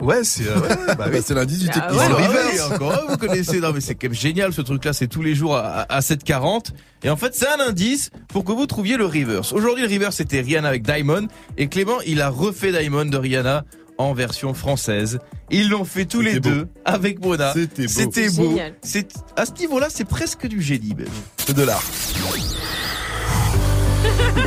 [0.00, 1.18] Ouais, c'est euh, ouais, bah oui.
[1.24, 2.10] c'est l'indice du Ah technicien.
[2.16, 2.70] ouais, reverse.
[2.72, 3.60] encore un, vous connaissez.
[3.60, 4.92] Non, mais c'est quand même génial ce truc-là.
[4.92, 6.70] C'est tous les jours à, à 7h40.
[7.02, 9.52] Et en fait, c'est un indice pour que vous trouviez le reverse.
[9.52, 11.26] Aujourd'hui, le reverse, c'était Rihanna avec Diamond.
[11.58, 13.64] Et Clément, il a refait Diamond de Rihanna
[13.98, 15.18] en version française.
[15.50, 16.48] Ils l'ont fait tous les beau.
[16.48, 17.52] deux avec Mona.
[17.52, 17.88] C'était beau.
[17.92, 18.48] C'était beau.
[18.50, 18.74] génial.
[18.82, 20.94] C'est à ce niveau-là, c'est presque du génie.
[20.94, 21.06] même.
[21.36, 21.82] C'est de l'art.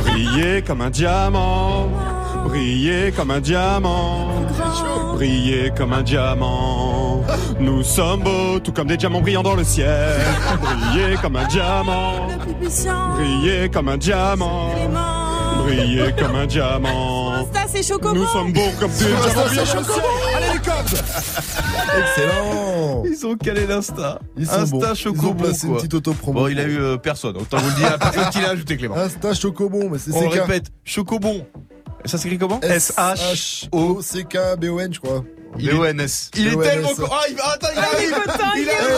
[0.02, 1.88] Briller comme un diamant,
[2.46, 4.42] briller comme un diamant,
[5.14, 7.22] briller comme un diamant.
[7.60, 10.20] Nous sommes beaux, tout comme des diamants brillants dans le ciel.
[10.60, 12.28] Briller comme un diamant,
[13.16, 14.70] briller comme un diamant,
[15.64, 17.32] briller comme un diamant.
[17.34, 18.14] Insta, c'est Chocobo.
[18.14, 19.92] Nous sommes beaux comme des diamants c'est brillants dans le Chocobo.
[19.92, 20.04] ciel.
[20.36, 21.02] Allez les cops
[21.98, 23.02] Excellent.
[23.04, 24.18] Ils ont calé l'Insta.
[24.38, 24.80] Insta bons.
[24.80, 25.34] Ils ont Chocobo.
[25.34, 25.78] placé une quoi.
[25.80, 26.40] petite auto-promo.
[26.40, 27.36] Bon, il a eu euh, personne.
[27.36, 28.96] Autant vous le dire, personne qui l'a ajouté, Clément.
[28.96, 31.46] Insta Chocobon, mais c'est On répète, Chocobon.
[32.04, 32.60] Ça s'écrit comment
[33.72, 35.24] S-H-O-C-K-B-O-N, je crois.
[35.56, 36.30] B-O-N-S.
[36.34, 36.68] Il est B-O-N-S.
[36.72, 37.36] tellement con- Ah, il...
[37.40, 38.24] attends, il Ah, il est arrive.
[38.24, 38.90] content, il il est arrive.
[38.90, 38.94] Le.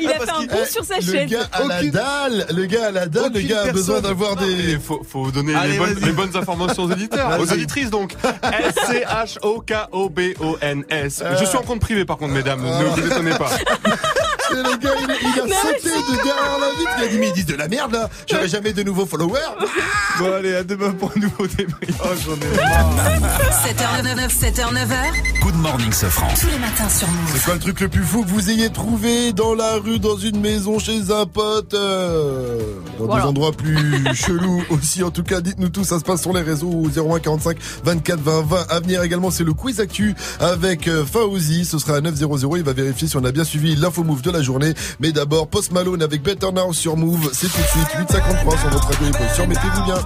[0.00, 1.30] Il Ah, a fait un bond sur sa Le chaise.
[1.30, 4.50] gars à la dalle, le gars à la dalle, le gars a besoin d'avoir des.
[4.50, 6.04] Il faut, faut donner Allez, les, bonnes, vas-y.
[6.06, 7.56] les bonnes informations aux éditeurs, aux Vas-y.
[7.58, 8.14] auditrices donc.
[8.42, 11.22] S-C-H-O-K-O-B-O-N-S.
[11.22, 11.36] Euh.
[11.38, 13.50] Je suis en compte privé par contre, mesdames, ne vous étonnez pas.
[14.52, 16.90] Et le gars, il, il a sauté de derrière la vitre.
[16.98, 18.08] Il a dit, mais ils disent de la merde là.
[18.30, 19.40] J'aurai jamais de nouveaux followers.
[20.18, 21.96] Bon, allez, à demain pour un nouveau débrief.
[22.04, 23.40] Oh, j'en ai marre.
[23.64, 25.40] 7h, 7h, 9h.
[25.42, 26.28] Good morning, Sofran.
[26.38, 27.30] Tous les matins sur Move.
[27.32, 30.18] C'est quoi le truc le plus fou que vous ayez trouvé dans la rue, dans
[30.18, 32.60] une maison, chez un pote, euh,
[32.98, 33.22] dans Voilà.
[33.22, 35.02] des endroits plus chelous aussi.
[35.02, 35.82] En tout cas, dites-nous tout.
[35.84, 38.66] Ça se passe sur les réseaux 01 45 24 20 20.
[38.68, 41.64] À venir également, c'est le quiz actu avec euh, Fauzi.
[41.64, 42.56] Ce sera à 900.
[42.56, 44.74] Il va vérifier si on a bien suivi l'info move de la journée.
[45.00, 47.30] Mais d'abord, Post Malone avec Better Now sur Move.
[47.32, 49.34] C'est tout de suite 853 sur votre radio hip-hop.
[49.34, 50.02] Surmettez-vous bien.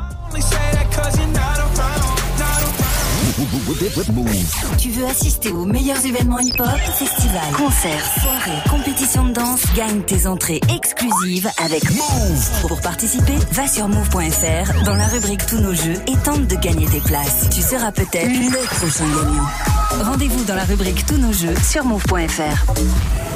[4.79, 10.27] Tu veux assister aux meilleurs événements hip-hop, festivals, concerts, soirées, compétitions de danse, gagne tes
[10.27, 12.63] entrées exclusives avec Move.
[12.69, 16.87] Pour participer, va sur move.fr dans la rubrique Tous nos jeux et tente de gagner
[16.87, 17.49] tes places.
[17.55, 20.05] Tu seras peut-être le prochain gagnant.
[20.11, 23.36] Rendez-vous dans la rubrique Tous nos jeux sur move.fr.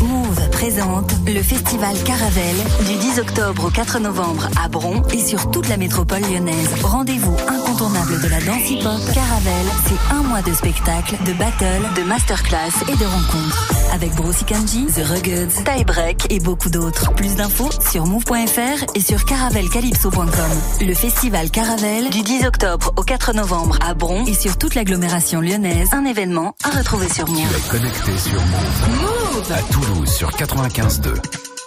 [0.00, 2.56] Move présente le festival Caravelle
[2.86, 6.68] du 10 octobre au 4 novembre à Bron et sur toute la métropole lyonnaise.
[6.82, 12.02] Rendez-vous incontournable de la danse hip-hop, Caravelle, c'est un mois de spectacle, de battle, de
[12.02, 13.68] masterclass et de rencontres.
[13.92, 17.12] Avec Brossy Kanji, The Ruggeds, Tie Break et beaucoup d'autres.
[17.14, 20.86] Plus d'infos sur move.fr et sur caravelcalypso.com.
[20.86, 25.40] Le festival Caravelle du 10 octobre au 4 novembre à Bron et sur toute l'agglomération
[25.40, 25.88] lyonnaise.
[25.92, 27.68] Un événement à retrouver sur Move.
[27.70, 29.00] Connecté sur Move.
[29.00, 31.14] Move À Toulouse sur 95.2.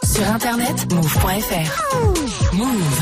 [0.04, 2.54] Sur internet, move.fr.
[2.54, 3.00] Move.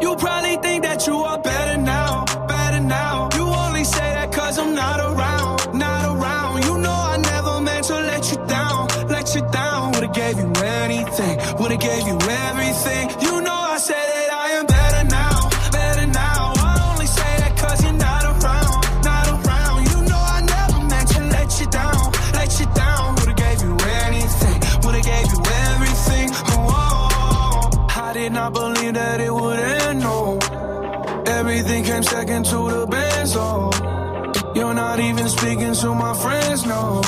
[0.00, 3.28] You probably think that you are better now, better now.
[3.36, 6.64] You only say that cause I'm not around, not around.
[6.64, 9.92] You know I never meant to let you down, let you down.
[9.92, 12.63] Would've gave you anything, would've gave you everything.
[32.34, 33.70] Second to the best, oh.
[34.56, 37.00] You're not even speaking to my friends, no.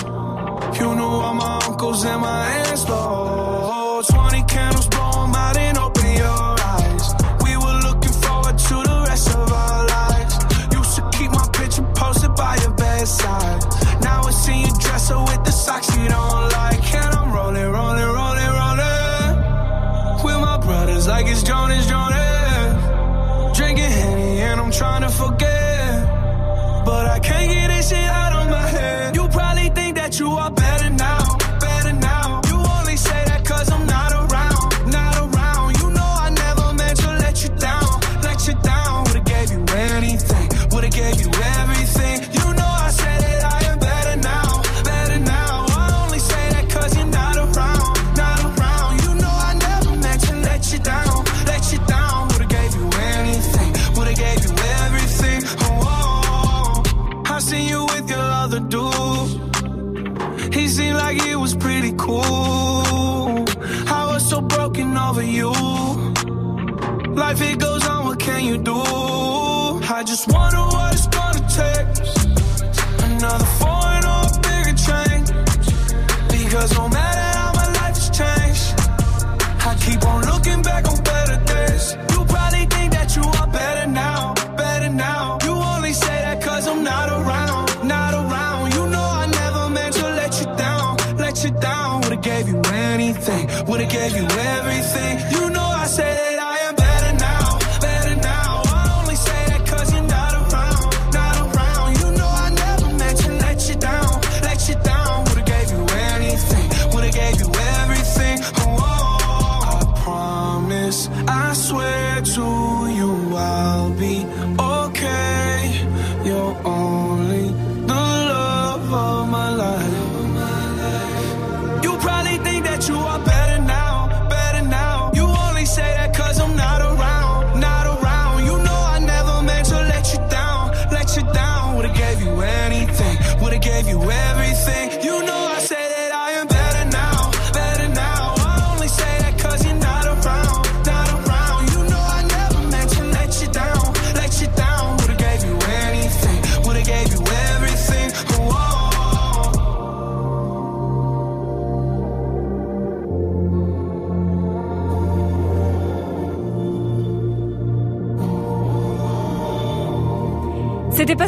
[0.78, 4.02] You knew all my uncles and my aunts, though.
[4.08, 7.06] 20 candles, blow 'em out and open your eyes.
[7.42, 10.34] We were looking forward to the rest of our lives.
[10.78, 13.45] Used to keep my picture posted by your bedside.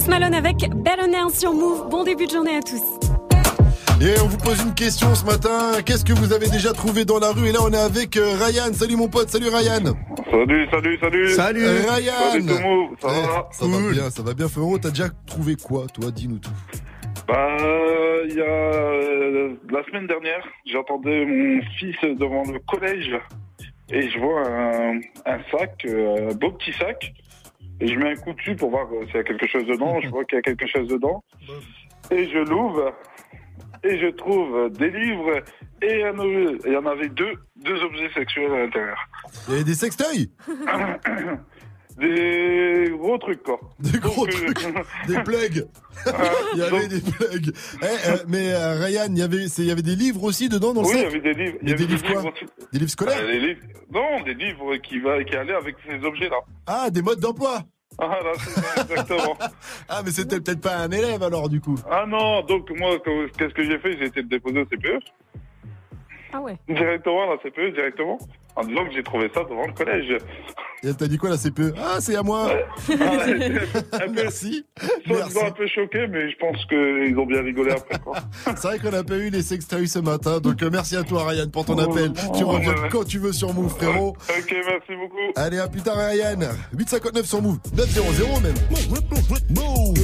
[0.09, 1.89] Post Malone avec Bellonnaire sur Move.
[1.91, 2.83] Bon début de journée à tous.
[4.01, 5.83] Et on vous pose une question ce matin.
[5.85, 7.49] Qu'est-ce que vous avez déjà trouvé dans la rue?
[7.49, 8.73] Et là, on est avec euh, Ryan.
[8.73, 9.29] Salut mon pote.
[9.29, 9.93] Salut Ryan.
[10.31, 11.29] Salut, salut, salut.
[11.33, 12.13] Salut Ryan.
[12.31, 12.91] Salut tout le monde.
[13.01, 13.49] Ça Eh, va?
[13.53, 14.79] Ça va bien, ça va bien, frérot.
[14.79, 16.11] T'as déjà trouvé quoi, toi?
[16.11, 16.51] Dis-nous tout.
[17.27, 17.57] Bah,
[18.29, 23.11] il y a euh, la semaine dernière, j'entendais mon fils devant le collège
[23.91, 27.13] et je vois un, un sac, euh, un beau petit sac.
[27.81, 30.01] Et je mets un coup dessus pour voir euh, s'il y a quelque chose dedans.
[30.01, 31.23] Je vois qu'il y a quelque chose dedans.
[32.11, 32.93] Et je l'ouvre
[33.85, 35.43] et je trouve des livres
[35.83, 36.55] et un objet.
[36.65, 38.99] Et il y en avait deux, deux objets sexuels à l'intérieur.
[39.47, 40.31] Il y avait des sextoys?
[41.99, 43.59] Des gros trucs, quoi.
[43.81, 44.59] Des gros trucs
[45.09, 45.67] Des plugs
[46.55, 47.53] Il y avait des plugs
[47.83, 50.73] Eh, euh, Mais euh, Ryan, il y avait, il y avait des livres aussi dedans
[50.73, 51.59] dans le Oui, il y avait des livres.
[51.61, 52.33] Il Mais y avait des livres quoi.
[52.73, 53.61] Des livres scolaires Euh, des livres-
[53.93, 56.37] Non, des livres qui, va, qui allaient avec ces objets-là.
[56.67, 57.63] Ah, des modes d'emploi
[57.99, 59.37] Ah, là, c'est ça, exactement.
[59.89, 61.75] Ah, mais c'était peut-être pas un élève alors, du coup.
[61.91, 62.97] Ah non, donc moi,
[63.37, 63.97] qu'est-ce que j'ai fait?
[63.99, 65.01] J'ai été le déposer au CPE.
[66.33, 66.57] Ah ouais.
[66.69, 68.19] Directement à la CPE, directement.
[68.59, 70.17] En disant que j'ai trouvé ça devant le collège.
[70.83, 72.51] Et t'as dit quoi, la CPE Ah, c'est à moi
[74.13, 74.67] Merci.
[75.07, 78.01] Soit ils ont un peu choqué, mais je pense qu'ils ont bien rigolé après.
[78.01, 78.17] Quoi.
[78.45, 81.29] C'est vrai qu'on n'a pas eu les sextoys ce matin, donc euh, merci à toi,
[81.29, 82.13] Ryan, pour ton appel.
[82.37, 84.17] Tu reviens quand tu veux sur Move, frérot.
[84.29, 85.33] Ok, merci beaucoup.
[85.37, 86.41] Allez, à plus tard, Ryan.
[86.77, 87.59] 859 sur Move.
[87.77, 88.55] 900 même.
[89.55, 89.95] Move.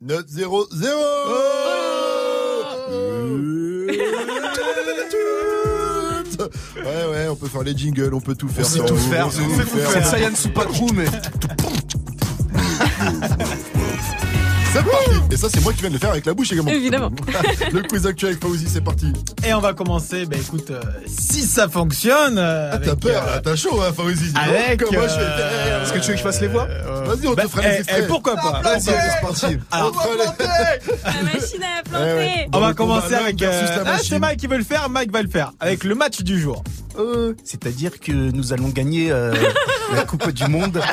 [0.00, 0.66] 900
[6.76, 8.64] Ouais, ouais, on peut faire les jingles, on peut tout faire.
[8.64, 9.26] sait sur tout faire.
[9.26, 10.06] on sait On tout faire.
[10.06, 11.04] Saiyan Supakru, mais-
[14.72, 16.70] C'est parti Et ça, c'est moi qui viens de le faire avec la bouche également.
[16.70, 17.10] Évidemment.
[17.72, 19.12] le quiz actuel avec Fauzi, c'est parti.
[19.44, 22.38] Et on va commencer, bah écoute, euh, si ça fonctionne.
[22.38, 24.32] euh, Ah, t'as avec, peur, euh, t'as chaud, hein, Fauzi.
[24.36, 24.84] Avec.
[24.84, 26.66] Comment je euh, Est-ce que tu veux que je fasse les voix?
[26.66, 28.06] Vas-y, on bah, te fera eh, les eh, extraits.
[28.06, 28.60] pourquoi pas?
[28.62, 29.58] Vas-y, c'est parti.
[29.72, 32.04] Alors, Entre les- La machine à Eh planter.
[32.14, 32.48] ouais.
[32.52, 33.42] On va commencer avec.
[33.42, 35.52] ah, c'est Mike qui veut le faire, Mike va le faire.
[35.58, 36.62] Avec le match du jour.
[37.00, 39.34] Euh, C'est-à-dire que nous allons gagner euh,
[39.94, 40.80] la Coupe du Monde.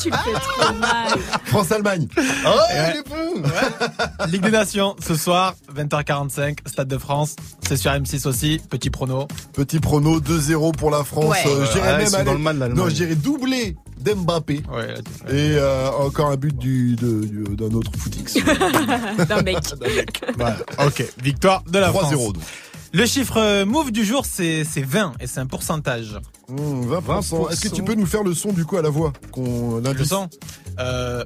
[0.00, 1.18] Tu le fais trop mal.
[1.44, 2.08] France-Allemagne.
[2.16, 2.94] Oh, Ouais.
[4.26, 7.36] il Ligue des Nations, ce soir, 20h45, Stade de France.
[7.66, 9.28] C'est sur M6 aussi, petit prono.
[9.52, 11.26] Petit prono 2-0 pour la France.
[11.26, 11.38] Ouais.
[11.46, 12.78] Euh, je dirais Ouais, ils même sont aller- dans le mal, l'Allemagne.
[12.82, 14.62] Non, je dirais doublé d'Mbappé.
[15.28, 18.34] Et euh, encore un but du, de- du- d'un autre footix.
[19.28, 19.58] D'un mec.
[20.36, 20.56] voilà.
[20.84, 22.12] Ok, victoire de la France.
[22.12, 22.42] 3-0 donc.
[22.96, 26.16] Le chiffre euh, move du jour, c'est c'est 20 et c'est un pourcentage.
[26.48, 27.00] Mmh, 20%.
[27.20, 27.50] 20%.
[27.52, 30.04] Est-ce que tu peux nous faire le son du coup à la voix qu'on Le
[30.04, 30.28] son
[30.78, 31.24] euh...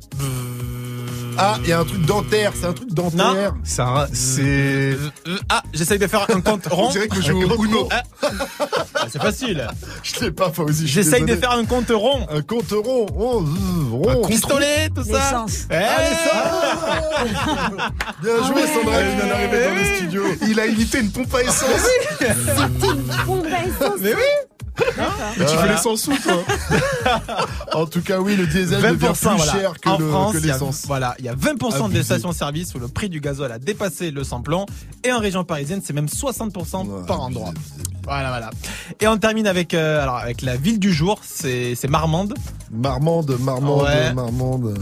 [1.41, 3.55] Ah, il y a un truc dentaire, c'est un truc dentaire.
[3.63, 4.43] C'est un- c'est.
[4.43, 4.97] Euh,
[5.49, 6.91] Ah, j'essaye de faire un compte On rond.
[6.91, 7.89] dirait que je joue au Uno.
[7.93, 8.03] Ah,
[8.97, 9.65] ah, c'est facile.
[10.03, 10.89] Je l'ai pas, Fauzi.
[10.89, 12.27] J'essaye de faire un compte rond.
[12.29, 13.07] un compte rond.
[13.07, 13.45] rond,
[13.93, 14.27] rond.
[14.27, 15.47] Pistolet, tout ça.
[15.71, 17.31] Eh, Allez, ça
[18.21, 20.25] Bien joué, Sandra, qui vient d'arriver dans les studios.
[20.49, 21.58] Il a imité une pompe à essence.
[23.27, 24.01] Pompe à essence.
[24.01, 24.21] Mais oui.
[24.81, 25.63] Mais tu Voilà.
[25.63, 26.45] fais les 100 sous, toi.
[27.75, 29.53] En tout cas, oui, le diesel devient 20% plus voilà.
[29.53, 30.83] cher que en le- France, que il y a- l'essence.
[30.87, 31.99] voilà, il y a 20% Abusé.
[31.99, 34.67] des stations-service où le prix du gasoil a dépassé le samplon
[35.03, 37.49] et en région parisienne, c'est même 60% Ouais, par endroit.
[37.49, 37.65] abusé.
[38.05, 38.51] Voilà, voilà.
[39.01, 42.35] Et on termine avec euh, alors avec la ville du jour, c'est c'est Marmande.
[42.71, 44.13] Marmande, Marmande, Ouais.
[44.15, 44.79] Marmande.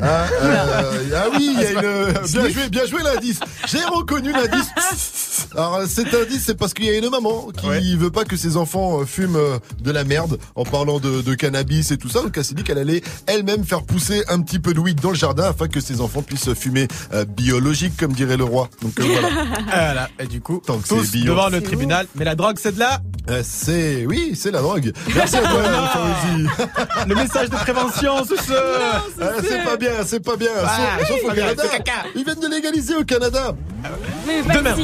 [0.00, 0.82] Ah, euh,
[1.16, 2.12] ah oui, il y a une.
[2.12, 3.40] Bien joué, bien joué l'indice.
[3.66, 5.46] J'ai reconnu l'indice.
[5.56, 7.80] Alors cet indice, c'est parce qu'il y a une maman qui Ouais.
[7.96, 11.34] veut pas que ses enfants euh, fument euh, de la merde en parlant de, de
[11.34, 12.20] cannabis et tout ça.
[12.22, 15.10] Donc elle s'est dit qu'elle allait elle-même faire pousser un petit peu de weed dans
[15.10, 18.68] le jardin afin que ses enfants puissent fumer euh, biologique, comme dirait le roi.
[18.82, 19.28] Donc euh, voilà.
[19.66, 20.08] Voilà.
[20.18, 21.32] Et du coup, Tant que tous c'est bio.
[21.32, 22.06] devant le tribunal.
[22.16, 23.00] Mais la drogue, c'est de là.
[23.30, 24.92] Euh, c'est oui, c'est la drogue.
[25.14, 25.62] Merci à toi.
[27.08, 29.02] Le message de prévention, c'est ça.
[29.20, 30.50] Ah, c'est pas bien, c'est pas bien.
[30.64, 31.62] Ah, Sauf, sauf au pas bien, Canada.
[31.70, 31.92] c'est caca.
[32.14, 33.54] Ils viennent de légaliser au Canada.
[34.26, 34.74] Mais pas Demain.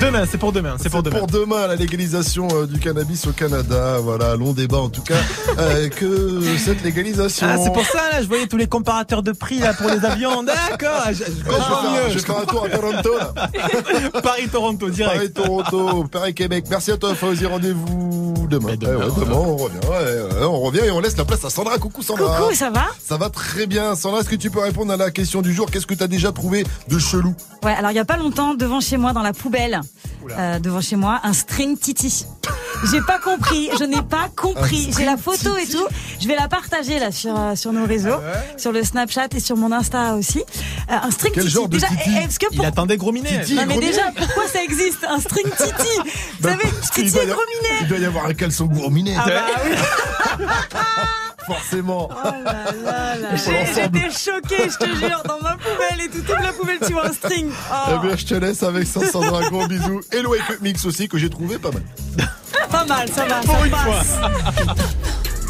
[0.00, 0.76] Demain, c'est pour demain.
[0.80, 1.18] C'est pour demain.
[1.18, 3.98] Pour demain, la légalisation euh, du cannabis au Canada.
[4.00, 5.16] Voilà, long débat en tout cas.
[5.58, 7.48] euh, que cette légalisation.
[7.50, 10.04] Ah, c'est pour ça, là, je voyais tous les comparateurs de prix, là, pour les
[10.04, 10.42] avions.
[10.44, 12.40] D'accord, je, je Ouais, mieux.
[12.42, 13.10] un tour à Toronto.
[13.18, 14.20] Là.
[14.22, 15.16] Paris-Toronto, direct.
[15.16, 16.66] Paris, Toronto, Paris, Québec.
[16.70, 17.46] Merci à toi, Fauzi.
[17.46, 18.76] Rendez-vous demain.
[18.76, 19.26] Demain, Ouais, ouais, voilà.
[19.26, 19.78] demain, on revient.
[20.42, 21.76] On revient et on laisse la place à Sandra.
[21.78, 22.38] Coucou, Sandra.
[22.40, 22.86] Coucou, ça va?
[23.04, 23.96] Ça va très bien.
[23.96, 25.68] Sandra, est-ce que tu peux répondre à la question du jour?
[25.72, 27.34] Qu'est-ce que tu as déjà trouvé de chelou?
[27.64, 29.80] Ouais, alors il y a pas longtemps, devant chez moi, dans la poubelle,
[30.30, 32.24] euh, devant chez moi, un string titi.
[32.90, 34.90] J'ai pas compris, je n'ai pas compris.
[34.96, 35.84] J'ai la photo et tout.
[36.20, 38.16] Je vais la partager là sur euh, sur nos réseaux,
[38.56, 40.38] sur le Snapchat et sur mon Insta aussi.
[40.90, 41.54] Euh, un string Quel titi.
[41.54, 42.66] genre de déjà, titi est-ce que Il pour...
[42.66, 43.40] attendait gros minet.
[43.40, 45.68] Titi Non et mais gros déjà, minet pourquoi ça existe Un string titi
[46.40, 49.14] Vous Bah, savez, titi et gros minet Il doit y avoir un caleçon gourminet.
[49.18, 50.44] Ah bah oui.
[51.48, 52.08] Forcément.
[52.12, 52.14] Oh
[52.44, 53.28] là là là.
[53.36, 57.06] J'étais choquée, je te jure, dans ma poubelle et tout, toute la poubelle, tu vois
[57.06, 57.50] un string.
[57.72, 59.42] Oh, Eh bien, je te laisse avec ça, Sandra.
[59.48, 60.00] Gros bisous.
[60.12, 61.82] Et le Wake Up Mix aussi, que j'ai trouvé pas mal.
[62.70, 63.84] pas mal, ça va, Pour ça une passe.
[64.18, 64.74] fois.